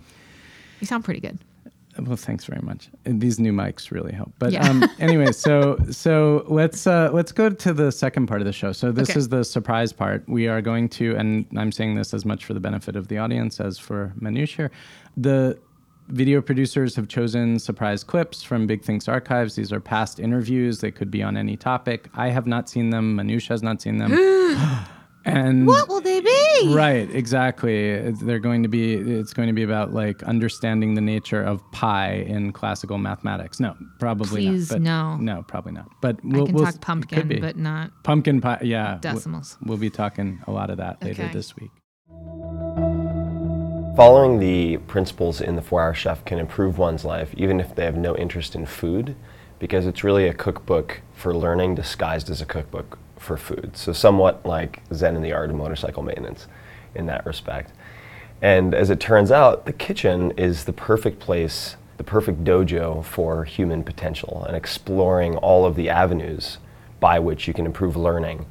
you 0.79 0.87
sound 0.87 1.03
pretty 1.03 1.19
good 1.19 1.39
Well, 1.99 2.15
thanks 2.15 2.45
very 2.45 2.62
much. 2.63 2.89
And 3.06 3.21
These 3.21 3.39
new 3.39 3.53
mics 3.53 3.91
really 3.91 4.13
help. 4.13 4.34
But 4.39 4.51
Yeah. 4.51 4.67
um, 4.67 4.84
anyway, 4.99 5.32
so 5.32 5.77
so 5.91 6.43
let's 6.47 6.88
uh, 6.88 7.10
let's 7.13 7.32
go 7.32 7.49
to 7.49 7.73
the 7.73 7.91
second 7.91 8.27
part 8.27 8.41
of 8.41 8.45
the 8.45 8.53
show. 8.53 8.71
So 8.71 8.91
this 8.91 9.12
Okay. 9.12 9.19
is 9.19 9.29
the 9.29 9.43
surprise 9.43 9.93
part. 9.93 10.27
We 10.27 10.47
are 10.47 10.62
going 10.62 10.89
to, 10.89 11.15
and 11.15 11.45
I'm 11.56 11.71
saying 11.71 11.95
this 11.95 12.13
as 12.13 12.25
much 12.25 12.45
for 12.45 12.53
the 12.53 12.60
benefit 12.60 12.95
of 12.95 13.08
the 13.10 13.17
audience 13.19 13.60
as 13.60 13.77
for 13.77 14.13
Manoush 14.19 14.56
here. 14.56 14.71
The 15.17 15.60
video 16.10 16.41
producers 16.41 16.95
have 16.95 17.08
chosen 17.08 17.58
surprise 17.60 18.03
clips 18.03 18.43
from 18.43 18.67
Big 18.67 18.84
Think's 18.84 19.08
Archives. 19.08 19.56
These 19.56 19.71
are 19.71 19.79
past 19.79 20.19
interviews. 20.19 20.79
They 20.79 20.91
could 20.91 21.10
be 21.12 21.23
on 21.23 21.38
any 21.38 21.56
topic. 21.56 22.10
I 22.15 22.27
have 22.29 22.45
not 22.47 22.69
seen 22.69 22.89
them. 22.89 23.15
Manoush 23.17 23.47
has 23.49 23.62
not 23.63 23.82
seen 23.82 23.99
them. 23.99 24.12
and 25.25 25.65
what 25.67 25.88
will 25.88 26.01
they 26.01 26.19
be 26.19 26.73
Right, 26.73 27.09
exactly. 27.13 28.12
They're 28.12 28.39
going 28.39 28.63
to 28.63 28.69
be. 28.69 28.93
It's 28.93 29.33
going 29.33 29.47
to 29.47 29.53
be 29.53 29.63
about 29.63 29.93
like 29.93 30.21
understanding 30.23 30.93
the 30.93 31.01
nature 31.01 31.41
of 31.43 31.62
pi 31.71 32.13
in 32.13 32.51
classical 32.53 32.97
mathematics. 32.97 33.59
No, 33.59 33.75
probably 33.99 34.47
Please, 34.47 34.69
not. 34.71 34.75
but- 34.75 34.81
no. 34.81 35.17
no, 35.17 35.43
probably 35.43 35.71
not. 35.73 35.89
But 36.01 36.23
we'll, 36.23 36.43
I 36.43 36.45
can 36.45 36.55
we'll, 36.55 36.65
talk 36.65 36.81
pumpkin, 36.81 37.27
could 37.27 37.41
but 37.41 37.57
not 37.57 37.91
pumpkin 38.03 38.39
pie. 38.41 38.59
Yeah, 38.62 38.95
w- 38.95 39.01
decimals. 39.01 39.57
We'll 39.63 39.77
be 39.77 39.89
talking 39.89 40.41
a 40.47 40.51
lot 40.51 40.69
of 40.69 40.77
that 40.77 41.03
later 41.03 41.23
Okay. 41.23 41.33
this 41.33 41.55
week. 41.55 41.71
Following 43.95 44.39
the 44.39 44.77
principles 44.88 45.39
in 45.39 45.55
the 45.55 45.62
Four 45.62 45.81
Hour 45.83 45.93
Chef 45.93 46.25
can 46.25 46.39
improve 46.39 46.77
one's 46.79 47.05
life, 47.05 47.31
even 47.38 47.59
if 47.59 47.75
they 47.75 47.86
have 47.86 47.95
no 47.95 48.15
interest 48.15 48.55
in 48.55 48.65
food, 48.65 49.15
because 49.59 49.86
it's 49.86 50.03
really 50.03 50.27
a 50.27 50.33
cookbook 50.33 51.01
for 51.13 51.36
learning 51.36 51.75
disguised 51.75 52.29
as 52.29 52.41
a 52.41 52.45
cookbook 52.45 52.97
for 53.23 53.38
food. 53.38 53.71
So, 53.75 53.93
somewhat 53.93 54.45
like 54.45 54.81
Zen 54.93 55.15
and 55.15 55.23
the 55.23 55.33
Art 55.33 55.49
of 55.49 55.55
Motorcycle 55.55 56.03
Maintenance 56.03 56.47
in 56.95 57.05
that 57.07 57.25
respect. 57.25 57.71
And 58.41 58.75
as 58.75 58.89
it 58.89 58.99
turns 58.99 59.31
out, 59.31 59.65
the 59.65 59.73
kitchen 59.73 60.31
is 60.31 60.65
the 60.65 60.73
perfect 60.73 61.19
place, 61.19 61.77
the 61.97 62.03
perfect 62.03 62.43
dojo 62.43 63.03
for 63.03 63.45
human 63.45 63.83
potential 63.83 64.43
and 64.45 64.55
exploring 64.55 65.38
all 65.38 65.65
of 65.65 65.75
the 65.75 65.89
avenues 65.89 66.57
by 66.99 67.19
which 67.19 67.47
you 67.47 67.53
can 67.53 67.65
improve 67.65 67.95
learning 67.95 68.45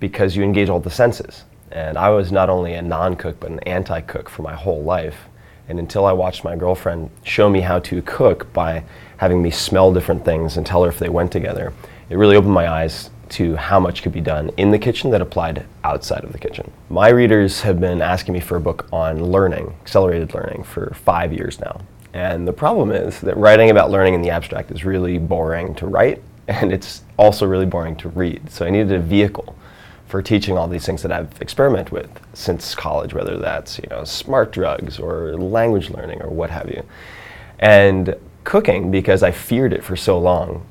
because 0.00 0.34
you 0.36 0.42
engage 0.42 0.68
all 0.68 0.80
the 0.80 0.90
senses. 0.90 1.44
And 1.70 1.98
I 1.98 2.08
was 2.10 2.32
not 2.32 2.48
only 2.48 2.74
a 2.74 2.82
non 2.82 3.16
cook, 3.16 3.40
but 3.40 3.50
an 3.50 3.58
anti 3.60 4.00
cook 4.00 4.28
for 4.28 4.42
my 4.42 4.54
whole 4.54 4.82
life. 4.82 5.28
And 5.68 5.78
until 5.78 6.06
I 6.06 6.12
watched 6.12 6.44
my 6.44 6.56
girlfriend 6.56 7.10
show 7.24 7.48
me 7.48 7.60
how 7.60 7.78
to 7.80 8.02
cook 8.02 8.52
by 8.52 8.84
having 9.16 9.42
me 9.42 9.50
smell 9.50 9.92
different 9.92 10.24
things 10.24 10.56
and 10.56 10.66
tell 10.66 10.82
her 10.84 10.88
if 10.88 10.98
they 10.98 11.08
went 11.08 11.32
together, 11.32 11.72
it 12.10 12.16
really 12.16 12.36
opened 12.36 12.52
my 12.52 12.68
eyes 12.68 13.10
to 13.34 13.56
how 13.56 13.80
much 13.80 14.02
could 14.02 14.12
be 14.12 14.20
done 14.20 14.48
in 14.56 14.70
the 14.70 14.78
kitchen 14.78 15.10
that 15.10 15.20
applied 15.20 15.66
outside 15.82 16.22
of 16.22 16.32
the 16.32 16.38
kitchen. 16.38 16.70
My 16.88 17.08
readers 17.08 17.62
have 17.62 17.80
been 17.80 18.00
asking 18.00 18.32
me 18.32 18.40
for 18.40 18.56
a 18.56 18.60
book 18.60 18.86
on 18.92 19.24
learning, 19.24 19.74
accelerated 19.82 20.34
learning, 20.34 20.62
for 20.62 20.94
five 20.94 21.32
years 21.32 21.58
now. 21.58 21.80
And 22.12 22.46
the 22.46 22.52
problem 22.52 22.92
is 22.92 23.20
that 23.22 23.36
writing 23.36 23.70
about 23.70 23.90
learning 23.90 24.14
in 24.14 24.22
the 24.22 24.30
abstract 24.30 24.70
is 24.70 24.84
really 24.84 25.18
boring 25.18 25.74
to 25.74 25.86
write, 25.86 26.22
and 26.48 26.72
it's 26.72 27.02
also 27.16 27.44
really 27.44 27.66
boring 27.66 27.96
to 27.96 28.08
read. 28.08 28.50
So 28.50 28.66
I 28.66 28.70
needed 28.70 28.92
a 28.92 29.00
vehicle 29.00 29.56
for 30.06 30.22
teaching 30.22 30.56
all 30.56 30.68
these 30.68 30.86
things 30.86 31.02
that 31.02 31.10
I've 31.10 31.42
experimented 31.42 31.90
with 31.90 32.08
since 32.34 32.72
college, 32.72 33.14
whether 33.14 33.36
that's 33.36 33.78
you 33.78 33.88
know 33.90 34.04
smart 34.04 34.52
drugs 34.52 35.00
or 35.00 35.36
language 35.36 35.90
learning 35.90 36.22
or 36.22 36.28
what 36.28 36.50
have 36.50 36.70
you. 36.70 36.84
And 37.58 38.14
cooking, 38.44 38.92
because 38.92 39.24
I 39.24 39.32
feared 39.32 39.72
it 39.72 39.82
for 39.82 39.96
so 39.96 40.18
long, 40.18 40.64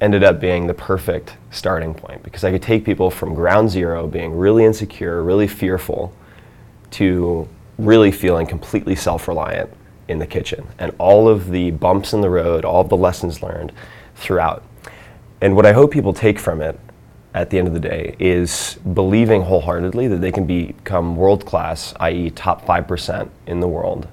ended 0.00 0.22
up 0.22 0.40
being 0.40 0.66
the 0.66 0.74
perfect 0.74 1.36
starting 1.50 1.94
point 1.94 2.22
because 2.22 2.44
I 2.44 2.50
could 2.50 2.62
take 2.62 2.84
people 2.84 3.10
from 3.10 3.34
ground 3.34 3.70
zero, 3.70 4.06
being 4.06 4.36
really 4.36 4.64
insecure, 4.64 5.22
really 5.22 5.48
fearful, 5.48 6.14
to 6.92 7.48
really 7.78 8.12
feeling 8.12 8.46
completely 8.46 8.94
self 8.94 9.28
reliant 9.28 9.70
in 10.08 10.18
the 10.18 10.26
kitchen 10.26 10.66
and 10.78 10.92
all 10.98 11.28
of 11.28 11.50
the 11.50 11.70
bumps 11.70 12.12
in 12.12 12.20
the 12.20 12.30
road, 12.30 12.64
all 12.64 12.82
the 12.82 12.96
lessons 12.96 13.42
learned 13.42 13.72
throughout. 14.16 14.64
And 15.40 15.54
what 15.54 15.66
I 15.66 15.72
hope 15.72 15.92
people 15.92 16.12
take 16.12 16.38
from 16.38 16.60
it 16.60 16.78
at 17.34 17.50
the 17.50 17.58
end 17.58 17.68
of 17.68 17.74
the 17.74 17.80
day 17.80 18.16
is 18.18 18.78
believing 18.94 19.42
wholeheartedly 19.42 20.08
that 20.08 20.20
they 20.20 20.32
can 20.32 20.46
become 20.46 21.14
world 21.14 21.44
class, 21.44 21.94
i.e., 22.00 22.30
top 22.30 22.64
5% 22.64 23.28
in 23.46 23.60
the 23.60 23.68
world 23.68 24.08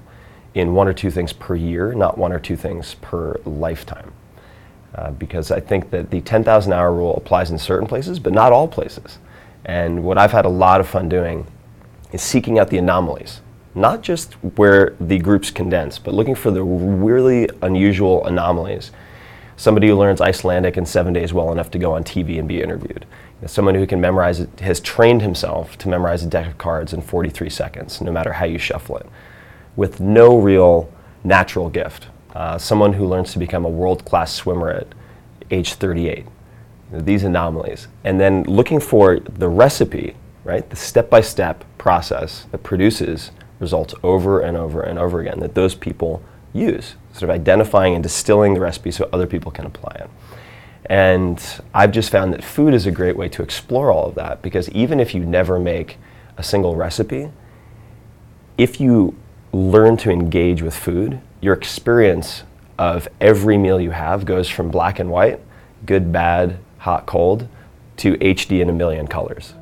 in 0.54 0.74
one 0.74 0.86
or 0.86 0.92
two 0.92 1.10
things 1.10 1.32
per 1.32 1.54
year, 1.54 1.92
not 1.92 2.16
one 2.16 2.32
or 2.32 2.38
two 2.38 2.56
things 2.56 2.94
per 2.94 3.40
lifetime. 3.44 4.12
Uh, 4.94 5.10
because 5.10 5.50
I 5.50 5.60
think 5.60 5.90
that 5.90 6.10
the 6.10 6.22
10,000 6.22 6.72
hour 6.72 6.92
rule 6.92 7.16
applies 7.16 7.50
in 7.50 7.58
certain 7.58 7.86
places, 7.86 8.18
but 8.18 8.32
not 8.32 8.52
all 8.52 8.66
places. 8.66 9.18
And 9.64 10.02
what 10.04 10.16
I've 10.16 10.32
had 10.32 10.46
a 10.46 10.50
lot 10.50 10.80
of 10.80 10.88
fun 10.88 11.08
doing 11.08 11.46
is 12.12 12.22
seeking 12.22 12.58
out 12.58 12.70
the 12.70 12.78
anomalies 12.78 13.40
not 13.76 14.00
just 14.00 14.32
where 14.56 14.96
the 14.98 15.18
groups 15.18 15.50
condense, 15.50 15.98
but 15.98 16.14
looking 16.14 16.34
for 16.34 16.50
the 16.50 16.62
really 16.62 17.48
unusual 17.60 18.24
anomalies. 18.26 18.90
Somebody 19.58 19.88
who 19.88 19.96
learns 19.96 20.20
Icelandic 20.20 20.78
in 20.78 20.86
seven 20.86 21.12
days 21.12 21.32
well 21.32 21.52
enough 21.52 21.70
to 21.72 21.78
go 21.78 21.94
on 21.94 22.02
TV 22.02 22.38
and 22.38 22.48
be 22.48 22.62
interviewed. 22.62 23.04
Someone 23.44 23.74
who 23.74 23.86
can 23.86 24.00
memorize 24.00 24.40
it, 24.40 24.60
has 24.60 24.80
trained 24.80 25.20
himself 25.20 25.76
to 25.78 25.88
memorize 25.88 26.22
a 26.22 26.26
deck 26.26 26.46
of 26.46 26.56
cards 26.56 26.94
in 26.94 27.02
43 27.02 27.50
seconds, 27.50 28.00
no 28.00 28.10
matter 28.10 28.32
how 28.32 28.46
you 28.46 28.58
shuffle 28.58 28.96
it, 28.96 29.06
with 29.76 30.00
no 30.00 30.38
real 30.38 30.90
natural 31.22 31.68
gift. 31.68 32.06
Uh, 32.36 32.58
someone 32.58 32.92
who 32.92 33.06
learns 33.06 33.32
to 33.32 33.38
become 33.38 33.64
a 33.64 33.68
world 33.68 34.04
class 34.04 34.30
swimmer 34.30 34.68
at 34.68 34.86
age 35.50 35.72
38. 35.72 36.18
You 36.18 36.26
know, 36.92 37.00
these 37.00 37.24
anomalies. 37.24 37.88
And 38.04 38.20
then 38.20 38.42
looking 38.42 38.78
for 38.78 39.20
the 39.20 39.48
recipe, 39.48 40.16
right? 40.44 40.68
The 40.68 40.76
step 40.76 41.08
by 41.08 41.22
step 41.22 41.64
process 41.78 42.44
that 42.52 42.58
produces 42.58 43.30
results 43.58 43.94
over 44.02 44.40
and 44.40 44.54
over 44.54 44.82
and 44.82 44.98
over 44.98 45.20
again 45.20 45.40
that 45.40 45.54
those 45.54 45.74
people 45.74 46.22
use, 46.52 46.96
sort 47.14 47.22
of 47.22 47.30
identifying 47.30 47.94
and 47.94 48.02
distilling 48.02 48.52
the 48.52 48.60
recipe 48.60 48.90
so 48.90 49.08
other 49.14 49.26
people 49.26 49.50
can 49.50 49.64
apply 49.64 49.96
it. 49.98 50.10
And 50.90 51.42
I've 51.72 51.90
just 51.90 52.10
found 52.10 52.34
that 52.34 52.44
food 52.44 52.74
is 52.74 52.84
a 52.84 52.90
great 52.90 53.16
way 53.16 53.30
to 53.30 53.42
explore 53.42 53.90
all 53.90 54.08
of 54.08 54.14
that 54.16 54.42
because 54.42 54.68
even 54.72 55.00
if 55.00 55.14
you 55.14 55.24
never 55.24 55.58
make 55.58 55.96
a 56.36 56.42
single 56.42 56.76
recipe, 56.76 57.30
if 58.58 58.78
you 58.78 59.16
learn 59.52 59.96
to 59.98 60.10
engage 60.10 60.62
with 60.62 60.74
food, 60.74 61.20
your 61.40 61.54
experience 61.54 62.42
of 62.78 63.08
every 63.20 63.56
meal 63.56 63.80
you 63.80 63.90
have 63.90 64.24
goes 64.24 64.48
from 64.48 64.70
black 64.70 64.98
and 64.98 65.10
white, 65.10 65.40
good, 65.84 66.12
bad, 66.12 66.58
hot, 66.78 67.06
cold, 67.06 67.48
to 67.98 68.14
HD 68.14 68.60
in 68.60 68.68
a 68.68 68.72
million 68.72 69.06
colors. 69.06 69.54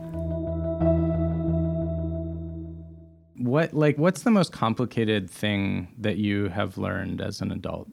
What 3.37 3.75
like 3.75 3.99
what's 3.99 4.23
the 4.23 4.31
most 4.31 4.53
complicated 4.53 5.31
thing 5.31 5.89
that 5.99 6.17
you 6.17 6.49
have 6.49 6.79
learned 6.79 7.21
as 7.21 7.41
an 7.41 7.53
adult? 7.53 7.89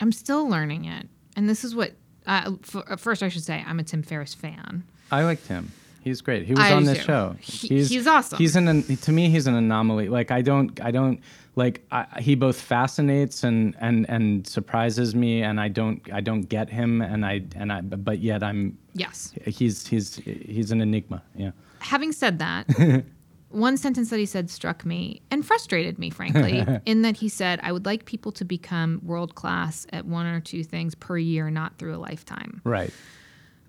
I'm 0.00 0.10
still 0.12 0.48
learning 0.48 0.84
it, 0.84 1.08
and 1.36 1.48
this 1.48 1.64
is 1.64 1.74
what. 1.74 1.92
Uh, 2.24 2.52
f- 2.62 3.00
first, 3.00 3.22
I 3.22 3.28
should 3.28 3.42
say 3.42 3.64
I'm 3.66 3.80
a 3.80 3.82
Tim 3.82 4.02
Ferriss 4.02 4.34
fan. 4.34 4.84
I 5.10 5.24
like 5.24 5.44
him. 5.46 5.72
He's 6.02 6.20
great. 6.20 6.44
He 6.46 6.52
was 6.54 6.64
I 6.64 6.72
on 6.72 6.84
this 6.84 7.02
show. 7.02 7.36
He- 7.40 7.68
he's 7.84 8.06
awesome. 8.06 8.38
He's 8.38 8.56
an, 8.56 8.66
an 8.68 8.82
to 8.82 9.12
me 9.12 9.30
he's 9.30 9.46
an 9.46 9.54
anomaly. 9.54 10.08
Like 10.08 10.30
I 10.30 10.42
don't 10.42 10.80
I 10.80 10.90
don't 10.90 11.20
like 11.54 11.84
I, 11.92 12.06
he 12.20 12.34
both 12.34 12.60
fascinates 12.60 13.44
and 13.44 13.76
and 13.80 14.08
and 14.08 14.46
surprises 14.46 15.14
me 15.14 15.42
and 15.42 15.60
I 15.60 15.68
don't 15.68 16.00
I 16.12 16.20
don't 16.20 16.42
get 16.48 16.68
him 16.70 17.00
and 17.02 17.24
I 17.24 17.42
and 17.54 17.72
I 17.72 17.80
but 17.82 18.18
yet 18.18 18.42
I'm 18.42 18.78
Yes. 18.94 19.32
he's 19.46 19.86
he's 19.86 20.16
he's 20.16 20.72
an 20.72 20.80
enigma. 20.80 21.22
Yeah. 21.36 21.52
Having 21.78 22.12
said 22.12 22.38
that, 22.40 23.04
one 23.50 23.76
sentence 23.76 24.10
that 24.10 24.18
he 24.18 24.26
said 24.26 24.50
struck 24.50 24.84
me 24.84 25.20
and 25.30 25.44
frustrated 25.46 25.98
me, 25.98 26.10
frankly, 26.10 26.64
in 26.86 27.02
that 27.02 27.16
he 27.16 27.28
said, 27.28 27.60
I 27.62 27.70
would 27.72 27.84
like 27.86 28.04
people 28.06 28.32
to 28.32 28.44
become 28.44 29.00
world 29.04 29.34
class 29.34 29.86
at 29.92 30.04
one 30.06 30.26
or 30.26 30.40
two 30.40 30.64
things 30.64 30.94
per 30.94 31.18
year, 31.18 31.50
not 31.50 31.78
through 31.78 31.94
a 31.94 31.98
lifetime. 31.98 32.60
Right. 32.64 32.92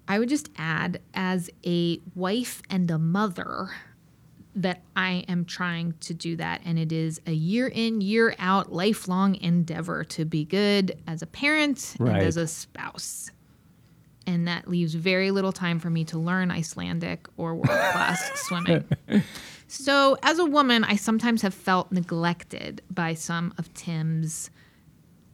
I 0.08 0.20
would 0.20 0.30
just 0.30 0.49
add, 0.58 1.01
as 1.14 1.49
a 1.66 1.99
wife 2.16 2.62
and 2.70 2.89
a 2.91 2.97
mother, 2.97 3.70
that 4.56 4.82
I 4.95 5.26
am 5.28 5.45
trying 5.45 5.93
to 6.01 6.14
do 6.14 6.36
that. 6.36 6.62
And 6.66 6.78
it 6.78 6.91
is 6.91 7.20
a 7.26 7.32
year 7.32 7.68
in, 7.68 8.01
year 8.01 8.36
out, 8.38 8.72
lifelong 8.72 9.36
endeavor 9.36 10.04
to 10.06 10.26
be 10.26 10.45
good 10.45 11.01
as 11.08 11.22
a 11.22 11.26
parent 11.26 11.95
Right. 11.99 12.18
and 12.18 12.24
as 12.28 12.38
a 12.38 12.45
spouse. 12.47 13.32
And 14.28 14.47
that 14.47 14.68
leaves 14.70 14.93
very 14.93 15.32
little 15.32 15.51
time 15.51 15.80
for 15.80 15.89
me 15.89 16.04
to 16.06 16.20
learn 16.20 16.51
Icelandic 16.51 17.28
or 17.36 17.56
world 17.56 17.68
class 17.68 18.30
swimming. 18.47 18.84
So, 19.68 20.18
as 20.22 20.38
a 20.39 20.45
woman, 20.45 20.84
I 20.84 20.95
sometimes 20.97 21.41
have 21.41 21.54
felt 21.54 21.91
neglected 21.91 22.82
by 22.91 23.16
some 23.16 23.54
of 23.58 23.74
Tim's 23.74 24.49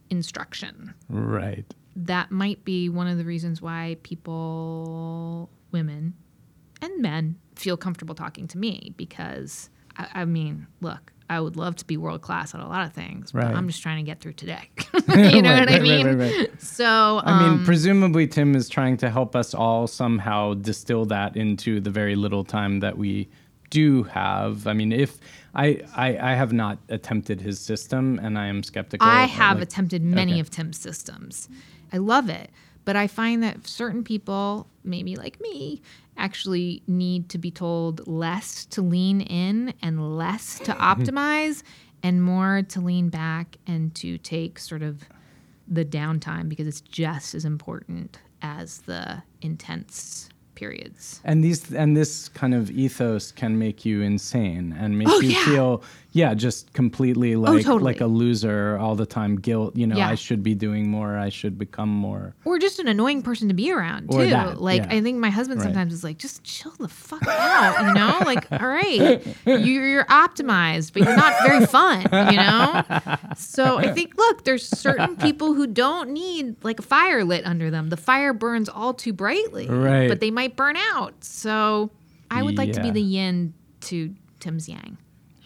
instruction 0.08 0.92
Right. 1.08 1.72
That 1.96 2.30
might 2.30 2.64
be 2.64 2.88
one 2.88 3.06
of 3.06 3.18
the 3.18 3.24
reasons 3.24 3.60
why 3.60 3.96
people, 4.02 5.50
women 5.72 6.14
and 6.82 7.02
men, 7.02 7.36
feel 7.56 7.76
comfortable 7.76 8.14
talking 8.14 8.46
to 8.48 8.58
me 8.58 8.94
because 8.96 9.68
I, 9.96 10.06
I 10.14 10.24
mean, 10.24 10.66
look, 10.80 11.12
I 11.28 11.38
would 11.40 11.56
love 11.56 11.76
to 11.76 11.84
be 11.86 11.96
world 11.96 12.22
class 12.22 12.54
at 12.54 12.60
a 12.60 12.66
lot 12.66 12.84
of 12.86 12.92
things, 12.92 13.30
but 13.32 13.44
I'm 13.44 13.68
just 13.68 13.82
trying 13.82 13.98
to 13.98 14.02
get 14.02 14.20
through 14.20 14.32
today. 14.32 14.68
you 15.16 15.42
know 15.42 15.50
Right, 15.52 15.60
what 15.60 15.68
I 15.68 15.72
right, 15.72 15.80
right, 15.80 15.82
mean? 15.82 16.06
right, 16.06 16.16
right. 16.38 16.62
So, 16.62 17.20
I 17.24 17.40
mean, 17.42 17.50
um, 17.50 17.64
presumably 17.64 18.26
Tim 18.26 18.56
is 18.56 18.68
trying 18.68 18.96
to 18.98 19.10
help 19.10 19.36
us 19.36 19.54
all 19.54 19.86
somehow 19.86 20.54
distill 20.54 21.04
that 21.06 21.36
into 21.36 21.80
the 21.80 21.90
very 21.90 22.16
little 22.16 22.42
time 22.44 22.80
that 22.80 22.98
we 22.98 23.28
do 23.68 24.02
have. 24.04 24.66
I 24.66 24.72
mean, 24.72 24.90
if 24.90 25.18
I 25.54 25.80
I, 25.94 26.32
I 26.32 26.34
have 26.34 26.52
not 26.52 26.78
attempted 26.88 27.40
his 27.40 27.60
system, 27.60 28.18
and 28.20 28.36
I 28.36 28.46
am 28.46 28.64
skeptical. 28.64 29.06
I 29.06 29.26
have 29.26 29.58
like- 29.58 29.68
attempted 29.68 30.02
many 30.02 30.32
okay. 30.32 30.40
of 30.40 30.50
Tim's 30.50 30.80
systems. 30.80 31.48
I 31.92 31.98
love 31.98 32.28
it. 32.28 32.50
But 32.84 32.96
I 32.96 33.06
find 33.06 33.42
that 33.42 33.66
certain 33.66 34.02
people, 34.02 34.66
maybe 34.84 35.14
like 35.16 35.40
me, 35.40 35.82
actually 36.16 36.82
need 36.86 37.28
to 37.30 37.38
be 37.38 37.50
told 37.50 38.06
less 38.08 38.64
to 38.66 38.82
lean 38.82 39.20
in 39.20 39.74
and 39.82 40.16
less 40.16 40.58
to 40.60 40.72
optimize 40.92 41.62
and 42.02 42.22
more 42.22 42.62
to 42.68 42.80
lean 42.80 43.08
back 43.10 43.56
and 43.66 43.94
to 43.96 44.18
take 44.18 44.58
sort 44.58 44.82
of 44.82 45.02
the 45.68 45.84
downtime 45.84 46.48
because 46.48 46.66
it's 46.66 46.80
just 46.80 47.34
as 47.34 47.44
important 47.44 48.18
as 48.42 48.78
the 48.82 49.22
intense 49.42 50.30
periods. 50.54 51.20
And 51.24 51.44
these 51.44 51.72
and 51.72 51.96
this 51.96 52.28
kind 52.28 52.54
of 52.54 52.70
ethos 52.70 53.32
can 53.32 53.58
make 53.58 53.84
you 53.84 54.02
insane 54.02 54.74
and 54.78 54.98
make 54.98 55.08
Oh, 55.08 55.20
you 55.20 55.30
yeah. 55.30 55.44
feel 55.44 55.82
yeah, 56.12 56.34
just 56.34 56.72
completely 56.72 57.34
oh, 57.34 57.40
like 57.40 57.64
totally. 57.64 57.84
like 57.92 58.00
a 58.00 58.06
loser 58.06 58.76
all 58.78 58.94
the 58.96 59.06
time. 59.06 59.36
Guilt, 59.36 59.76
you 59.76 59.86
know, 59.86 59.96
Yeah. 59.96 60.08
I 60.08 60.14
should 60.16 60.42
be 60.42 60.54
doing 60.54 60.88
more. 60.88 61.16
I 61.16 61.28
should 61.28 61.56
become 61.58 61.88
more. 61.88 62.34
Or 62.44 62.58
just 62.58 62.78
an 62.80 62.88
annoying 62.88 63.22
person 63.22 63.46
to 63.48 63.54
be 63.54 63.70
around 63.70 64.06
Or 64.12 64.24
too. 64.24 64.30
that, 64.30 64.60
like 64.60 64.82
yeah. 64.82 64.94
I 64.96 65.00
think 65.02 65.18
my 65.18 65.30
husband 65.30 65.60
Right. 65.60 65.66
sometimes 65.66 65.92
is 65.92 66.02
like, 66.02 66.18
just 66.18 66.42
chill 66.42 66.72
the 66.78 66.88
fuck 66.88 67.26
out, 67.28 67.86
you 67.86 67.94
know? 67.94 68.18
Like, 68.30 68.50
all 68.52 68.68
right, 68.68 69.24
you're, 69.46 69.58
you're 69.88 70.04
optimized, 70.04 70.92
but 70.92 71.02
you're 71.02 71.16
not 71.16 71.34
very 71.46 71.66
fun, 71.66 72.02
you 72.32 72.36
know? 72.38 72.82
So 73.36 73.78
I 73.78 73.92
think, 73.94 74.16
look, 74.16 74.44
there's 74.44 74.66
certain 74.66 75.16
people 75.16 75.54
who 75.54 75.66
don't 75.66 76.10
need 76.10 76.62
like 76.64 76.78
a 76.78 76.82
fire 76.82 77.24
lit 77.24 77.44
under 77.46 77.70
them. 77.70 77.88
The 77.88 77.96
fire 77.96 78.32
burns 78.32 78.68
all 78.68 78.94
too 78.94 79.12
brightly, 79.12 79.68
Right. 79.68 80.08
but 80.08 80.20
they 80.20 80.30
might 80.30 80.56
burn 80.56 80.76
out. 80.76 81.14
So 81.24 81.90
I 82.30 82.42
would 82.42 82.56
like 82.58 82.72
to 82.72 82.82
be 82.82 82.90
the 82.90 83.00
yin 83.02 83.54
to 83.82 84.14
Tim's 84.38 84.68
yang, 84.68 84.96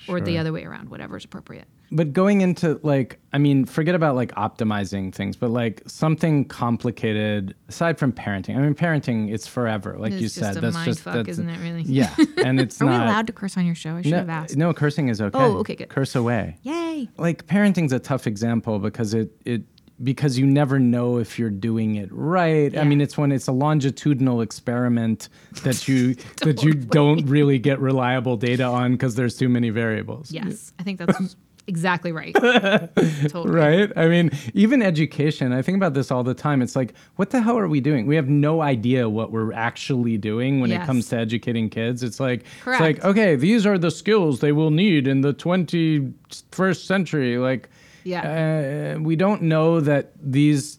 or 0.09 0.21
the 0.21 0.39
other 0.39 0.53
way 0.53 0.65
around, 0.65 0.89
whatever 0.91 1.17
is 1.17 1.25
appropriate. 1.25 1.67
But 1.91 2.13
going 2.13 2.41
into 2.41 2.81
like, 2.83 3.21
I 3.33 3.39
mean, 3.39 3.67
forget 3.67 3.95
about 3.95 4.17
like 4.17 4.33
optimizing 4.35 5.15
things, 5.15 5.37
but 5.37 5.51
like 5.51 5.83
something 5.87 6.45
complicated 6.47 7.55
aside 7.69 7.99
from 7.99 8.13
parenting. 8.13 8.57
I 8.57 8.61
mean, 8.61 8.75
parenting 8.75 9.33
it's 9.33 9.47
forever, 9.47 9.97
like 9.99 10.13
It's 10.13 10.21
you 10.23 10.27
just 10.29 10.37
said. 10.37 10.57
a 10.57 10.61
that's 10.61 10.75
mind 10.75 10.87
just 10.87 11.01
fuck, 11.01 11.15
that's, 11.15 11.29
isn't 11.29 11.49
it? 11.49 11.61
Really? 11.61 11.83
Yeah, 11.83 12.15
and 12.45 12.59
it's 12.61 12.81
Are 12.81 12.87
not. 12.87 12.99
we 12.99 13.05
allowed 13.05 13.27
to 13.29 13.33
curse 13.33 13.57
on 13.57 13.67
your 13.67 13.75
show? 13.75 13.97
I 13.97 14.03
should 14.03 14.11
no, 14.13 14.19
have 14.19 14.29
asked. 14.29 14.57
no, 14.57 14.73
cursing 14.75 15.09
is 15.09 15.21
okay. 15.21 15.39
Oh, 15.39 15.59
okay, 15.59 15.77
good. 15.77 15.89
Curse 15.89 16.15
away. 16.17 16.57
Yay! 16.63 17.09
Like 17.17 17.47
parenting's 17.47 17.93
a 17.93 17.99
tough 18.01 18.27
example 18.27 18.79
because 18.79 19.15
it 19.15 19.31
it 19.45 19.63
because 20.03 20.38
you 20.38 20.47
never 20.47 20.78
know 20.78 21.18
if 21.18 21.38
you're 21.38 21.51
doing 21.51 21.97
it 21.97 22.09
right. 22.12 22.76
I 22.76 22.84
mean, 22.84 23.01
it's 23.01 23.16
when 23.16 23.30
it's 23.30 23.47
a 23.47 23.53
longitudinal 23.53 24.40
experiment 24.40 25.28
that 25.62 25.86
you 25.86 26.14
that 26.42 26.62
you 26.62 26.74
don't 26.74 27.24
really 27.26 27.59
get 27.59 27.78
reliable 27.78 28.36
data 28.36 28.64
on 28.64 28.92
because 28.92 29.14
there's 29.14 29.36
too 29.36 29.49
many 29.49 29.70
variables. 29.70 30.32
Yes, 30.32 30.72
I 30.78 30.82
think 30.82 30.99
that's 30.99 31.36
exactly 31.66 32.12
right. 32.12 32.34
totally. 33.28 33.51
Right? 33.51 33.92
I 33.97 34.09
mean, 34.09 34.30
even 34.53 34.82
education, 34.82 35.53
I 35.53 35.62
think 35.62 35.76
about 35.76 35.95
this 35.95 36.11
all 36.11 36.22
the 36.22 36.34
time. 36.34 36.62
It's 36.62 36.76
like, 36.76 36.95
what 37.16 37.30
the 37.30 37.40
hell 37.40 37.59
are 37.59 37.68
we 37.68 37.80
doing? 37.80 38.07
We 38.07 38.16
have 38.16 38.28
no 38.28 38.61
idea 38.61 39.09
what 39.09 39.32
we're 39.32 39.53
actually 39.53 40.18
doing 40.18 40.61
when 40.61 40.72
it 40.72 40.82
comes 40.82 41.09
to 41.11 41.18
educating 41.18 41.70
kids. 41.70 42.03
It's 42.03 42.20
like, 42.20 42.45
it's 42.66 42.80
like, 42.80 43.05
okay, 43.05 43.36
these 43.36 43.66
are 43.66 43.78
the 43.78 43.90
skills 43.90 44.40
they 44.40 44.53
will 44.53 44.70
need 44.70 45.07
in 45.07 45.22
the 45.22 45.32
21st 45.32 46.84
century. 46.84 47.38
Like, 47.38 47.70
uh, 48.95 49.01
we 49.01 49.17
don't 49.17 49.43
know 49.43 49.81
that 49.81 50.13
these 50.21 50.79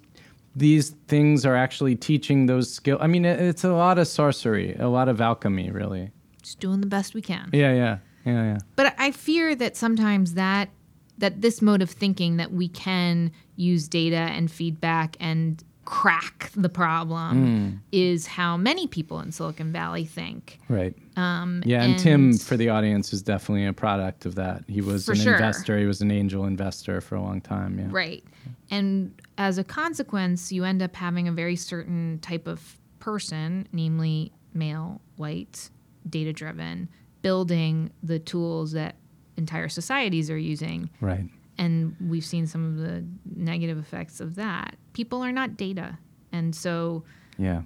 these 0.55 0.91
things 1.07 1.45
are 1.45 1.55
actually 1.55 1.95
teaching 1.95 2.45
those 2.45 2.71
skills. 2.73 2.99
I 3.01 3.07
mean, 3.07 3.25
it, 3.25 3.39
it's 3.39 3.63
a 3.63 3.73
lot 3.73 3.97
of 3.97 4.07
sorcery, 4.07 4.75
a 4.75 4.87
lot 4.87 5.09
of 5.09 5.19
alchemy, 5.19 5.69
really. 5.69 6.11
Just 6.41 6.59
doing 6.59 6.81
the 6.81 6.87
best 6.87 7.13
we 7.13 7.21
can. 7.21 7.49
Yeah, 7.51 7.73
yeah, 7.73 7.97
yeah, 8.25 8.43
yeah. 8.43 8.57
But 8.75 8.95
I 8.97 9.11
fear 9.11 9.55
that 9.55 9.75
sometimes 9.75 10.35
that 10.35 10.69
that 11.17 11.41
this 11.41 11.61
mode 11.61 11.81
of 11.81 11.89
thinking 11.89 12.37
that 12.37 12.51
we 12.51 12.67
can 12.67 13.31
use 13.55 13.87
data 13.87 14.15
and 14.17 14.51
feedback 14.51 15.15
and 15.19 15.63
crack 15.85 16.51
the 16.55 16.67
problem 16.69 17.81
is 17.91 18.25
how 18.25 18.57
many 18.57 18.87
people 18.87 19.19
in 19.19 19.31
Silicon 19.31 19.71
Valley 19.71 20.03
think. 20.03 20.59
Right. 20.67 20.95
Um, 21.15 21.61
yeah, 21.65 21.83
and, 21.83 21.99
Tim, 21.99 22.37
for 22.37 22.57
the 22.57 22.69
audience, 22.69 23.13
is 23.13 23.21
definitely 23.21 23.65
a 23.65 23.73
product 23.73 24.25
of 24.25 24.35
that. 24.35 24.63
He 24.67 24.81
was 24.81 25.07
an 25.07 25.15
sure. 25.15 25.33
investor. 25.33 25.77
He 25.77 25.85
was 25.85 26.01
an 26.01 26.11
angel 26.11 26.45
investor 26.45 27.01
for 27.01 27.15
a 27.15 27.21
long 27.21 27.39
time. 27.39 27.79
Yeah. 27.79 27.87
Right. 27.89 28.23
And 28.71 29.19
as 29.37 29.57
a 29.57 29.63
consequence, 29.63 30.51
you 30.51 30.63
end 30.63 30.81
up 30.81 30.95
having 30.95 31.27
a 31.27 31.31
very 31.31 31.55
certain 31.55 32.19
type 32.21 32.47
of 32.47 32.77
person, 32.99 33.67
namely 33.71 34.31
male, 34.53 35.01
white, 35.17 35.69
data 36.09 36.33
driven, 36.33 36.89
building 37.21 37.91
the 38.03 38.19
tools 38.19 38.71
that 38.71 38.95
entire 39.37 39.69
societies 39.69 40.29
are 40.31 40.37
using. 40.37 40.89
Right. 40.99 41.29
And 41.57 41.95
we've 41.99 42.25
seen 42.25 42.47
some 42.47 42.65
of 42.65 42.77
the 42.77 43.05
negative 43.35 43.77
effects 43.77 44.19
of 44.19 44.35
that. 44.35 44.75
People 44.93 45.23
are 45.23 45.31
not 45.31 45.57
data. 45.57 45.97
And 46.31 46.53
so 46.55 47.03
Yeah. 47.37 47.61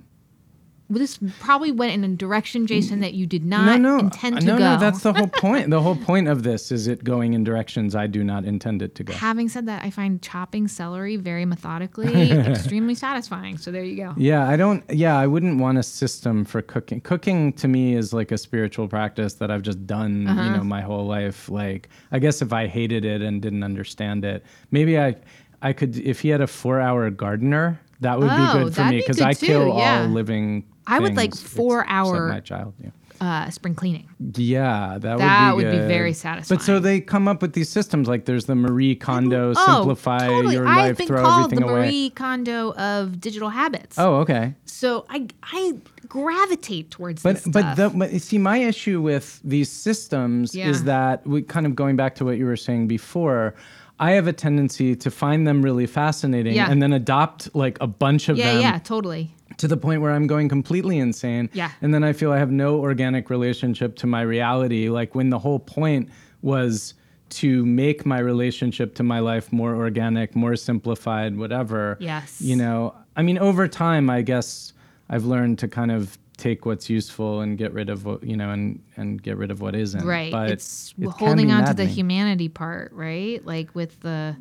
Well, 0.90 1.00
this 1.00 1.20
probably 1.40 1.72
went 1.72 1.94
in 1.94 2.04
a 2.04 2.16
direction, 2.16 2.66
Jason, 2.66 3.00
that 3.02 3.14
you 3.14 3.28
did 3.28 3.46
not 3.46 3.66
no, 3.66 3.78
no, 3.78 4.00
intend 4.00 4.40
to 4.42 4.46
no, 4.46 4.54
go. 4.58 4.64
no. 4.64 4.74
No, 4.74 4.80
that's 4.80 5.04
the 5.04 5.14
whole 5.14 5.28
point. 5.34 5.70
the 5.70 5.82
whole 5.82 5.96
point 5.96 6.28
of 6.28 6.42
this 6.44 6.72
is 6.72 6.88
it 6.88 7.04
going 7.04 7.34
in 7.34 7.44
directions 7.44 7.96
I 7.96 8.08
do 8.08 8.24
not 8.24 8.44
intend 8.44 8.82
it 8.82 8.96
to 8.96 9.04
go. 9.04 9.14
Having 9.14 9.50
said 9.50 9.66
that, 9.68 9.84
I 9.84 9.92
find 9.92 10.22
chopping 10.22 10.68
celery 10.68 11.16
very 11.16 11.46
methodically 11.46 12.32
extremely 12.32 12.96
satisfying. 12.96 13.58
So 13.60 13.72
there 13.72 13.84
you 13.84 13.98
go. 13.98 14.14
Yeah, 14.18 14.48
I 14.48 14.56
don't. 14.56 14.84
Yeah, 14.90 15.18
I 15.18 15.28
wouldn't 15.28 15.60
want 15.60 15.78
a 15.78 15.84
system 15.84 16.44
for 16.44 16.62
cooking. 16.62 17.02
Cooking 17.02 17.54
to 17.54 17.68
me 17.68 17.96
is 17.96 18.12
like 18.14 18.32
a 18.32 18.38
spiritual 18.38 18.88
practice 18.88 19.36
that 19.36 19.52
I've 19.52 19.62
just 19.62 19.86
done, 19.86 20.26
Uh-huh. 20.28 20.42
you 20.44 20.50
know, 20.58 20.64
my 20.64 20.82
whole 20.82 21.06
life. 21.06 21.50
Like, 21.50 21.90
I 22.12 22.20
guess 22.20 22.42
if 22.42 22.52
I 22.52 22.66
hated 22.68 23.06
it 23.06 23.22
and 23.22 23.42
didn't 23.42 23.64
understand 23.64 24.26
it, 24.26 24.44
maybe 24.72 24.98
I, 25.00 25.16
I 25.62 25.74
could. 25.74 25.98
If 25.98 26.22
he 26.22 26.30
had 26.30 26.42
a 26.42 26.48
four-hour 26.48 27.10
gardener, 27.12 27.80
that 28.02 28.18
would 28.20 28.30
Oh, 28.32 28.54
be 28.58 28.64
good 28.64 28.76
for 28.76 28.86
me 28.86 28.98
because 28.98 29.18
good 29.18 29.28
I 29.28 29.34
kill 29.34 29.68
yeah. 29.78 30.02
all 30.04 30.08
living. 30.08 30.64
I 30.90 31.00
would 31.00 31.16
like 31.16 31.36
four-hour- 31.36 32.28
my 32.30 32.40
child. 32.40 32.74
Yeah. 32.84 32.90
Uh, 33.22 33.50
spring 33.50 33.76
cleaning. 33.76 34.08
Yeah, 34.36 34.98
that, 34.98 35.18
That 35.18 35.54
would 35.54 35.66
would 35.66 35.72
be 35.72 35.78
be 35.78 35.82
good. 35.82 35.88
very 35.90 36.16
But 36.48 36.62
so 36.62 36.80
they 36.80 37.02
come 37.02 37.28
up 37.28 37.42
with 37.42 37.52
these 37.52 37.68
systems 37.68 38.08
like 38.08 38.24
there's 38.24 38.46
the 38.46 38.56
Marie 38.56 38.96
Kondo 38.96 39.54
Oh, 39.58 39.66
simplify 39.76 40.20
totally. 40.28 40.56
your 40.56 40.66
I've 40.66 40.78
life, 40.78 40.98
been 41.00 41.08
throw 41.08 41.22
called 41.24 41.46
everything 41.52 41.68
the 41.68 41.72
away. 41.74 41.82
Marie 41.82 42.10
Kondo 42.12 42.72
of 42.76 43.20
digital 43.20 43.50
habits. 43.50 44.00
Oh, 44.00 44.16
okay. 44.22 44.54
So 44.64 45.06
I 45.10 45.28
I 45.44 45.74
gravitate 46.08 46.92
towards 46.92 47.22
But 47.22 47.36
this 47.36 47.48
but 47.48 47.74
stuff. 47.74 47.92
the, 47.94 47.98
but 47.98 48.22
see, 48.22 48.38
my 48.38 48.58
issue 48.58 49.02
with 49.02 49.42
these 49.44 49.70
systems 49.70 50.56
Yeah. 50.56 50.70
is 50.70 50.86
that 50.86 51.26
we 51.28 51.42
kind 51.42 51.66
of 51.66 51.76
going 51.76 51.96
back 51.98 52.16
to 52.16 52.26
what 52.26 52.38
you 52.38 52.46
were 52.46 52.58
saying 52.58 52.88
before. 52.88 53.54
I 54.02 54.12
have 54.12 54.28
a 54.28 54.34
tendency 54.34 54.96
to 54.96 55.12
find 55.12 55.46
them 55.46 55.62
really 55.62 55.86
fascinating 55.86 56.56
Yeah. 56.56 56.72
and 56.72 56.82
then 56.82 56.94
adopt 56.94 57.54
like 57.54 57.78
a 57.82 57.88
bunch 57.88 58.30
of 58.30 58.38
yeah, 58.38 58.46
them 58.54 58.62
Yeah, 58.62 58.72
yeah, 58.74 58.80
totally. 58.80 59.36
To 59.60 59.68
the 59.68 59.78
point 59.78 60.02
where 60.02 60.12
I'm 60.12 60.26
going 60.26 60.50
completely 60.50 60.98
insane. 60.98 61.50
Yeah. 61.54 61.72
And 61.82 61.94
then 61.94 62.04
I 62.04 62.14
feel 62.14 62.32
I 62.32 62.38
have 62.38 62.52
no 62.52 62.80
organic 62.80 63.30
relationship 63.30 63.96
to 63.98 64.08
my 64.08 64.22
reality. 64.22 64.90
Like 64.90 65.14
when 65.16 65.30
the 65.30 65.40
whole 65.40 65.60
point 65.60 66.10
was 66.42 66.94
to 67.30 67.66
make 67.66 68.06
my 68.06 68.20
relationship 68.20 68.96
to 68.96 69.04
my 69.04 69.20
life 69.20 69.52
more 69.54 69.76
organic, 69.76 70.36
more 70.36 70.56
simplified, 70.56 71.38
whatever. 71.38 71.98
Yes. 72.00 72.42
You 72.42 72.56
know, 72.56 72.96
I 73.16 73.22
mean, 73.22 73.38
over 73.38 73.68
time, 73.68 74.10
I 74.10 74.22
guess 74.22 74.74
I've 75.10 75.26
learned 75.26 75.60
to 75.60 75.68
kind 75.68 75.92
of 75.92 76.18
take 76.38 76.66
what's 76.66 76.90
useful 76.90 77.42
and 77.42 77.58
get 77.58 77.74
rid 77.74 77.90
of 77.90 78.06
what, 78.06 78.24
you 78.24 78.38
know, 78.38 78.52
and, 78.52 78.82
and 78.96 79.22
get 79.22 79.36
rid 79.36 79.52
of 79.52 79.60
what 79.60 79.76
isn't. 79.76 80.06
Right. 80.06 80.32
But 80.32 80.52
it's 80.52 80.94
it 80.98 81.10
holding 81.10 81.52
on 81.52 81.66
to 81.66 81.74
the 81.74 81.86
humanity 81.86 82.48
part, 82.48 82.94
right? 82.94 83.46
Like 83.46 83.76
with 83.76 84.00
the, 84.00 84.38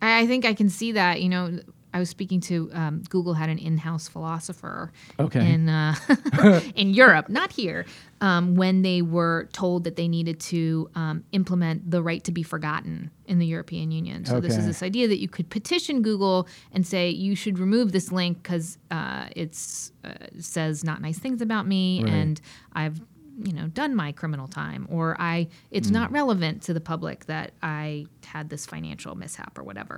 I, 0.00 0.20
I 0.20 0.26
think 0.28 0.44
I 0.44 0.54
can 0.54 0.70
see 0.70 0.92
that. 0.92 1.20
You 1.20 1.28
know, 1.28 1.58
I 1.96 1.98
was 1.98 2.10
speaking 2.10 2.40
to 2.42 2.70
um, 2.74 3.02
Google 3.08 3.34
had 3.34 3.48
an 3.48 3.58
in-house 3.58 4.06
philosopher 4.08 4.92
Okay. 5.18 5.52
in 5.52 5.68
uh, 5.68 5.94
in 6.74 6.90
Europe, 6.90 7.28
not 7.28 7.50
here, 7.52 7.86
um, 8.20 8.54
when 8.54 8.82
they 8.82 9.00
were 9.02 9.48
told 9.52 9.84
that 9.84 9.96
they 9.96 10.08
needed 10.08 10.38
to 10.52 10.90
um, 10.94 11.24
implement 11.32 11.90
the 11.90 12.02
right 12.02 12.22
to 12.24 12.32
be 12.32 12.42
forgotten 12.42 13.10
in 13.26 13.38
the 13.38 13.46
European 13.46 13.90
Union. 13.90 14.24
So 14.26 14.40
this 14.40 14.56
is 14.56 14.66
this 14.66 14.82
idea 14.82 15.08
that 15.08 15.18
you 15.20 15.28
could 15.28 15.48
petition 15.48 16.02
Google 16.02 16.46
and 16.72 16.86
say 16.86 17.08
you 17.10 17.34
should 17.34 17.58
remove 17.58 17.92
this 17.92 18.12
link 18.12 18.42
because 18.42 18.76
uh, 18.90 19.26
it's 19.34 19.90
uh, 20.04 20.10
says 20.38 20.84
not 20.84 21.00
nice 21.00 21.18
things 21.18 21.40
about 21.40 21.66
me 21.66 22.02
Right. 22.04 22.12
and 22.12 22.40
I've 22.74 23.00
you 23.44 23.52
know 23.52 23.66
done 23.68 23.94
my 23.94 24.12
criminal 24.12 24.48
time 24.48 24.86
or 24.90 25.14
I 25.20 25.48
it's 25.70 25.90
not 25.90 26.10
relevant 26.10 26.62
to 26.62 26.72
the 26.74 26.80
public 26.80 27.26
that 27.26 27.52
I 27.62 28.06
had 28.24 28.48
this 28.48 28.64
financial 28.66 29.14
mishap 29.14 29.58
or 29.58 29.62
whatever. 29.62 29.96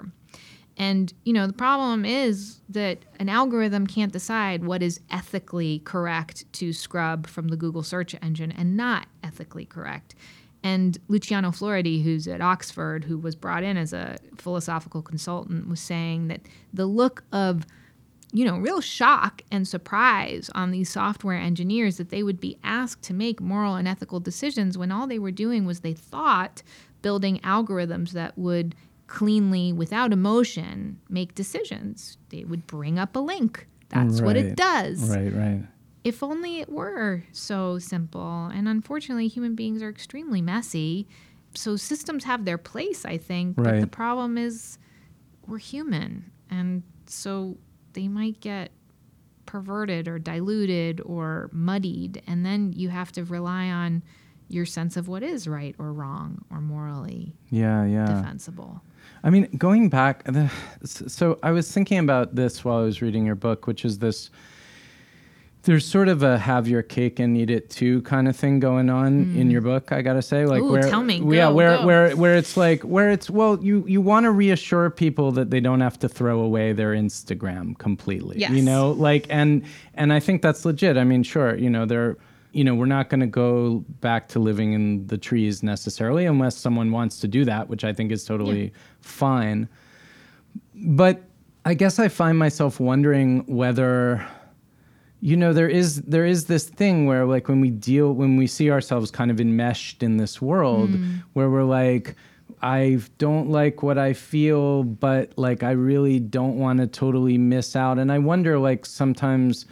And 0.79 1.13
you 1.25 1.33
know 1.33 1.47
the 1.47 1.53
problem 1.53 2.05
is 2.05 2.61
that 2.69 2.99
an 3.19 3.29
algorithm 3.29 3.87
can't 3.87 4.13
decide 4.13 4.65
what 4.65 4.83
is 4.83 5.01
ethically 5.11 5.81
correct 5.81 6.51
to 6.55 6.73
scrub 6.73 7.27
from 7.27 7.49
the 7.49 7.57
Google 7.57 7.83
search 7.83 8.15
engine 8.23 8.53
and 8.53 8.77
not 8.77 9.07
ethically 9.23 9.67
correct. 9.67 10.15
And 10.63 10.99
Luciano 11.09 11.51
Floridi, 11.51 12.03
who's 12.03 12.27
at 12.29 12.41
Oxford, 12.41 13.05
who 13.05 13.19
was 13.19 13.37
brought 13.37 13.63
in 13.65 13.77
as 13.77 13.93
a 13.93 14.19
philosophical 14.37 15.03
consultant, 15.03 15.69
was 15.69 15.81
saying 15.81 16.29
that 16.29 16.43
the 16.73 16.87
look 16.87 17.25
of 17.33 17.67
you 18.33 18.45
know, 18.45 18.59
real 18.59 18.81
shock 18.81 19.41
and 19.51 19.67
surprise 19.67 20.51
on 20.55 20.71
these 20.71 20.91
software 20.91 21.39
engineers 21.39 21.97
that 21.97 22.11
they 22.11 22.23
would 22.23 22.41
be 22.41 22.59
asked 22.63 23.03
to 23.03 23.15
make 23.15 23.41
moral 23.41 23.75
and 23.75 23.89
ethical 23.89 24.21
decisions 24.21 24.77
when 24.77 24.93
all 24.93 25.07
they 25.07 25.19
were 25.19 25.31
doing 25.31 25.65
was 25.65 25.81
they 25.81 25.95
thought 25.95 26.63
building 27.01 27.39
algorithms 27.39 28.11
that 28.11 28.37
would 28.37 28.75
cleanly, 29.09 29.73
without 29.73 30.13
emotion, 30.13 31.01
make 31.09 31.35
decisions. 31.35 32.19
They 32.29 32.45
would 32.45 32.67
bring 32.67 32.99
up 32.99 33.17
a 33.17 33.21
link. 33.21 33.67
That's 33.89 34.21
what 34.21 34.37
it 34.37 34.55
does. 34.55 35.11
Right, 35.11 35.33
right. 35.35 35.65
If 36.05 36.23
only 36.23 36.61
it 36.61 36.71
were 36.71 37.25
so 37.33 37.79
simple. 37.79 38.47
And 38.47 38.69
unfortunately, 38.69 39.29
human 39.29 39.55
beings 39.55 39.83
are 39.83 39.89
extremely 39.89 40.41
messy. 40.43 41.09
So 41.55 41.77
systems 41.77 42.25
have 42.25 42.45
their 42.45 42.59
place, 42.59 43.05
I 43.05 43.17
think. 43.17 43.57
But 43.57 43.81
the 43.81 43.87
problem 43.87 44.39
is 44.39 44.79
we're 45.47 45.59
human. 45.59 46.31
And 46.51 46.83
so 47.07 47.57
they 47.95 48.09
might 48.09 48.41
get 48.41 48.71
perverted 49.47 50.07
or 50.07 50.19
diluted 50.19 51.01
or 51.05 51.49
muddied. 51.53 52.23
And 52.27 52.45
then 52.45 52.73
you 52.77 52.91
have 52.91 53.11
to 53.13 53.25
rely 53.25 53.69
on 53.69 54.03
your 54.49 54.67
sense 54.67 54.97
of 54.97 55.09
what 55.09 55.23
is 55.23 55.49
right 55.49 55.75
or 55.79 55.93
wrong 55.93 56.45
or 56.51 56.61
morally 56.61 57.35
Yeah, 57.51 57.85
yeah. 57.85 58.07
defensible. 58.07 58.83
I 59.25 59.31
mean, 59.31 59.49
going 59.57 59.89
back, 59.89 60.25
the, 60.25 60.51
so 60.85 61.39
I 61.43 61.51
was 61.51 61.71
thinking 61.71 61.99
about 61.99 62.35
this 62.35 62.65
while 62.65 62.79
I 62.79 62.85
was 62.85 63.03
reading 63.03 63.27
your 63.27 63.35
book, 63.35 63.67
which 63.67 63.85
is 63.85 63.99
this. 63.99 64.31
There's 65.65 65.85
sort 65.85 66.09
of 66.09 66.23
a 66.23 66.39
have 66.39 66.67
your 66.69 66.83
cake 66.83 67.19
and 67.19 67.37
eat 67.37 67.51
it 67.51 67.69
too 67.69 68.01
kind 68.03 68.29
of 68.29 68.37
thing 68.37 68.59
going 68.61 68.89
on 68.89 69.37
in 69.37 69.51
your 69.51 69.61
book. 69.61 69.91
I 69.93 70.01
gotta 70.03 70.23
say, 70.23 70.47
like 70.47 70.63
Mm. 70.63 70.67
Ooh, 70.67 70.73
where, 70.73 70.83
tell 70.83 71.03
me. 71.03 71.17
yeah, 71.17 71.49
Go, 71.49 71.55
where 71.55 71.77
go. 71.79 71.87
where 71.87 72.17
where 72.17 72.37
it's 72.37 72.57
like 72.57 72.83
where 72.85 73.11
it's 73.11 73.29
well, 73.29 73.59
you 73.63 73.85
you 73.87 74.01
want 74.01 74.25
to 74.25 74.31
reassure 74.31 74.89
people 74.89 75.33
that 75.33 75.51
they 75.51 75.61
don't 75.61 75.81
have 75.81 75.99
to 75.99 76.09
throw 76.09 76.41
away 76.41 76.73
their 76.73 76.93
Instagram 76.93 77.77
completely. 77.77 78.39
Yes. 78.39 78.53
You 78.53 78.63
know, 78.63 78.93
like 78.93 79.27
and 79.29 79.63
and 79.95 80.13
I 80.13 80.21
think 80.21 80.41
that's 80.43 80.65
legit. 80.65 80.97
I 80.97 81.05
mean, 81.05 81.23
sure, 81.25 81.57
you 81.57 81.69
know, 81.69 81.85
they're 81.85 82.17
you 82.59 82.65
know, 82.65 82.75
we're 82.75 82.87
not 82.87 83.09
going 83.09 83.21
to 83.21 83.27
go 83.29 83.85
back 84.01 84.27
to 84.27 84.41
living 84.41 84.73
in 84.73 85.07
the 85.07 85.17
trees 85.17 85.63
necessarily 85.63 86.27
unless 86.27 86.57
someone 86.57 86.91
wants 86.91 87.21
to 87.21 87.29
do 87.29 87.45
that, 87.45 87.69
which 87.69 87.85
I 87.85 87.93
think 87.93 88.11
is 88.11 88.25
totally 88.25 88.73
fine. 89.01 89.69
But 90.75 91.23
I 91.65 91.75
guess 91.75 92.01
I 92.01 92.09
find 92.09 92.37
myself 92.37 92.81
wondering 92.81 93.45
whether 93.47 94.27
you 95.21 95.37
know 95.37 95.53
there 95.53 95.69
is 95.69 96.03
there 96.03 96.27
is 96.27 96.47
this 96.47 96.69
thing 96.69 97.07
where 97.07 97.27
like 97.27 97.47
when 97.47 97.61
we 97.61 97.71
deal 97.71 98.13
when 98.13 98.37
we 98.37 98.49
see 98.49 98.73
ourselves 98.73 99.13
kind 99.13 99.31
of 99.31 99.41
enmeshed 99.41 100.03
in 100.03 100.17
this 100.17 100.43
world 100.43 100.91
mm. 100.91 101.23
where 101.35 101.51
we're 101.51 101.63
like 101.63 102.17
I 102.61 103.01
don't 103.19 103.51
like 103.51 103.85
what 103.85 103.99
I 103.99 104.15
feel 104.15 104.83
but 104.83 105.33
like 105.37 105.63
I 105.63 105.73
really 105.73 106.19
don't 106.19 106.59
want 106.59 106.81
to 106.81 106.89
totally 106.89 107.39
miss 107.39 107.77
out. 107.77 108.01
And 108.01 108.11
I 108.11 108.19
wonder 108.19 108.59
like 108.59 108.85
sometimes 108.85 109.65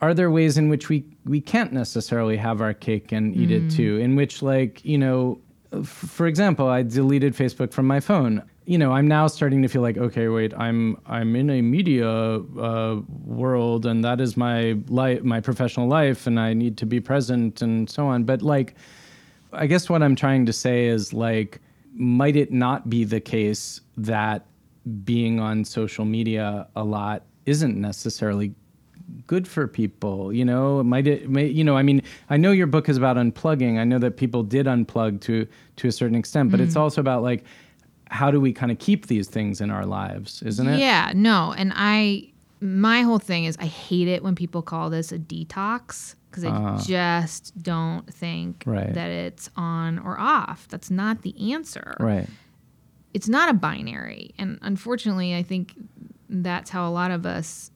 are 0.00 0.14
there 0.14 0.30
ways 0.30 0.56
in 0.56 0.68
which 0.68 0.88
we 0.88 1.04
we 1.24 1.40
can't 1.40 1.72
necessarily 1.72 2.36
have 2.36 2.60
our 2.60 2.72
cake 2.74 3.12
and 3.12 3.34
eat 3.36 3.50
it 3.50 3.70
too? 3.70 3.98
In 3.98 4.16
which 4.16 4.42
like 4.42 4.84
you 4.84 4.98
know 4.98 5.38
f- 5.72 5.86
for 5.88 6.26
example 6.26 6.68
i 6.68 6.82
deleted 6.82 7.34
facebook 7.34 7.72
from 7.72 7.86
my 7.86 8.00
phone. 8.00 8.42
You 8.66 8.78
know 8.78 8.92
i'm 8.92 9.08
now 9.08 9.26
starting 9.26 9.62
to 9.62 9.68
feel 9.68 9.82
like 9.82 9.98
okay 9.98 10.28
wait 10.28 10.54
i'm 10.56 10.96
i'm 11.06 11.34
in 11.34 11.50
a 11.50 11.60
media 11.60 12.08
uh, 12.08 13.00
world 13.24 13.84
and 13.84 14.04
that 14.04 14.20
is 14.20 14.36
my 14.36 14.76
life 14.88 15.22
my 15.24 15.40
professional 15.40 15.88
life 15.88 16.26
and 16.28 16.38
i 16.38 16.54
need 16.54 16.76
to 16.78 16.86
be 16.86 17.00
present 17.00 17.62
and 17.62 17.90
so 17.90 18.06
on. 18.06 18.24
But 18.24 18.42
like 18.42 18.74
I 19.52 19.66
guess 19.66 19.88
what 19.90 20.02
I'm 20.02 20.14
trying 20.14 20.46
to 20.46 20.52
say 20.52 20.86
is 20.86 21.12
like, 21.12 21.60
might 21.92 22.36
it 22.36 22.52
not 22.52 22.88
be 22.88 23.02
the 23.02 23.20
case 23.20 23.80
that 23.96 24.46
being 25.04 25.40
on 25.40 25.64
social 25.64 26.04
media 26.04 26.68
a 26.76 26.84
lot 26.84 27.24
isn't 27.46 27.76
necessarily 27.76 28.54
good 29.26 29.46
for 29.46 29.66
people? 29.66 30.32
You 30.32 30.44
know, 30.44 30.82
might 30.82 31.06
it? 31.06 31.28
May, 31.28 31.46
you 31.46 31.64
know, 31.64 31.76
I 31.76 31.82
mean, 31.82 32.02
I 32.28 32.36
know 32.36 32.52
your 32.52 32.66
book 32.66 32.88
is 32.88 32.96
about 32.96 33.16
unplugging. 33.16 33.78
I 33.78 33.84
know 33.84 33.98
that 33.98 34.16
people 34.16 34.42
did 34.42 34.66
unplug 34.66 35.20
to 35.22 35.46
to 35.76 35.88
a 35.88 35.92
certain 35.92 36.16
extent, 36.16 36.50
but 36.50 36.60
it's 36.60 36.72
mm-hmm. 36.72 36.82
also 36.82 37.00
about 37.00 37.22
like, 37.22 37.44
how 38.10 38.30
do 38.30 38.40
we 38.40 38.52
kind 38.52 38.72
of 38.72 38.78
keep 38.78 39.06
these 39.06 39.28
things 39.28 39.60
in 39.60 39.70
our 39.70 39.86
lives? 39.86 40.42
Isn't 40.42 40.68
it? 40.68 40.78
Yeah, 40.78 41.12
no. 41.14 41.54
And 41.56 41.72
I, 41.74 42.30
my 42.60 43.02
whole 43.02 43.18
thing 43.18 43.44
is 43.44 43.56
I 43.58 43.66
hate 43.66 44.08
it 44.08 44.22
when 44.22 44.34
people 44.34 44.62
call 44.62 44.90
this 44.90 45.12
a 45.12 45.18
detox 45.18 46.16
because 46.30 46.44
I 46.44 46.48
ah. 46.50 46.82
just 46.84 47.60
don't 47.62 48.12
think 48.12 48.62
Right. 48.66 48.92
that 48.92 49.10
it's 49.10 49.50
on 49.56 49.98
or 49.98 50.18
off. 50.18 50.68
That's 50.68 50.90
not 50.90 51.22
the 51.22 51.52
answer. 51.52 51.96
Right. 51.98 52.28
It's 53.14 53.28
not 53.28 53.48
a 53.48 53.54
binary. 53.54 54.34
And 54.38 54.58
unfortunately, 54.62 55.34
I 55.34 55.42
think 55.42 55.74
that's 56.28 56.70
how 56.70 56.88
a 56.88 56.92
lot 56.92 57.10
of 57.10 57.26
us 57.26 57.69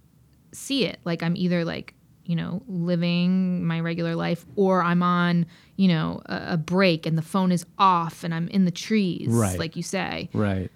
see 0.55 0.85
it. 0.85 0.99
Like 1.05 1.23
I'm 1.23 1.37
either 1.37 1.65
like 1.65 1.95
you 2.27 2.37
know, 2.37 2.63
living 2.67 3.67
my 3.67 3.81
regular 3.81 4.17
life, 4.17 4.47
or 4.57 4.83
I'm 4.83 5.03
on, 5.03 5.47
you 5.77 5.89
know, 5.89 6.23
a, 6.27 6.53
a 6.53 6.57
break 6.57 7.07
and 7.07 7.19
the 7.19 7.23
phone 7.23 7.53
is 7.53 7.67
off 7.79 8.25
and 8.25 8.35
I'm 8.35 8.49
in 8.49 8.65
the 8.65 8.71
trees, 8.71 9.29
Right. 9.29 9.59
like 9.59 9.77
you 9.77 9.83
say. 9.83 10.31
Right. 10.33 10.71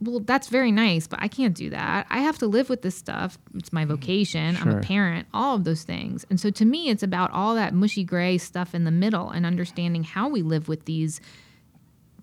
Well, 0.00 0.20
that's 0.20 0.48
very 0.48 0.70
nice, 0.70 1.06
but 1.06 1.18
I 1.22 1.28
can't 1.28 1.54
do 1.54 1.70
that. 1.70 2.06
I 2.10 2.20
have 2.20 2.38
to 2.38 2.46
live 2.46 2.68
with 2.68 2.82
this 2.82 2.94
stuff. 2.94 3.38
It's 3.54 3.72
my 3.72 3.84
mm, 3.84 3.88
vocation. 3.88 4.56
I'm 4.56 4.68
a 4.68 4.80
parent, 4.80 5.26
all 5.34 5.56
of 5.56 5.64
those 5.64 5.82
things. 5.82 6.24
And 6.30 6.38
so 6.38 6.50
to 6.50 6.64
me, 6.64 6.90
it's 6.90 7.02
about 7.02 7.30
all 7.32 7.54
that 7.54 7.74
mushy 7.74 8.04
gray 8.04 8.38
stuff 8.38 8.74
in 8.74 8.84
the 8.84 8.90
middle 8.90 9.30
and 9.30 9.44
understanding 9.44 10.04
how 10.04 10.28
we 10.28 10.42
live 10.42 10.68
with 10.68 10.84
these 10.84 11.20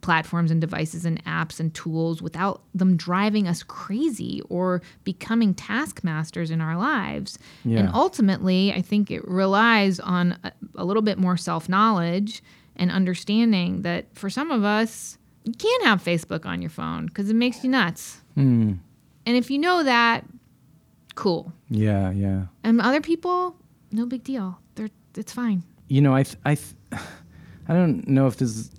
platforms 0.01 0.51
and 0.51 0.59
devices 0.59 1.05
and 1.05 1.23
apps 1.25 1.59
and 1.59 1.73
tools 1.73 2.21
without 2.21 2.61
them 2.73 2.97
driving 2.97 3.47
us 3.47 3.63
crazy 3.63 4.41
or 4.49 4.81
becoming 5.03 5.53
taskmasters 5.53 6.51
in 6.51 6.61
our 6.61 6.77
lives. 6.77 7.37
And 7.79 7.89
ultimately, 7.93 8.73
I 8.73 8.81
think 8.81 9.11
it 9.11 9.27
relies 9.27 9.99
on 9.99 10.37
a, 10.43 10.51
a 10.75 10.85
little 10.85 11.03
bit 11.03 11.17
more 11.17 11.37
self 11.37 11.69
knowledge 11.69 12.41
and 12.75 12.91
understanding 12.91 13.83
that 13.83 14.05
for 14.13 14.29
some 14.29 14.51
of 14.51 14.63
us, 14.63 15.17
you 15.43 15.53
can't 15.53 15.85
have 15.85 16.03
Facebook 16.03 16.45
on 16.45 16.61
your 16.61 16.69
phone 16.69 17.07
because 17.07 17.29
it 17.29 17.35
makes 17.35 17.63
you 17.63 17.69
nuts. 17.69 18.21
Hmm. 18.35 18.73
And 19.25 19.37
if 19.37 19.51
you 19.51 19.59
know 19.59 19.83
that, 19.83 20.25
cool. 21.15 21.53
Yeah, 21.69 22.11
yeah. 22.11 22.45
And 22.63 22.81
other 22.81 23.01
people, 23.01 23.55
no 23.91 24.05
big 24.05 24.23
deal. 24.23 24.59
They're 24.75 24.89
it's 25.15 25.33
fine. 25.33 25.63
You 25.87 26.01
know, 26.01 26.15
I, 26.15 26.23
th- 26.23 26.37
I, 26.45 26.55
th- 26.55 26.75
I 27.67 27.73
don't 27.73 28.07
know 28.07 28.27
if 28.27 28.37
this 28.37 28.55
is 28.55 28.71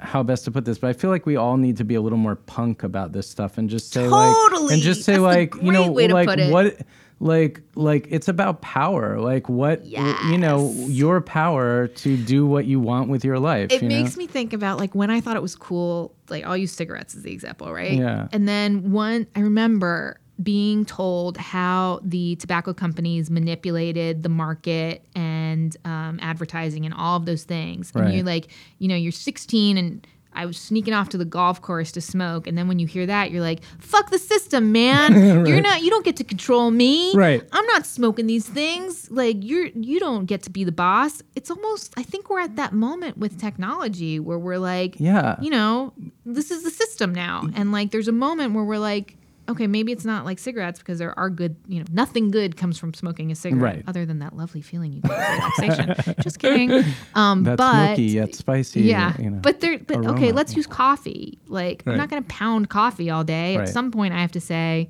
how 0.00 0.22
best 0.22 0.44
to 0.46 0.50
put 0.50 0.64
this, 0.64 0.78
but 0.78 0.88
I 0.88 0.92
feel 0.92 1.10
like 1.10 1.26
we 1.26 1.36
all 1.36 1.56
need 1.56 1.76
to 1.78 1.84
be 1.84 1.94
a 1.94 2.00
little 2.00 2.18
more 2.18 2.36
punk 2.36 2.82
about 2.82 3.12
this 3.12 3.28
stuff 3.28 3.58
and 3.58 3.68
just 3.68 3.92
say 3.92 4.08
like, 4.08 4.34
Totally. 4.34 4.74
and 4.74 4.82
just 4.82 5.04
say 5.04 5.12
That's 5.12 5.22
like, 5.22 5.54
you 5.56 5.72
know, 5.72 5.84
great 5.92 5.94
way 5.94 6.06
to 6.08 6.14
like 6.14 6.50
what, 6.50 6.76
like, 7.20 7.60
like 7.74 8.06
it's 8.10 8.28
about 8.28 8.62
power. 8.62 9.20
Like 9.20 9.48
what, 9.48 9.84
you 9.84 10.38
know, 10.38 10.72
your 10.88 11.20
power 11.20 11.88
to 11.88 12.16
do 12.16 12.46
what 12.46 12.64
you 12.64 12.80
want 12.80 13.08
with 13.10 13.24
your 13.24 13.38
life. 13.38 13.70
It 13.70 13.82
you 13.82 13.88
makes 13.88 14.16
know? 14.16 14.20
me 14.20 14.26
think 14.26 14.52
about 14.52 14.78
like 14.78 14.94
when 14.94 15.10
I 15.10 15.20
thought 15.20 15.36
it 15.36 15.42
was 15.42 15.56
cool, 15.56 16.14
like 16.28 16.44
I'll 16.44 16.56
use 16.56 16.72
cigarettes 16.72 17.14
as 17.14 17.22
the 17.22 17.32
example, 17.32 17.72
right? 17.72 17.92
Yeah. 17.92 18.28
And 18.32 18.48
then 18.48 18.92
one, 18.92 19.26
I 19.36 19.40
remember 19.40 20.19
being 20.42 20.84
told 20.84 21.36
how 21.36 22.00
the 22.02 22.36
tobacco 22.36 22.72
companies 22.72 23.30
manipulated 23.30 24.22
the 24.22 24.28
market 24.28 25.04
and 25.14 25.76
um, 25.84 26.18
advertising 26.22 26.84
and 26.86 26.94
all 26.94 27.16
of 27.16 27.26
those 27.26 27.44
things. 27.44 27.92
And 27.94 28.12
you're 28.14 28.24
like, 28.24 28.48
you 28.78 28.88
know, 28.88 28.96
you're 28.96 29.12
16 29.12 29.76
and 29.76 30.06
I 30.32 30.46
was 30.46 30.56
sneaking 30.56 30.94
off 30.94 31.08
to 31.08 31.18
the 31.18 31.24
golf 31.24 31.60
course 31.60 31.90
to 31.92 32.00
smoke. 32.00 32.46
And 32.46 32.56
then 32.56 32.68
when 32.68 32.78
you 32.78 32.86
hear 32.86 33.04
that, 33.04 33.32
you're 33.32 33.42
like, 33.42 33.62
fuck 33.80 34.10
the 34.10 34.18
system, 34.18 34.70
man. 34.70 35.12
You're 35.46 35.60
not, 35.60 35.82
you 35.82 35.90
don't 35.90 36.04
get 36.04 36.14
to 36.18 36.24
control 36.24 36.70
me. 36.70 37.12
Right. 37.16 37.42
I'm 37.50 37.66
not 37.66 37.84
smoking 37.84 38.28
these 38.28 38.48
things. 38.48 39.10
Like 39.10 39.38
you're 39.40 39.66
you 39.66 39.98
don't 39.98 40.26
get 40.26 40.44
to 40.44 40.50
be 40.50 40.62
the 40.62 40.70
boss. 40.72 41.20
It's 41.34 41.50
almost 41.50 41.92
I 41.96 42.04
think 42.04 42.30
we're 42.30 42.38
at 42.38 42.54
that 42.56 42.72
moment 42.72 43.18
with 43.18 43.40
technology 43.40 44.20
where 44.20 44.38
we're 44.38 44.58
like, 44.58 44.94
Yeah. 45.00 45.34
you 45.42 45.50
know, 45.50 45.92
this 46.24 46.52
is 46.52 46.62
the 46.62 46.70
system 46.70 47.12
now. 47.12 47.42
And 47.56 47.72
like 47.72 47.90
there's 47.90 48.08
a 48.08 48.12
moment 48.12 48.54
where 48.54 48.64
we're 48.64 48.78
like, 48.78 49.16
okay, 49.50 49.66
maybe 49.66 49.92
it's 49.92 50.04
not 50.04 50.24
like 50.24 50.38
cigarettes 50.38 50.78
because 50.78 50.98
there 50.98 51.16
are 51.18 51.30
good, 51.30 51.56
you 51.68 51.78
know, 51.80 51.84
nothing 51.92 52.30
good 52.30 52.56
comes 52.56 52.78
from 52.78 52.94
smoking 52.94 53.30
a 53.30 53.34
cigarette 53.34 53.76
Right. 53.76 53.84
other 53.86 54.06
than 54.06 54.18
that 54.20 54.34
lovely 54.36 54.62
feeling 54.62 54.92
you 54.92 55.00
get 55.02 55.10
of 55.12 55.18
relaxation. 55.18 56.14
Just 56.22 56.38
kidding. 56.38 56.84
Um 57.14 57.42
That's 57.44 57.56
but 57.56 57.86
smoky 57.94 58.02
yet 58.04 58.34
spicy. 58.34 58.82
yeah, 58.82 59.14
You 59.18 59.30
know, 59.30 59.38
but 59.40 59.60
there. 59.60 59.78
But 59.78 60.06
okay, 60.06 60.32
let's 60.32 60.56
use 60.56 60.66
coffee. 60.66 61.38
Like, 61.46 61.82
I'm 61.86 61.96
not 61.96 62.08
going 62.10 62.22
to 62.22 62.28
pound 62.28 62.68
coffee 62.70 63.10
all 63.10 63.24
day. 63.24 63.56
Right. 63.56 63.68
At 63.68 63.72
some 63.74 63.90
point, 63.90 64.14
I 64.14 64.20
have 64.20 64.32
to 64.32 64.40
say, 64.40 64.88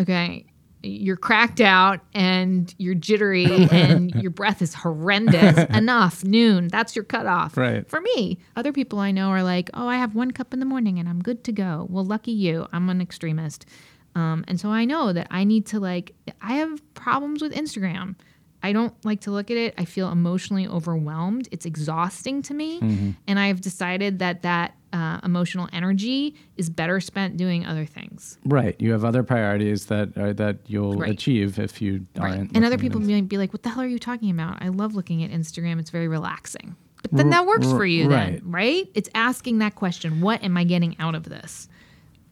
okay, 0.00 0.46
you're 0.82 1.16
cracked 1.16 1.60
out 1.60 2.00
and 2.14 2.74
you're 2.78 2.94
jittery 2.94 3.46
and 3.70 4.14
your 4.16 4.30
breath 4.30 4.62
is 4.62 4.74
horrendous. 4.74 5.66
Enough. 5.70 6.24
Noon. 6.24 6.68
That's 6.68 6.96
your 6.96 7.04
cutoff. 7.04 7.56
Right. 7.56 7.88
For 7.88 8.00
me, 8.00 8.38
other 8.56 8.72
people 8.72 8.98
I 8.98 9.10
know 9.10 9.28
are 9.28 9.42
like, 9.42 9.70
oh, 9.74 9.88
I 9.88 9.96
have 9.96 10.14
one 10.14 10.30
cup 10.30 10.52
in 10.52 10.60
the 10.60 10.66
morning 10.66 10.98
and 10.98 11.08
I'm 11.08 11.20
good 11.20 11.44
to 11.44 11.52
go. 11.52 11.86
Well, 11.90 12.04
lucky 12.04 12.32
you. 12.32 12.66
I'm 12.72 12.88
an 12.88 13.00
extremist. 13.00 13.66
Um, 14.14 14.44
and 14.48 14.58
so 14.58 14.70
I 14.70 14.84
know 14.84 15.12
that 15.12 15.28
I 15.30 15.44
need 15.44 15.66
to 15.66 15.80
like, 15.80 16.14
I 16.40 16.54
have 16.54 16.94
problems 16.94 17.42
with 17.42 17.54
Instagram. 17.54 18.16
I 18.62 18.72
don't 18.72 18.94
like 19.04 19.22
to 19.22 19.30
look 19.30 19.50
at 19.50 19.56
it. 19.56 19.74
I 19.78 19.84
feel 19.84 20.10
emotionally 20.10 20.66
overwhelmed. 20.66 21.48
It's 21.50 21.64
exhausting 21.64 22.42
to 22.42 22.54
me. 22.54 22.80
Mm-hmm. 22.80 23.10
And 23.26 23.38
I've 23.38 23.60
decided 23.60 24.18
that 24.18 24.42
that 24.42 24.74
uh, 24.92 25.20
emotional 25.22 25.68
energy 25.72 26.34
is 26.56 26.68
better 26.68 27.00
spent 27.00 27.36
doing 27.36 27.64
other 27.64 27.84
things. 27.86 28.38
right. 28.44 28.74
You 28.80 28.92
have 28.92 29.04
other 29.04 29.22
priorities 29.22 29.86
that 29.86 30.16
are, 30.18 30.32
that 30.34 30.56
you'll 30.66 30.94
Right. 30.98 31.10
achieve 31.10 31.58
if 31.58 31.80
you 31.80 32.06
Right. 32.16 32.38
aren't. 32.38 32.56
And 32.56 32.64
other 32.64 32.78
people 32.78 33.00
might 33.00 33.28
be 33.28 33.38
like, 33.38 33.52
what 33.52 33.62
the 33.62 33.68
hell 33.70 33.82
are 33.82 33.86
you 33.86 33.98
talking 33.98 34.30
about? 34.30 34.62
I 34.62 34.68
love 34.68 34.94
looking 34.94 35.22
at 35.22 35.30
Instagram. 35.30 35.78
It's 35.78 35.90
very 35.90 36.08
relaxing. 36.08 36.74
But 37.02 37.12
then 37.12 37.30
that 37.30 37.46
works 37.46 37.66
for 37.70 37.86
you 37.86 38.10
right. 38.10 38.40
then, 38.42 38.50
right? 38.50 38.88
It's 38.94 39.08
asking 39.14 39.58
that 39.58 39.74
question 39.74 40.20
what 40.20 40.42
am 40.42 40.56
I 40.56 40.64
getting 40.64 40.96
out 40.98 41.14
of 41.14 41.24
this? 41.24 41.68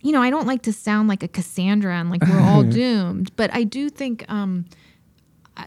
You 0.01 0.13
know, 0.13 0.21
I 0.23 0.31
don't 0.31 0.47
like 0.47 0.63
to 0.63 0.73
sound 0.73 1.09
like 1.09 1.23
a 1.23 1.29
Cassandra 1.29 1.95
and 1.97 2.11
like 2.11 2.23
we're 2.27 2.41
all 2.41 2.63
doomed, 2.81 3.35
but 3.37 3.53
I 3.55 3.65
do 3.65 3.89
think 3.89 4.25
um, 4.31 4.67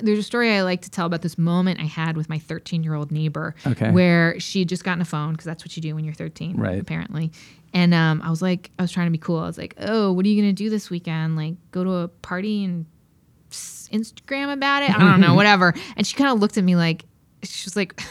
there's 0.01 0.19
a 0.19 0.23
story 0.23 0.53
I 0.55 0.61
like 0.63 0.81
to 0.83 0.89
tell 0.89 1.05
about 1.05 1.21
this 1.21 1.37
moment 1.37 1.79
I 1.79 1.85
had 1.85 2.15
with 2.17 2.29
my 2.29 2.39
13 2.39 2.83
year 2.83 2.93
old 2.93 3.11
neighbor 3.11 3.55
Okay. 3.67 3.91
where 3.91 4.39
she 4.39 4.59
had 4.59 4.69
just 4.69 4.83
gotten 4.83 5.01
a 5.01 5.05
phone 5.05 5.31
because 5.33 5.45
that's 5.45 5.63
what 5.63 5.75
you 5.75 5.81
do 5.81 5.93
when 5.95 6.05
you're 6.05 6.13
13, 6.13 6.55
Right. 6.57 6.79
apparently. 6.79 7.31
And 7.73 7.93
um, 7.93 8.21
I 8.23 8.29
was 8.29 8.41
like, 8.41 8.71
I 8.79 8.81
was 8.81 8.91
trying 8.91 9.07
to 9.07 9.11
be 9.11 9.17
cool. 9.17 9.39
I 9.39 9.47
was 9.47 9.57
like, 9.57 9.75
oh, 9.79 10.11
what 10.11 10.25
are 10.25 10.29
you 10.29 10.41
going 10.41 10.53
to 10.53 10.63
do 10.63 10.69
this 10.69 10.89
weekend? 10.89 11.35
Like, 11.35 11.55
go 11.71 11.83
to 11.83 11.91
a 11.91 12.07
party 12.07 12.63
and 12.65 12.85
Instagram 13.49 14.51
about 14.53 14.83
it? 14.83 14.89
I 14.93 14.97
don't 14.99 15.19
know, 15.21 15.33
whatever. 15.35 15.73
And 15.95 16.05
she 16.05 16.15
kind 16.15 16.31
of 16.31 16.39
looked 16.39 16.57
at 16.57 16.63
me 16.63 16.75
like, 16.75 17.05
she 17.43 17.65
was 17.65 17.75
like, 17.75 18.01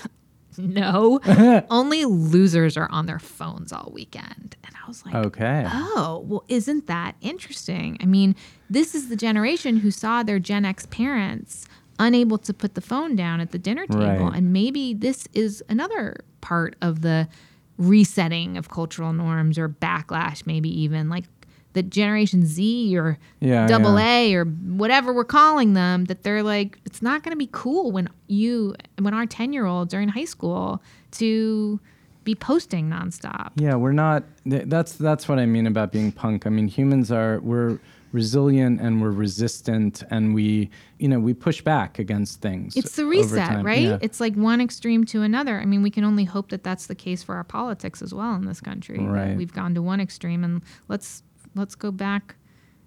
no, 0.63 1.21
only 1.71 2.05
losers 2.05 2.77
are 2.77 2.89
on 2.91 3.07
their 3.07 3.19
phones 3.19 3.73
all 3.73 3.91
weekend. 3.93 4.57
And 4.65 4.75
I 4.75 4.87
was 4.89 5.05
like, 5.05 5.15
Okay. 5.15 5.65
oh, 5.69 6.25
well, 6.27 6.45
isn't 6.49 6.87
that 6.87 7.17
interesting? 7.21 7.97
I 8.01 8.07
mean, 8.07 8.35
this 8.69 8.95
is 8.95 9.09
the 9.09 9.17
generation 9.17 9.79
who 9.79 9.91
saw 9.91 10.23
their 10.23 10.39
Gen 10.39 10.65
X 10.65 10.87
parents 10.87 11.67
unable 11.99 12.39
to 12.39 12.55
put 12.55 12.75
the 12.75 12.81
phone 12.81 13.15
down 13.17 13.41
at 13.41 13.51
the 13.53 13.59
dinner 13.59 13.87
table. 13.87 14.05
Right. 14.27 14.37
And 14.37 14.53
maybe 14.53 14.95
this 14.95 15.29
is 15.35 15.63
another 15.69 16.25
part 16.41 16.77
of 16.81 17.03
the 17.03 17.29
resetting 17.77 18.57
of 18.57 18.69
cultural 18.69 19.13
norms 19.13 19.59
or 19.59 19.69
backlash, 19.69 20.47
maybe 20.47 20.69
even 20.83 21.09
like 21.09 21.25
the 21.73 21.83
Generation 21.83 22.45
Z 22.45 22.97
or 22.97 23.19
Yeah, 23.41 23.67
double 23.67 23.99
yeah. 23.99 24.19
A 24.19 24.35
or 24.35 24.45
whatever 24.45 25.13
we're 25.13 25.25
calling 25.25 25.75
them, 25.75 26.07
that 26.07 26.23
they're 26.23 26.43
like, 26.43 26.79
it's 26.85 27.03
not 27.03 27.23
going 27.23 27.33
to 27.33 27.39
be 27.39 27.49
cool 27.53 27.93
when 27.93 28.09
you, 28.27 28.75
when 28.99 29.15
our 29.15 29.27
10 29.27 29.53
year 29.53 29.67
olds 29.67 29.95
are 29.95 30.01
in 30.01 30.09
high 30.09 30.25
school 30.25 30.83
to 31.13 31.81
be 32.25 32.35
posting 32.35 32.89
nonstop. 32.91 33.53
Yeah, 33.57 33.75
we're 33.75 33.93
not. 33.93 34.25
That's 34.45 34.93
that's 34.93 35.29
what 35.29 35.39
I 35.39 35.47
mean 35.47 35.67
about 35.67 35.93
being 35.93 36.13
punk. 36.13 36.47
I 36.47 36.51
mean, 36.51 36.69
humans 36.69 37.11
are 37.11 37.41
we're 37.41 37.79
resilient 38.13 38.81
and 38.81 39.01
we're 39.01 39.11
resistant, 39.11 40.03
and 40.11 40.35
we 40.35 40.71
you 40.99 41.09
know 41.09 41.19
we 41.19 41.35
push 41.35 41.63
back 41.63 41.99
against 41.99 42.41
things. 42.41 42.77
It's 42.77 42.97
the 42.97 43.07
reset, 43.07 43.65
right? 43.65 43.83
Yeah. 43.83 43.99
It's 44.01 44.21
like 44.21 44.35
one 44.35 44.61
extreme 44.61 45.05
to 45.07 45.23
another. 45.23 45.61
I 45.61 45.65
mean, 45.65 45.83
we 45.83 45.91
can 45.91 46.05
only 46.05 46.25
hope 46.25 46.51
that 46.51 46.63
that's 46.63 46.87
the 46.87 46.95
case 46.95 47.23
for 47.23 47.37
our 47.37 47.45
politics 47.45 48.03
as 48.03 48.13
well 48.13 48.35
in 48.35 48.45
this 48.45 48.61
country. 48.61 48.99
Right. 48.99 49.37
We've 49.37 49.53
gone 49.53 49.75
to 49.75 49.83
one 49.83 50.01
extreme, 50.01 50.45
and 50.45 50.63
let's 50.89 51.23
let's 51.55 51.75
go 51.75 51.91
back, 51.91 52.37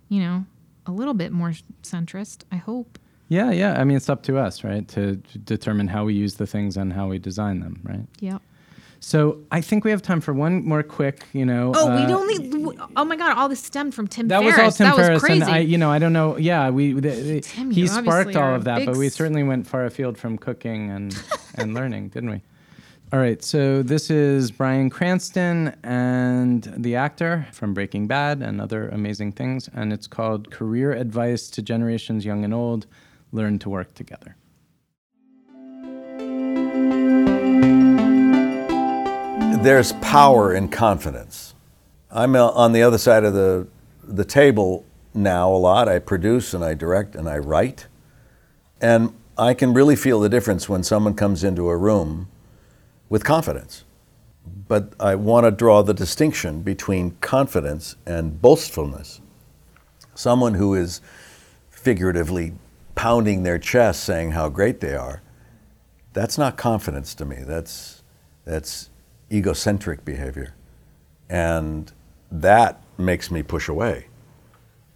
you 0.10 0.20
know, 0.22 0.46
a 0.86 0.92
little 0.92 1.14
bit 1.14 1.32
more 1.32 1.54
centrist. 1.82 2.44
I 2.52 2.58
hope. 2.58 3.00
yeah, 3.30 3.52
yeah. 3.52 3.80
I 3.80 3.84
mean, 3.84 3.98
it's 3.98 4.10
up 4.10 4.24
to 4.24 4.38
us, 4.38 4.64
right, 4.64 4.88
to, 4.90 5.16
to 5.18 5.38
determine 5.38 5.88
how 5.88 6.06
we 6.06 6.14
use 6.14 6.36
the 6.36 6.46
things 6.48 6.78
and 6.78 6.92
how 6.94 7.08
we 7.08 7.20
design 7.20 7.60
them, 7.62 7.80
right? 7.84 8.06
Yep. 8.20 8.42
So 9.00 9.40
I 9.52 9.60
think 9.60 9.84
we 9.84 9.92
have 9.92 10.02
time 10.02 10.22
for 10.22 10.34
one 10.34 10.64
more 10.66 10.82
quick, 10.82 11.26
you 11.34 11.46
know. 11.46 11.74
Oh, 11.76 11.94
we 11.94 12.04
uh, 12.04 12.08
don't 12.08 12.26
need. 12.28 12.80
Oh 12.96 13.04
my 13.04 13.18
God! 13.18 13.38
All 13.38 13.50
this 13.50 13.62
stemmed 13.62 13.94
from 13.94 14.08
Tim 14.08 14.30
That 14.30 14.40
Ferriss. 14.42 14.56
was 14.56 14.64
all 14.64 14.72
Tim 14.72 14.86
that 14.88 14.96
Ferriss, 14.96 15.10
was 15.16 15.22
crazy. 15.24 15.42
and 15.42 15.52
I, 15.52 15.58
you 15.60 15.78
know, 15.78 15.92
I 15.92 16.00
don't 16.00 16.14
know. 16.14 16.38
Yeah, 16.38 16.70
we 16.70 16.94
the, 16.94 17.10
the- 17.10 17.42
Tim, 17.42 17.70
he 17.70 17.86
sparked 17.88 18.38
all 18.38 18.56
of 18.56 18.64
that, 18.64 18.86
but 18.86 18.96
we 18.96 19.10
certainly 19.10 19.44
went 19.44 19.68
far 19.68 19.84
afield 19.86 20.18
from 20.18 20.38
cooking 20.38 20.90
and 20.90 21.14
and 21.56 21.74
learning, 21.74 22.10
didn't 22.10 22.30
we? 22.30 22.42
All 23.14 23.20
right, 23.20 23.44
so 23.44 23.84
this 23.84 24.10
is 24.10 24.50
Bryan 24.50 24.90
Cranston 24.90 25.76
and 25.84 26.64
the 26.76 26.96
actor 26.96 27.46
from 27.52 27.76
Breaking 27.76 28.08
Bad 28.08 28.42
and 28.42 28.60
other 28.60 28.90
amazing 28.90 29.34
things, 29.34 29.70
and 29.72 29.94
it's 29.94 30.08
called 30.08 30.50
Career 30.50 30.94
Advice 30.94 31.48
to 31.52 31.62
Generations 31.62 32.26
Young 32.26 32.44
and 32.44 32.56
Old: 32.56 32.88
Learn 33.32 33.60
to 33.60 33.70
Work 33.70 33.94
Together. 33.94 34.36
there's 39.62 39.92
power 40.02 40.52
in 40.52 40.68
confidence. 40.68 41.54
I'm 42.10 42.36
uh, 42.36 42.48
on 42.50 42.74
the 42.74 42.82
other 42.82 42.98
side 42.98 43.24
of 43.24 43.36
the, 43.36 43.68
the 44.04 44.26
table 44.26 44.86
now 45.14 45.52
a 45.52 45.56
lot. 45.56 45.88
I 45.88 46.00
produce 46.00 46.56
and 46.56 46.66
I 46.66 46.74
direct 46.74 47.16
and 47.16 47.30
I 47.30 47.38
write. 47.38 47.86
And 48.82 49.14
I 49.38 49.54
can 49.54 49.74
really 49.74 49.96
feel 49.96 50.20
the 50.20 50.30
difference 50.30 50.68
when 50.68 50.82
someone 50.82 51.14
comes 51.14 51.44
into 51.44 51.70
a 51.70 51.78
room 51.78 52.28
with 53.10 53.24
confidence. 53.24 53.84
But 54.68 54.94
I 55.00 55.16
want 55.16 55.46
to 55.46 55.52
draw 55.52 55.82
the 55.82 55.94
distinction 55.94 56.62
between 56.62 57.12
confidence 57.22 57.96
and 58.06 58.42
boastfulness. 58.42 59.22
Someone 60.16 60.56
who 60.56 60.74
is 60.76 61.02
figuratively 61.70 62.54
pounding 62.96 63.44
their 63.44 63.60
chest 63.60 64.04
saying 64.04 64.32
how 64.32 64.50
great 64.50 64.80
they 64.80 64.96
are, 64.96 65.22
that's 66.14 66.38
not 66.38 66.58
confidence 66.58 67.16
to 67.16 67.26
me. 67.26 67.38
That's, 67.46 68.04
that's 68.46 68.90
egocentric 69.32 70.06
behavior. 70.06 70.54
And 71.30 71.92
that 72.32 72.82
makes 72.98 73.32
me 73.32 73.44
push 73.44 73.68
away. 73.68 74.08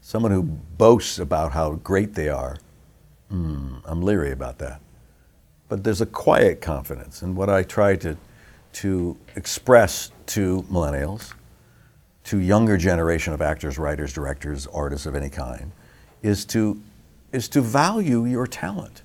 Someone 0.02 0.32
who 0.32 0.44
boasts 0.44 1.20
about 1.20 1.52
how 1.54 1.72
great 1.72 2.14
they 2.14 2.30
are, 2.30 2.58
mm, 3.32 3.82
I'm 3.86 4.02
leery 4.02 4.32
about 4.32 4.60
that. 4.60 4.82
But 5.70 5.84
there's 5.84 6.02
a 6.02 6.06
quiet 6.06 6.62
confidence. 6.62 7.22
And 7.22 7.36
what 7.36 7.50
I 7.50 7.64
try 7.64 7.96
to, 7.98 8.18
to 8.74 9.18
express 9.36 10.12
to 10.28 10.64
millennials, 10.64 11.34
to 12.26 12.40
younger 12.40 12.78
generation 12.78 13.34
of 13.34 13.42
actors, 13.42 13.78
writers, 13.78 14.14
directors, 14.14 14.68
artists 14.68 15.06
of 15.06 15.16
any 15.16 15.30
kind, 15.30 15.72
is 16.22 16.46
to, 16.46 16.82
is 17.32 17.48
to 17.50 17.62
value 17.62 18.26
your 18.26 18.48
talent. 18.48 19.02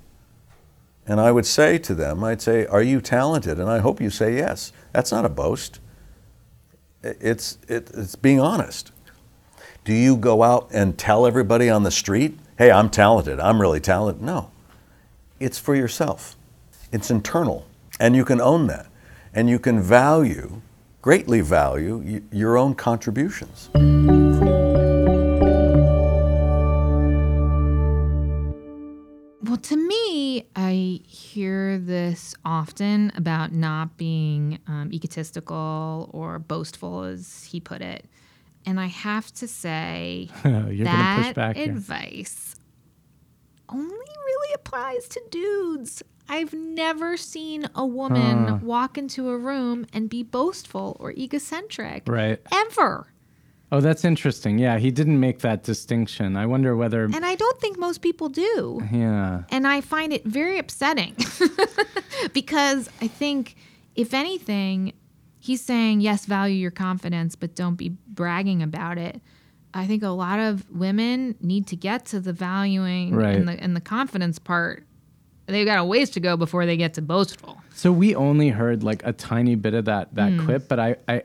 And 1.07 1.21
I 1.21 1.33
would 1.33 1.47
say 1.47 1.79
to 1.79 1.95
them, 1.95 2.23
I'd 2.23 2.41
say, 2.41 2.67
Are 2.67 2.83
you 2.83 3.01
talented? 3.01 3.59
And 3.59 3.69
I 3.69 3.79
hope 3.79 4.01
you 4.01 4.11
say 4.11 4.37
yes. 4.37 4.73
That's 4.93 5.11
not 5.11 5.25
a 5.25 5.29
boast. 5.29 5.81
It's, 7.03 7.59
it, 7.69 7.91
it's 7.95 8.15
being 8.15 8.41
honest. 8.41 8.93
Do 9.85 9.93
you 9.93 10.17
go 10.17 10.45
out 10.45 10.69
and 10.73 10.97
tell 10.97 11.27
everybody 11.27 11.69
on 11.69 11.83
the 11.83 11.91
street, 11.91 12.39
Hey, 12.57 12.71
I'm 12.71 12.89
talented, 12.89 13.41
I'm 13.41 13.61
really 13.61 13.81
talented? 13.81 14.23
No. 14.23 14.51
It's 15.41 15.59
for 15.59 15.75
yourself, 15.75 16.37
it's 16.93 17.11
internal. 17.11 17.67
And 17.99 18.15
you 18.15 18.25
can 18.25 18.41
own 18.41 18.67
that. 18.69 18.87
And 19.35 19.49
you 19.49 19.59
can 19.59 19.81
value, 19.81 20.61
greatly 21.01 21.41
value, 21.41 21.97
y- 22.05 22.23
your 22.31 22.57
own 22.59 22.75
contributions. 22.75 23.71
Well, 29.45 29.57
to 29.57 29.77
me, 29.77 30.47
I 30.55 31.01
hear 31.05 31.77
this 31.77 32.35
often 32.45 33.11
about 33.17 33.53
not 33.53 33.97
being 33.97 34.61
um, 34.69 34.91
egotistical 34.93 36.09
or 36.13 36.39
boastful, 36.39 37.03
as 37.03 37.45
he 37.51 37.59
put 37.59 37.83
it. 37.83 38.07
And 38.65 38.79
I 38.79 38.87
have 38.87 39.33
to 39.35 39.49
say 39.49 40.29
You're 40.45 40.53
gonna 40.87 41.17
push 41.17 41.27
that 41.27 41.35
back 41.35 41.57
here. 41.57 41.73
advice 41.73 42.55
only 43.69 43.89
really 43.89 44.55
applies 44.55 45.09
to 45.09 45.23
dudes. 45.31 46.03
I've 46.29 46.53
never 46.55 47.17
seen 47.17 47.69
a 47.75 47.85
woman 47.87 48.47
Huh. 48.49 48.59
walk 48.63 48.97
into 48.97 49.29
a 49.29 49.37
room 49.37 49.87
and 49.93 50.09
be 50.09 50.23
boastful 50.23 50.97
or 51.01 51.13
egocentric. 51.13 52.05
Right. 52.07 52.41
Ever. 52.53 53.09
Oh, 53.71 53.81
that's 53.81 54.05
interesting. 54.05 54.59
Yeah, 54.59 54.79
he 54.79 54.91
didn't 54.91 55.19
make 55.19 55.39
that 55.41 55.63
distinction. 55.63 56.37
I 56.37 56.45
wonder 56.47 56.77
whether. 56.77 57.05
And 57.05 57.25
I 57.25 57.35
don't 57.35 57.59
think 57.59 57.79
most 57.79 58.03
people 58.03 58.29
do. 58.29 58.81
Yeah. 58.93 59.45
And 59.51 59.67
I 59.67 59.81
find 59.81 60.13
it 60.13 60.25
very 60.27 60.59
upsetting 60.59 61.17
because 62.33 62.89
I 63.01 63.09
think, 63.09 63.57
if 63.95 64.15
anything, 64.15 64.93
he's 65.39 65.61
saying, 65.63 66.01
yes, 66.03 66.27
value 66.27 66.55
your 66.55 66.71
confidence, 66.71 67.35
but 67.37 67.55
don't 67.55 67.77
be 67.77 67.97
bragging 68.07 68.63
about 68.63 68.99
it. 68.99 69.21
I 69.75 69.87
think 69.87 70.03
a 70.03 70.09
lot 70.11 70.39
of 70.39 70.69
women 70.71 71.35
need 71.41 71.67
to 71.69 71.77
get 71.77 72.05
to 72.07 72.21
the 72.21 72.33
valuing 72.35 73.15
Right. 73.15 73.37
and, 73.37 73.49
the, 73.49 73.53
and 73.53 73.75
the 73.75 73.81
confidence 73.81 74.39
part. 74.39 74.87
They've 75.47 75.67
got 75.67 75.79
a 75.79 75.85
ways 75.85 76.09
to 76.11 76.21
go 76.21 76.37
before 76.37 76.65
they 76.67 76.77
get 76.77 76.95
to 76.95 77.03
boastful. 77.03 77.59
So 77.75 77.91
we 77.91 78.15
only 78.15 78.49
heard 78.51 78.83
like 78.83 79.03
a 79.05 79.13
tiny 79.13 79.55
bit 79.57 79.75
of 79.75 79.85
that 79.87 80.15
that 80.15 80.33
Hmm. 80.33 80.39
clip, 80.39 80.69
but 80.69 80.79
I, 80.79 80.97
I, 81.09 81.23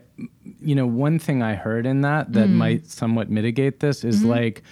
you 0.60 0.74
know, 0.74 0.86
one 0.86 1.18
thing 1.18 1.42
I 1.42 1.54
heard 1.54 1.86
in 1.86 2.00
that 2.02 2.32
that 2.32 2.48
Hmm. 2.48 2.56
might 2.56 2.86
somewhat 2.90 3.30
mitigate 3.30 3.80
this 3.80 4.04
is 4.04 4.20
Mm-hmm. 4.20 4.28
like 4.28 4.62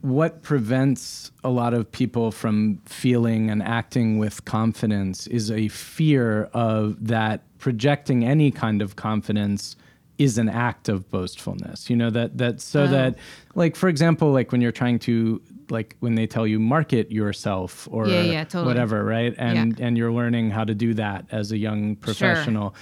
what 0.00 0.42
prevents 0.42 1.30
a 1.42 1.48
lot 1.48 1.72
of 1.72 1.90
people 1.90 2.30
from 2.30 2.78
feeling 2.84 3.50
and 3.50 3.62
acting 3.62 4.18
with 4.18 4.44
confidence 4.44 5.26
is 5.28 5.50
a 5.50 5.68
fear 5.68 6.44
of 6.52 7.06
that 7.06 7.42
projecting 7.58 8.22
any 8.24 8.50
kind 8.50 8.82
of 8.82 8.96
confidence 8.96 9.76
is 10.18 10.36
an 10.36 10.48
act 10.48 10.88
of 10.90 11.10
boastfulness 11.10 11.88
you 11.88 11.96
know 11.96 12.10
that 12.10 12.36
that 12.36 12.60
so 12.60 12.84
Oh. 12.84 12.86
that 12.88 13.16
like 13.54 13.74
for 13.76 13.88
example 13.88 14.30
like 14.30 14.52
when 14.52 14.60
you're 14.60 14.70
trying 14.72 14.98
to 15.00 15.40
like 15.70 15.96
when 16.00 16.14
they 16.14 16.26
tell 16.26 16.46
you 16.46 16.58
market 16.60 17.10
yourself 17.10 17.88
or 17.90 18.08
Yeah, 18.08 18.22
yeah, 18.22 18.44
totally. 18.44 18.66
whatever 18.66 19.04
right 19.04 19.34
and 19.38 19.78
and 19.80 19.96
you're 19.98 20.12
learning 20.12 20.50
how 20.50 20.64
to 20.64 20.74
do 20.74 20.94
that 20.94 21.26
as 21.30 21.52
a 21.52 21.58
young 21.58 21.96
professional 21.96 22.74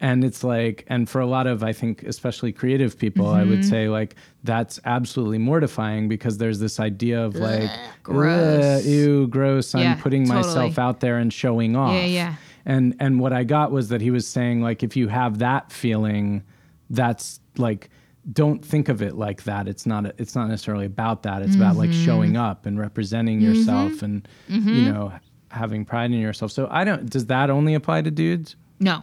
and 0.00 0.22
it's 0.24 0.44
like 0.44 0.84
and 0.88 1.08
for 1.10 1.20
a 1.20 1.26
lot 1.26 1.46
of 1.48 1.62
i 1.64 1.72
think 1.72 2.02
especially 2.04 2.52
creative 2.52 2.96
people 2.98 3.26
i 3.28 3.40
Mm-hmm. 3.40 3.50
would 3.50 3.64
say 3.64 3.88
like 3.88 4.14
that's 4.44 4.78
absolutely 4.84 5.38
mortifying 5.38 6.08
because 6.08 6.38
there's 6.38 6.60
this 6.60 6.78
idea 6.78 7.24
of 7.24 7.34
like 7.34 7.70
gross. 8.04 8.62
"Ugh, 8.62 8.84
ew 8.84 9.26
gross 9.26 9.74
i'm 9.74 9.80
Yeah, 9.82 9.94
putting 9.96 10.28
myself 10.28 10.78
out 10.78 11.00
there 11.00 11.18
and 11.18 11.32
showing 11.32 11.74
off 11.76 11.94
Yeah, 11.94 12.06
yeah. 12.06 12.34
and 12.64 12.94
and 13.00 13.18
what 13.20 13.32
i 13.32 13.42
got 13.42 13.72
was 13.72 13.88
that 13.88 14.00
he 14.00 14.10
was 14.12 14.26
saying 14.26 14.62
like 14.62 14.82
if 14.84 14.96
you 14.96 15.08
have 15.08 15.38
that 15.38 15.72
feeling 15.72 16.44
that's 16.90 17.40
like 17.56 17.90
don't 18.32 18.64
think 18.64 18.88
of 18.88 19.00
it 19.02 19.14
like 19.16 19.44
that. 19.44 19.68
It's 19.68 19.86
not 19.86 20.06
it's 20.18 20.34
not 20.34 20.48
necessarily 20.48 20.86
about 20.86 21.22
that. 21.22 21.42
It's 21.42 21.56
about 21.56 21.76
like 21.76 21.90
Mm-hmm. 21.90 22.04
showing 22.04 22.36
up 22.36 22.66
and 22.66 22.78
representing 22.78 23.40
yourself 23.40 24.02
and 24.02 24.26
you 24.48 24.90
know 24.92 25.12
having 25.50 25.84
pride 25.84 26.10
in 26.12 26.18
yourself. 26.20 26.52
So 26.52 26.68
i 26.70 26.84
don't 26.84 27.08
does 27.08 27.26
that 27.26 27.48
only 27.50 27.74
apply 27.74 28.02
to 28.02 28.10
dudes? 28.10 28.56
No, 28.80 29.02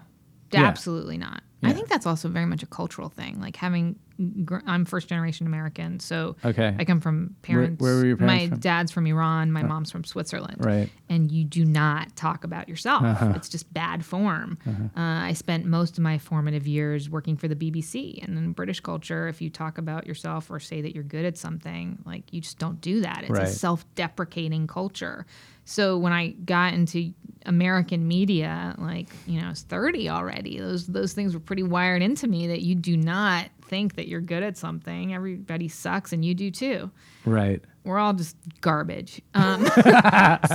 Yeah. 0.51 0.63
absolutely 0.65 1.17
not. 1.17 1.41
I 1.63 1.73
think 1.73 1.87
that's 1.89 2.05
also 2.05 2.29
very 2.29 2.45
much 2.45 2.61
a 2.61 2.67
cultural 2.67 3.09
thing. 3.09 3.39
Like 3.41 3.55
having, 3.55 3.95
gr- 4.43 4.59
I'm 4.67 4.85
first 4.85 5.07
generation 5.07 5.47
American, 5.47 5.99
so 5.99 6.35
Okay. 6.45 6.75
I 6.77 6.85
come 6.85 7.01
from 7.01 7.35
parents. 7.41 7.81
where 7.81 7.95
were 7.95 8.05
your 8.05 8.17
parents 8.17 8.43
My 8.43 8.49
from? 8.49 8.59
dad's 8.59 8.91
from 8.91 9.07
Iran. 9.07 9.51
My 9.51 9.63
mom's 9.63 9.89
from 9.89 10.03
Switzerland. 10.03 10.57
Right. 10.63 10.91
And 11.09 11.31
you 11.31 11.43
do 11.43 11.65
not 11.65 12.15
talk 12.15 12.43
about 12.43 12.69
yourself. 12.69 13.03
Uh-huh. 13.03 13.33
It's 13.35 13.49
just 13.49 13.73
bad 13.73 14.05
form. 14.05 14.59
Uh, 14.67 14.99
I 14.99 15.33
spent 15.33 15.65
most 15.65 15.97
of 15.97 16.03
my 16.03 16.19
formative 16.19 16.67
years 16.67 17.09
working 17.09 17.35
for 17.35 17.47
the 17.47 17.55
BBC, 17.55 18.23
and 18.23 18.37
in 18.37 18.51
British 18.51 18.79
culture, 18.81 19.27
if 19.27 19.41
you 19.41 19.49
talk 19.49 19.79
about 19.79 20.05
yourself 20.05 20.51
or 20.51 20.59
say 20.59 20.81
that 20.81 20.93
you're 20.93 21.03
good 21.03 21.25
at 21.25 21.35
something, 21.35 21.97
like 22.05 22.31
you 22.31 22.41
just 22.41 22.59
don't 22.59 22.79
do 22.79 23.01
that. 23.01 23.21
It's 23.23 23.31
Right. 23.31 23.43
a 23.43 23.47
self-deprecating 23.47 24.67
culture. 24.67 25.25
So 25.63 25.97
when 25.97 26.13
I 26.13 26.29
got 26.31 26.73
into 26.75 27.11
American 27.45 28.07
media, 28.07 28.75
like 28.77 29.07
you 29.27 29.39
know, 29.39 29.47
I 29.47 29.49
was 29.49 29.61
30 29.63 30.09
already. 30.09 30.59
Those 30.59 30.87
those 30.87 31.13
things 31.13 31.33
were 31.33 31.39
pretty 31.39 31.63
wired 31.63 32.01
into 32.01 32.27
me 32.27 32.47
that 32.47 32.61
you 32.61 32.75
do 32.75 32.97
not 32.97 33.47
think 33.67 33.95
that 33.95 34.07
you're 34.07 34.21
good 34.21 34.43
at 34.43 34.57
something. 34.57 35.13
Everybody 35.13 35.67
sucks, 35.67 36.13
and 36.13 36.23
you 36.23 36.33
do 36.35 36.51
too. 36.51 36.91
right 37.25 37.61
We're 37.83 37.97
all 37.99 38.13
just 38.13 38.35
garbage. 38.61 39.21
Um, 39.33 39.65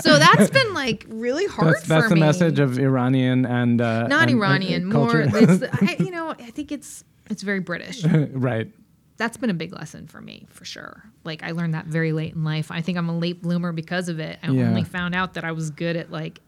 so 0.01 0.19
that's 0.19 0.51
been 0.51 0.75
like 0.75 1.07
really 1.09 1.47
hard 1.47 1.75
that's 1.75 1.87
that's 1.89 2.05
for 2.05 2.15
the 2.15 2.17
message 2.21 2.59
of 2.59 2.79
iranian 2.79 3.45
and 3.47 3.81
uh 3.81 4.07
Not 4.07 4.23
and- 4.23 4.31
and- 4.31 4.41
Iranian, 4.41 4.83
and 4.83 4.93
more. 4.93 5.11
culture. 5.11 5.31
It's, 5.35 5.63
I, 5.83 5.97
you 6.03 6.11
know, 6.11 6.31
I 6.31 6.51
think 6.51 6.71
it's 6.73 7.05
it's 7.31 7.43
very 7.43 7.61
British. 7.61 8.05
right 8.33 8.69
That's 9.17 9.37
been 9.37 9.51
a 9.51 9.55
big 9.55 9.73
lesson 9.73 10.07
for 10.07 10.21
me, 10.21 10.47
for 10.51 10.65
sure. 10.65 11.05
Like 11.25 11.43
I 11.43 11.51
learned 11.53 11.75
that 11.75 11.87
very 11.87 12.13
late 12.13 12.35
in 12.35 12.43
life. 12.45 12.71
I 12.71 12.81
think 12.81 12.97
I'm 12.99 13.09
a 13.09 13.17
late 13.19 13.43
bloomer 13.43 13.73
because 13.73 14.09
of 14.09 14.19
it. 14.19 14.39
I 14.43 14.51
Yeah. 14.51 14.69
only 14.69 14.83
found 14.85 15.15
out 15.15 15.35
that 15.35 15.45
I 15.45 15.53
was 15.53 15.71
good 15.71 15.97
at 15.97 16.11
like 16.11 16.41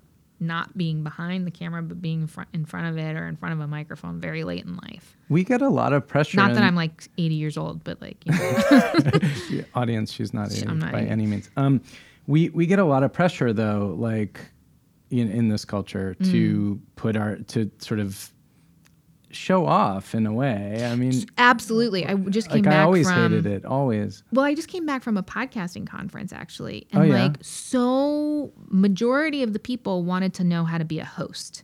not 0.42 0.76
being 0.76 1.02
behind 1.02 1.46
the 1.46 1.50
camera, 1.50 1.82
but 1.82 2.02
being 2.02 2.22
in 2.22 2.26
front, 2.26 2.48
in 2.52 2.64
front 2.64 2.86
of 2.88 2.98
it 2.98 3.16
or 3.16 3.26
in 3.28 3.36
front 3.36 3.52
of 3.54 3.60
a 3.60 3.66
microphone 3.66 4.20
very 4.20 4.44
late 4.44 4.64
in 4.64 4.76
life. 4.76 5.16
we 5.28 5.44
get 5.44 5.62
a 5.62 5.68
lot 5.68 5.92
of 5.92 6.06
pressure 6.06 6.36
Not 6.36 6.54
that 6.54 6.62
I'm 6.64 6.74
like 6.74 7.08
80 7.16 7.34
years 7.34 7.56
old, 7.56 7.82
but 7.84 8.00
like 8.02 8.16
you 8.26 8.32
know, 8.32 9.64
audience 9.74 10.12
she's 10.12 10.34
not, 10.34 10.52
a, 10.52 10.68
I'm 10.68 10.78
not 10.78 10.92
by 10.92 11.00
a- 11.00 11.04
any 11.06 11.26
means 11.26 11.48
um 11.56 11.80
we 12.26 12.48
we 12.50 12.66
get 12.66 12.78
a 12.78 12.84
lot 12.84 13.02
of 13.02 13.12
pressure 13.12 13.52
though 13.52 13.94
like 13.98 14.40
in 15.10 15.30
in 15.30 15.48
this 15.48 15.64
culture 15.64 16.16
Mm. 16.20 16.30
to 16.32 16.80
put 16.96 17.16
our 17.16 17.36
to 17.36 17.70
sort 17.78 18.00
of 18.00 18.30
show 19.32 19.66
off 19.66 20.14
in 20.14 20.26
a 20.26 20.32
way 20.32 20.86
i 20.90 20.94
mean 20.94 21.12
absolutely. 21.38 22.06
I 22.06 22.14
just 22.14 22.48
came 22.48 22.58
like 22.58 22.64
back 22.64 22.74
i 22.74 22.82
always 22.82 23.08
from 23.08 23.32
hated 23.32 23.46
it 23.46 23.64
always 23.64 24.22
Well, 24.32 24.44
I 24.44 24.54
just 24.54 24.68
came 24.68 24.86
back 24.86 25.02
from 25.02 25.16
a 25.16 25.22
podcasting 25.22 25.86
conference 25.86 26.32
actually, 26.32 26.86
and 26.92 27.02
Oh, 27.02 27.04
yeah? 27.06 27.22
like 27.24 27.36
so 27.40 28.52
majority 28.68 29.42
of 29.42 29.52
the 29.52 29.58
people 29.58 30.04
wanted 30.04 30.34
to 30.34 30.44
know 30.44 30.64
how 30.64 30.78
to 30.78 30.84
be 30.84 30.98
a 30.98 31.04
host. 31.04 31.62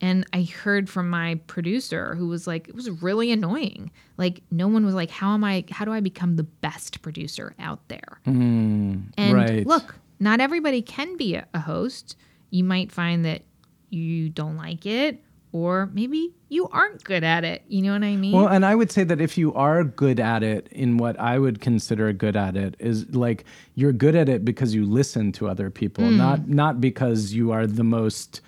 And 0.00 0.26
I 0.32 0.42
heard 0.42 0.90
from 0.90 1.08
my 1.08 1.36
producer 1.46 2.16
who 2.16 2.26
was 2.26 2.46
like 2.46 2.68
it 2.68 2.74
was 2.74 2.90
really 2.90 3.30
annoying. 3.30 3.90
Like 4.16 4.42
no 4.50 4.66
one 4.68 4.84
was 4.84 4.94
like 4.94 5.10
how 5.10 5.32
am 5.34 5.44
I 5.44 5.64
how 5.70 5.84
do 5.84 5.92
I 5.92 6.00
become 6.00 6.36
the 6.36 6.42
best 6.42 7.02
producer 7.02 7.54
out 7.58 7.86
there? 7.88 8.18
Hmm, 8.24 8.96
and 9.16 9.34
right. 9.34 9.66
look, 9.66 9.94
not 10.18 10.40
everybody 10.40 10.82
can 10.82 11.16
be 11.16 11.36
a, 11.36 11.46
a 11.54 11.60
host. 11.60 12.16
You 12.50 12.64
might 12.64 12.90
find 12.90 13.24
that 13.24 13.42
you 13.90 14.28
don't 14.28 14.56
like 14.56 14.86
it 14.86 15.22
or 15.52 15.90
maybe 15.92 16.32
you 16.48 16.66
aren't 16.68 17.04
good 17.04 17.22
at 17.24 17.44
it. 17.44 17.62
You 17.68 17.82
know 17.82 17.92
what 17.92 18.02
I 18.04 18.16
mean? 18.16 18.32
Well, 18.32 18.48
and 18.48 18.64
I 18.64 18.74
would 18.74 18.90
say 18.90 19.04
that 19.04 19.20
if 19.20 19.36
you 19.38 19.52
are 19.54 19.84
good 19.84 20.18
at 20.20 20.42
it 20.42 20.68
in 20.70 20.96
what 20.96 21.18
I 21.20 21.38
would 21.38 21.60
consider 21.60 22.12
good 22.12 22.36
at 22.36 22.56
it 22.56 22.74
is 22.78 23.14
like 23.14 23.44
you're 23.74 23.92
good 23.92 24.14
at 24.14 24.28
it 24.28 24.44
because 24.44 24.74
you 24.74 24.84
listen 24.86 25.32
to 25.32 25.48
other 25.48 25.70
people, 25.70 26.06
Hmm. 26.08 26.16
not 26.16 26.48
not 26.48 26.80
because 26.80 27.32
you 27.34 27.52
are 27.52 27.66
the 27.66 27.84
most 27.84 28.40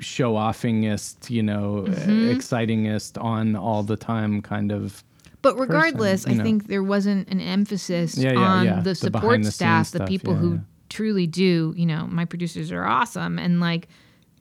show 0.00 0.34
offingest, 0.34 1.30
you 1.30 1.42
know, 1.42 1.84
Mm-hmm. 1.88 2.30
excitingest 2.30 3.16
on 3.18 3.56
all 3.56 3.82
the 3.82 3.96
time 3.96 4.42
kind 4.42 4.72
of. 4.72 5.02
But 5.42 5.58
regardless, 5.58 6.26
you 6.26 6.32
I 6.32 6.36
know. 6.36 6.44
think 6.44 6.66
there 6.66 6.82
wasn't 6.82 7.28
an 7.28 7.40
emphasis 7.40 8.16
Yeah, 8.18 8.32
yeah, 8.32 8.38
on 8.38 8.64
yeah. 8.66 8.76
the 8.76 8.82
The 8.90 8.94
support 8.94 9.22
behind-the-scenes 9.22 9.54
staff, 9.88 9.90
the 9.92 10.04
people 10.04 10.34
who 10.34 10.60
truly 10.88 11.26
do. 11.26 11.72
You 11.76 11.86
know, 11.86 12.06
my 12.06 12.24
producers 12.24 12.72
are 12.72 12.84
awesome, 12.84 13.38
and 13.38 13.60
like 13.60 13.88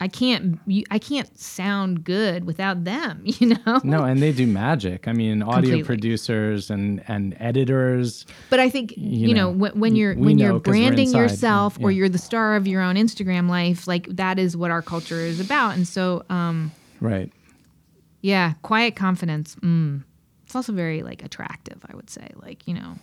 I 0.02 0.10
can't 0.10 0.60
I 0.92 1.00
can't 1.00 1.38
sound 1.40 2.04
good 2.04 2.44
without 2.46 2.84
them. 2.84 3.24
You 3.40 3.56
know. 3.66 3.80
No, 3.84 4.04
and 4.04 4.22
they 4.22 4.32
do 4.34 4.46
magic. 4.46 5.08
I 5.08 5.14
mean, 5.14 5.42
audio 5.42 5.54
Completely. 5.62 5.84
producers 5.84 6.70
and 6.70 7.02
and 7.08 7.36
editors. 7.40 8.26
But 8.50 8.60
I 8.60 8.70
think 8.70 8.94
you, 8.98 9.30
You 9.30 9.34
know, 9.34 9.54
know, 9.54 9.72
when, 9.74 9.96
you're 9.96 10.16
when 10.16 10.38
you're 10.38 10.60
branding 10.60 11.12
yourself 11.12 11.78
yeah, 11.80 11.86
or 11.86 11.92
you're 11.92 12.10
the 12.10 12.18
star 12.18 12.56
of 12.56 12.68
your 12.68 12.82
own 12.82 12.96
Instagram 12.96 13.50
life, 13.50 13.88
like 13.88 14.08
that 14.08 14.38
is 14.38 14.58
what 14.58 14.70
our 14.72 14.82
culture 14.82 15.20
is 15.20 15.40
about. 15.40 15.76
And 15.76 15.88
so, 15.88 16.24
um, 16.30 16.72
Right. 17.02 17.32
yeah, 18.22 18.54
quiet 18.64 18.96
confidence. 18.96 19.56
Mm, 19.58 20.04
it's 20.46 20.56
also 20.56 20.74
very 20.74 21.04
like 21.04 21.24
attractive. 21.24 21.78
I 21.90 21.96
would 21.96 22.10
say, 22.10 22.30
like 22.36 22.68
you 22.68 22.74
know, 22.74 22.96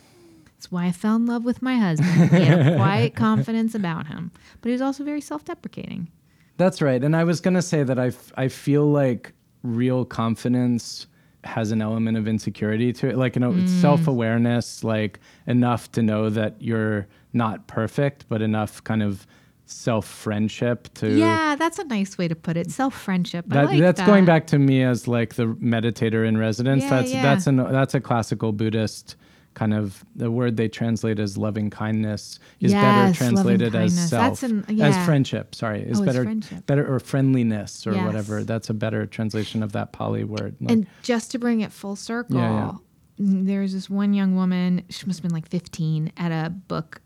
it's 0.59 0.71
why 0.71 0.87
I 0.87 0.93
fell 0.93 1.17
in 1.17 1.27
love 1.27 1.45
with 1.45 1.63
my 1.63 1.77
husband. 1.77 2.31
He 2.31 2.45
had 2.45 2.67
a 2.67 2.77
quiet 2.77 3.15
confidence 3.15 3.75
about 3.75 4.07
him, 4.09 4.31
but 4.61 4.69
he 4.69 4.73
was 4.73 4.83
also 4.83 5.05
very 5.05 5.21
self-deprecating. 5.21 6.09
That's 6.57 6.83
right. 6.83 7.03
And 7.03 7.17
I 7.17 7.25
was 7.25 7.41
going 7.41 7.55
to 7.55 7.63
say 7.63 7.83
that 7.83 7.99
I, 7.99 8.09
f- 8.09 8.33
I 8.37 8.49
feel 8.49 8.87
like 8.87 9.33
real 9.63 10.05
confidence 10.05 11.07
has 11.45 11.73
an 11.73 11.83
element 11.83 12.17
of 12.17 12.29
insecurity 12.29 12.93
to 12.93 13.09
it, 13.09 13.17
like, 13.17 13.35
you 13.37 13.41
know, 13.41 13.53
Mm. 13.53 13.69
self 13.81 14.07
awareness, 14.07 14.85
like 14.85 15.19
enough 15.47 15.91
to 15.93 16.03
know 16.03 16.31
that 16.31 16.55
you're 16.61 17.07
not 17.33 17.67
perfect, 17.67 18.27
but 18.29 18.43
enough 18.43 18.83
kind 18.85 19.03
of 19.03 19.27
self 19.65 20.07
friendship 20.07 20.89
to. 20.95 21.09
Yeah, 21.17 21.57
that's 21.57 21.79
a 21.79 21.85
nice 21.85 22.17
way 22.19 22.29
to 22.29 22.37
put 22.37 22.57
it. 22.57 22.71
Self-friendship. 22.71 23.47
That, 23.49 23.67
like 23.67 23.81
that's 23.81 23.99
that. 24.01 24.07
going 24.07 24.25
back 24.25 24.47
to 24.49 24.59
me 24.59 24.83
as 24.83 25.09
like 25.09 25.35
the 25.35 25.47
meditator 25.47 26.27
in 26.29 26.37
residence. 26.37 26.83
Yeah, 26.85 26.91
that's 26.91 27.13
yeah. 27.13 27.23
that's 27.23 27.47
an 27.47 27.57
that's 27.57 27.95
a 27.95 28.01
classical 28.01 28.53
Buddhist 28.53 29.17
kind 29.55 29.75
of 29.75 30.05
the 30.17 30.31
word 30.31 30.57
they 30.57 30.69
translate 30.69 31.19
as 31.19 31.37
loving 31.37 31.69
kindness 31.71 32.39
is 32.61 32.73
Yes, 32.73 32.83
better 32.83 33.15
translated 33.17 33.75
as 33.75 34.09
self 34.09 34.43
an- 34.43 34.65
as 34.81 34.97
friendship. 35.05 35.55
Sorry, 35.55 35.83
is 35.83 36.01
Oh, 36.01 36.05
better 36.05 36.25
better 36.67 36.95
or 36.95 36.99
friendliness 37.01 37.87
or 37.87 37.93
Yes. 37.95 38.07
whatever. 38.07 38.45
That's 38.45 38.71
a 38.71 38.75
better 38.75 39.07
translation 39.07 39.63
of 39.63 39.73
that 39.73 39.93
Pali 39.93 40.25
word. 40.25 40.57
Like, 40.61 40.71
And 40.73 40.87
just 41.03 41.31
to 41.33 41.39
bring 41.39 41.61
it 41.61 41.71
full 41.73 41.97
circle, 41.97 42.37
Yeah, 42.37 42.73
mm, 43.21 43.47
there's 43.47 43.73
this 43.75 43.91
one 43.91 44.15
young 44.15 44.35
woman, 44.37 44.83
she 44.89 45.07
must 45.07 45.19
have 45.21 45.23
been 45.29 45.35
like 45.35 45.49
15, 45.49 46.13
at 46.17 46.33
a 46.33 46.51
book 46.51 47.01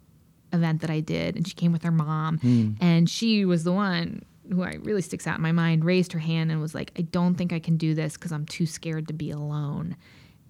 event 0.53 0.81
that 0.83 0.91
I 0.91 1.01
did, 1.01 1.37
and 1.37 1.47
she 1.47 1.55
came 1.55 1.73
with 1.73 1.83
her 1.83 1.91
mom. 1.91 2.39
Hmm. 2.39 2.71
And 2.81 3.11
she 3.11 3.45
was 3.45 3.65
the 3.65 3.73
one 3.73 4.23
who 4.49 4.63
I 4.63 4.75
really 4.83 5.03
sticks 5.03 5.27
out 5.27 5.37
in 5.37 5.43
my 5.43 5.51
mind, 5.51 5.85
raised 5.85 6.13
her 6.13 6.21
hand 6.21 6.53
and 6.53 6.61
was 6.61 6.73
like, 6.73 6.93
I 6.97 7.03
don't 7.03 7.35
think 7.35 7.53
I 7.53 7.59
can 7.59 7.77
do 7.77 7.95
this 7.95 8.15
because 8.15 8.31
I'm 8.31 8.47
too 8.47 8.65
scared 8.65 9.09
to 9.09 9.13
be 9.15 9.33
alone. 9.33 9.97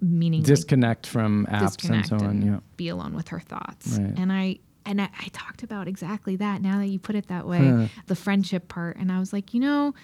Meaning 0.00 0.40
like, 0.40 0.46
disconnect 0.46 1.06
from 1.06 1.46
apps 1.50 1.76
disconnect 1.76 2.10
and 2.12 2.20
so 2.20 2.26
on. 2.26 2.30
and 2.36 2.44
Yeah. 2.44 2.58
be 2.76 2.88
alone 2.88 3.14
with 3.14 3.28
her 3.28 3.40
thoughts. 3.40 3.98
Right. 3.98 4.12
And 4.18 4.32
I 4.32 4.58
and 4.84 5.00
I, 5.00 5.08
I 5.20 5.28
talked 5.32 5.62
about 5.62 5.88
exactly 5.88 6.36
that 6.36 6.62
now 6.62 6.78
that 6.78 6.86
you 6.86 6.98
put 6.98 7.16
it 7.16 7.26
that 7.28 7.46
way, 7.46 7.88
the 8.06 8.14
friendship 8.14 8.68
part. 8.68 8.96
And 8.98 9.10
I 9.10 9.18
was 9.18 9.32
like, 9.32 9.52
you 9.52 9.58
know, 9.60 9.94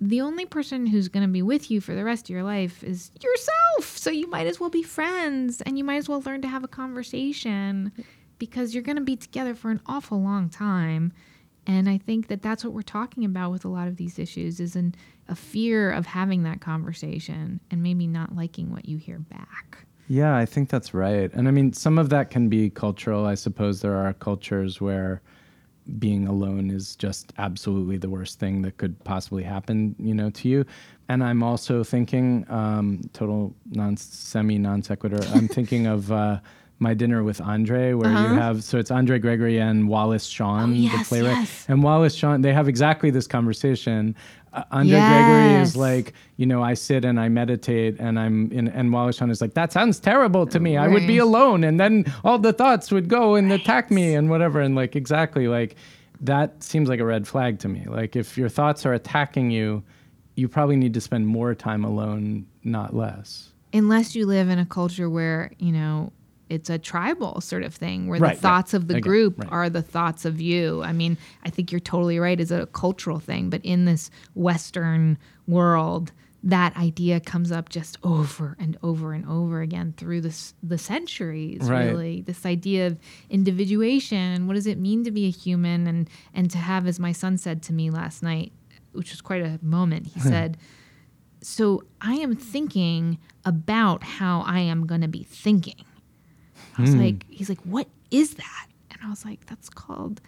the 0.00 0.20
only 0.20 0.46
person 0.46 0.86
who's 0.86 1.06
going 1.08 1.24
to 1.24 1.32
be 1.32 1.42
with 1.42 1.70
you 1.70 1.80
for 1.80 1.94
the 1.94 2.02
rest 2.02 2.26
of 2.26 2.30
your 2.30 2.42
life 2.42 2.82
is 2.82 3.12
yourself. 3.22 3.96
So 3.96 4.10
you 4.10 4.28
might 4.28 4.46
as 4.48 4.58
well 4.58 4.68
be 4.68 4.82
friends 4.82 5.60
and 5.62 5.78
you 5.78 5.84
might 5.84 5.96
as 5.98 6.08
well 6.08 6.22
learn 6.26 6.42
to 6.42 6.48
have 6.48 6.64
a 6.64 6.68
conversation 6.68 7.92
because 8.38 8.74
you're 8.74 8.82
going 8.82 8.96
to 8.96 9.02
be 9.04 9.16
together 9.16 9.54
for 9.54 9.70
an 9.70 9.80
awful 9.86 10.20
long 10.20 10.48
time. 10.48 11.12
And 11.66 11.88
I 11.88 11.98
think 11.98 12.28
that 12.28 12.42
that's 12.42 12.64
what 12.64 12.72
we're 12.74 12.82
talking 12.82 13.24
about 13.24 13.50
with 13.52 13.64
a 13.64 13.68
lot 13.68 13.86
of 13.88 13.96
these 13.96 14.18
issues 14.18 14.60
is 14.60 14.76
an, 14.76 14.94
a 15.28 15.34
fear 15.34 15.90
of 15.90 16.06
having 16.06 16.42
that 16.44 16.60
conversation 16.60 17.60
and 17.70 17.82
maybe 17.82 18.06
not 18.06 18.34
liking 18.34 18.70
what 18.70 18.88
you 18.88 18.96
hear 18.96 19.18
back. 19.18 19.86
Yeah, 20.08 20.36
I 20.36 20.46
think 20.46 20.68
that's 20.68 20.94
right. 20.94 21.32
And 21.32 21.48
I 21.48 21.50
mean, 21.50 21.72
some 21.72 21.98
of 21.98 22.10
that 22.10 22.30
can 22.30 22.48
be 22.48 22.70
cultural. 22.70 23.26
I 23.26 23.34
suppose 23.34 23.80
there 23.80 23.96
are 23.96 24.12
cultures 24.12 24.80
where 24.80 25.20
being 25.98 26.26
alone 26.26 26.70
is 26.70 26.96
just 26.96 27.32
absolutely 27.38 27.96
the 27.96 28.08
worst 28.08 28.38
thing 28.38 28.62
that 28.62 28.76
could 28.76 29.02
possibly 29.04 29.42
happen, 29.42 29.94
you 29.98 30.14
know, 30.14 30.30
to 30.30 30.48
you. 30.48 30.64
And 31.08 31.22
I'm 31.22 31.42
also 31.42 31.84
thinking, 31.84 32.44
um, 32.48 33.00
total 33.12 33.54
non 33.70 33.96
semi 33.96 34.58
non 34.58 34.82
sequitur. 34.82 35.20
I'm 35.34 35.48
thinking 35.48 35.86
of 35.86 36.10
uh, 36.10 36.40
my 36.78 36.92
dinner 36.94 37.22
with 37.22 37.40
Andre, 37.40 37.94
where 37.94 38.10
you 38.10 38.16
have 38.34 38.62
so 38.62 38.78
it's 38.78 38.90
Andre 38.90 39.18
Gregory 39.18 39.58
and 39.58 39.88
Wallace 39.88 40.26
Shawn, 40.26 40.72
Uh-huh. 40.72 40.92
Oh, 40.92 40.96
yes, 40.98 41.08
playwright, 41.08 41.36
yes. 41.38 41.64
and 41.68 41.82
Wallace 41.82 42.14
Shawn. 42.14 42.42
They 42.42 42.52
have 42.52 42.68
exactly 42.68 43.10
this 43.10 43.26
conversation. 43.26 44.14
Uh, 44.52 44.62
Andre 44.70 44.98
Gregory 44.98 45.62
is 45.62 45.74
like, 45.76 46.12
you 46.36 46.44
know, 46.46 46.62
I 46.62 46.74
sit 46.74 47.04
and 47.04 47.18
I 47.18 47.28
meditate, 47.28 47.96
and 47.98 48.18
I'm 48.18 48.50
in, 48.52 48.68
and 48.68 48.92
Wallace 48.92 49.16
Shawn 49.16 49.30
is 49.30 49.40
like, 49.40 49.54
that 49.54 49.72
sounds 49.72 49.98
terrible 50.00 50.46
to 50.46 50.60
me. 50.60 50.76
I 50.76 50.88
would 50.88 51.06
be 51.06 51.16
alone, 51.18 51.64
and 51.64 51.80
then 51.80 52.04
all 52.24 52.38
the 52.38 52.52
thoughts 52.52 52.92
would 52.92 53.08
go 53.08 53.34
and 53.36 53.50
attack 53.52 53.90
me 53.90 54.14
and 54.14 54.28
whatever, 54.28 54.60
and 54.60 54.74
like 54.74 54.96
exactly 54.96 55.48
like 55.48 55.76
that 56.20 56.62
seems 56.62 56.88
like 56.88 57.00
a 57.00 57.04
red 57.04 57.26
flag 57.28 57.58
to 57.60 57.68
me. 57.68 57.84
Like 57.86 58.16
if 58.16 58.36
your 58.38 58.48
thoughts 58.50 58.84
are 58.86 58.92
attacking 58.94 59.50
you, 59.50 59.82
you 60.34 60.48
probably 60.48 60.76
need 60.76 60.92
to 60.94 61.00
spend 61.00 61.26
more 61.26 61.54
time 61.54 61.84
alone, 61.84 62.46
not 62.64 62.94
less. 62.94 63.52
unless 63.72 64.14
you 64.14 64.26
live 64.26 64.48
in 64.50 64.58
a 64.58 64.66
culture 64.66 65.08
where 65.10 65.50
you 65.58 65.72
know 65.72 66.12
it's 66.48 66.70
a 66.70 66.78
tribal 66.78 67.40
sort 67.40 67.62
of 67.64 67.74
thing 67.74 68.06
where 68.06 68.20
Right, 68.20 68.28
the 68.28 68.34
right. 68.34 68.38
thoughts 68.38 68.72
of 68.74 68.86
the 68.88 68.94
Again, 68.94 69.02
group 69.02 69.38
right. 69.40 69.48
are 69.50 69.68
the 69.70 69.82
thoughts 69.82 70.24
of 70.24 70.40
you 70.40 70.82
i 70.84 70.92
mean 70.92 71.16
i 71.44 71.50
think 71.50 71.72
you're 71.72 71.80
totally 71.80 72.18
right 72.18 72.38
it's 72.40 72.50
a 72.52 72.66
cultural 72.66 73.18
thing 73.18 73.50
but 73.50 73.60
in 73.64 73.84
this 73.84 74.10
western 74.34 75.18
world 75.48 76.12
that 76.44 76.76
idea 76.76 77.18
comes 77.18 77.50
up 77.50 77.68
just 77.70 77.98
over 78.04 78.56
and 78.60 78.76
over 78.82 79.12
and 79.12 79.26
over 79.28 79.60
again 79.62 79.92
through 79.96 80.20
this 80.20 80.54
the 80.62 80.78
centuries 80.78 81.62
Right. 81.68 81.86
really 81.86 82.20
this 82.22 82.46
idea 82.46 82.86
of 82.86 82.98
individuation 83.28 84.18
and 84.18 84.46
what 84.46 84.54
does 84.54 84.66
it 84.66 84.78
mean 84.78 85.04
to 85.04 85.10
be 85.10 85.26
a 85.26 85.30
human 85.30 85.86
and 85.86 86.08
and 86.34 86.50
to 86.52 86.58
have 86.58 86.86
as 86.86 87.00
my 87.00 87.12
son 87.12 87.38
said 87.38 87.62
to 87.64 87.72
me 87.72 87.90
last 87.90 88.22
night 88.22 88.52
which 88.92 89.10
was 89.10 89.20
quite 89.20 89.42
a 89.42 89.58
moment 89.62 90.06
he 90.08 90.20
said 90.34 90.56
so 91.42 91.84
I 92.00 92.14
am 92.14 92.34
thinking 92.34 93.18
about 93.44 94.02
how 94.02 94.40
I 94.40 94.58
am 94.60 94.84
going 94.86 95.02
to 95.02 95.06
be 95.08 95.22
thinking. 95.22 95.84
I 96.78 96.82
was 96.82 96.94
like, 96.94 97.24
hmm. 97.26 97.32
he's 97.32 97.48
like, 97.48 97.60
what 97.60 97.88
is 98.10 98.34
that? 98.34 98.66
And 98.90 99.00
I 99.04 99.10
was 99.10 99.24
like, 99.24 99.46
that's 99.46 99.68
called 99.68 100.20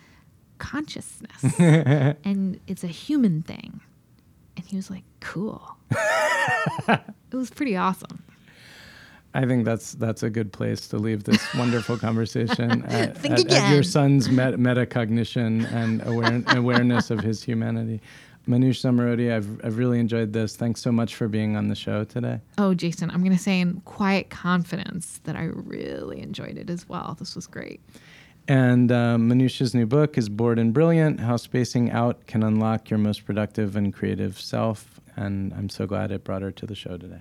consciousness. 0.58 1.58
and 1.58 2.60
it's 2.66 2.84
a 2.84 2.88
human 2.88 3.42
thing. 3.42 3.80
And 4.56 4.66
he 4.66 4.76
was 4.76 4.90
like, 4.90 5.04
cool. 5.20 5.76
it 6.88 7.00
was 7.32 7.50
pretty 7.50 7.76
awesome. 7.76 8.22
I 9.34 9.44
think 9.44 9.64
that's 9.66 9.92
that's 9.92 10.22
a 10.22 10.30
good 10.30 10.52
place 10.52 10.88
to 10.88 10.96
leave 10.96 11.24
this 11.24 11.54
wonderful 11.58 11.98
conversation 11.98 12.82
at, 12.86 13.16
Think 13.16 13.38
at- 13.40 13.52
at 13.52 13.72
your 13.72 13.82
son's 13.82 14.30
met- 14.30 14.54
metacognition 14.54 15.70
and 15.72 16.04
aware- 16.06 16.42
awareness 16.48 17.10
of 17.10 17.20
his 17.20 17.42
humanity. 17.42 18.00
Manoush 18.48 18.80
Zomorodi, 18.80 19.30
I've, 19.32 19.62
I've 19.62 19.76
really 19.76 20.00
enjoyed 20.00 20.32
this. 20.32 20.56
Thanks 20.56 20.80
so 20.80 20.90
much 20.90 21.14
for 21.14 21.28
being 21.28 21.54
on 21.54 21.68
the 21.68 21.74
show 21.74 22.04
today. 22.04 22.40
Oh, 22.56 22.72
Jason, 22.72 23.10
I'm 23.10 23.20
going 23.20 23.36
to 23.36 23.42
say 23.42 23.60
in 23.60 23.82
quiet 23.82 24.30
confidence 24.30 25.20
that 25.24 25.36
I 25.36 25.44
really 25.44 26.22
enjoyed 26.22 26.56
it 26.56 26.70
as 26.70 26.88
well. 26.88 27.14
This 27.18 27.36
was 27.36 27.46
great. 27.46 27.80
And 28.48 28.90
uh, 28.90 29.16
Manoush's 29.18 29.74
new 29.74 29.84
book 29.84 30.16
is 30.16 30.30
Bored 30.30 30.58
and 30.58 30.72
Brilliant 30.72 31.20
How 31.20 31.36
Spacing 31.36 31.90
Out 31.90 32.26
Can 32.26 32.42
Unlock 32.42 32.88
Your 32.88 32.98
Most 32.98 33.26
Productive 33.26 33.76
and 33.76 33.92
Creative 33.92 34.40
Self. 34.40 34.98
And 35.16 35.52
I'm 35.52 35.68
so 35.68 35.86
glad 35.86 36.10
it 36.10 36.24
brought 36.24 36.40
her 36.40 36.50
to 36.52 36.66
the 36.66 36.74
show 36.74 36.96
today. 36.96 37.20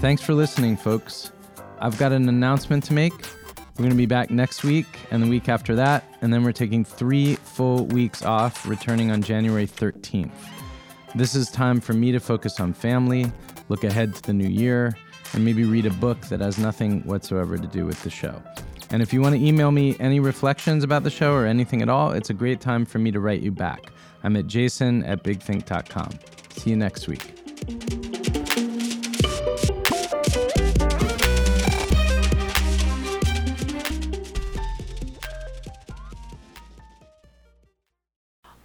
Thanks 0.00 0.22
for 0.22 0.34
listening, 0.34 0.76
folks. 0.76 1.30
I've 1.78 1.96
got 1.98 2.10
an 2.10 2.28
announcement 2.28 2.82
to 2.84 2.92
make. 2.92 3.12
We're 3.76 3.82
going 3.82 3.90
to 3.90 3.96
be 3.96 4.06
back 4.06 4.30
next 4.30 4.64
week 4.64 4.86
and 5.10 5.22
the 5.22 5.28
week 5.28 5.50
after 5.50 5.74
that, 5.74 6.04
and 6.22 6.32
then 6.32 6.42
we're 6.42 6.52
taking 6.52 6.82
three 6.82 7.36
full 7.36 7.84
weeks 7.84 8.22
off, 8.22 8.66
returning 8.66 9.10
on 9.10 9.20
January 9.20 9.66
13th. 9.66 10.30
This 11.14 11.34
is 11.34 11.50
time 11.50 11.82
for 11.82 11.92
me 11.92 12.10
to 12.10 12.18
focus 12.18 12.58
on 12.58 12.72
family, 12.72 13.30
look 13.68 13.84
ahead 13.84 14.14
to 14.14 14.22
the 14.22 14.32
new 14.32 14.48
year, 14.48 14.96
and 15.34 15.44
maybe 15.44 15.64
read 15.64 15.84
a 15.84 15.90
book 15.90 16.18
that 16.28 16.40
has 16.40 16.56
nothing 16.56 17.02
whatsoever 17.02 17.58
to 17.58 17.66
do 17.66 17.84
with 17.84 18.02
the 18.02 18.08
show. 18.08 18.42
And 18.90 19.02
if 19.02 19.12
you 19.12 19.20
want 19.20 19.34
to 19.34 19.44
email 19.44 19.70
me 19.70 19.94
any 20.00 20.20
reflections 20.20 20.82
about 20.82 21.02
the 21.02 21.10
show 21.10 21.34
or 21.34 21.44
anything 21.44 21.82
at 21.82 21.90
all, 21.90 22.12
it's 22.12 22.30
a 22.30 22.34
great 22.34 22.62
time 22.62 22.86
for 22.86 22.98
me 22.98 23.10
to 23.10 23.20
write 23.20 23.42
you 23.42 23.50
back. 23.50 23.92
I'm 24.22 24.36
at 24.36 24.46
jason 24.46 25.04
at 25.04 25.22
bigthink.com. 25.22 26.12
See 26.56 26.70
you 26.70 26.76
next 26.76 27.08
week. 27.08 28.05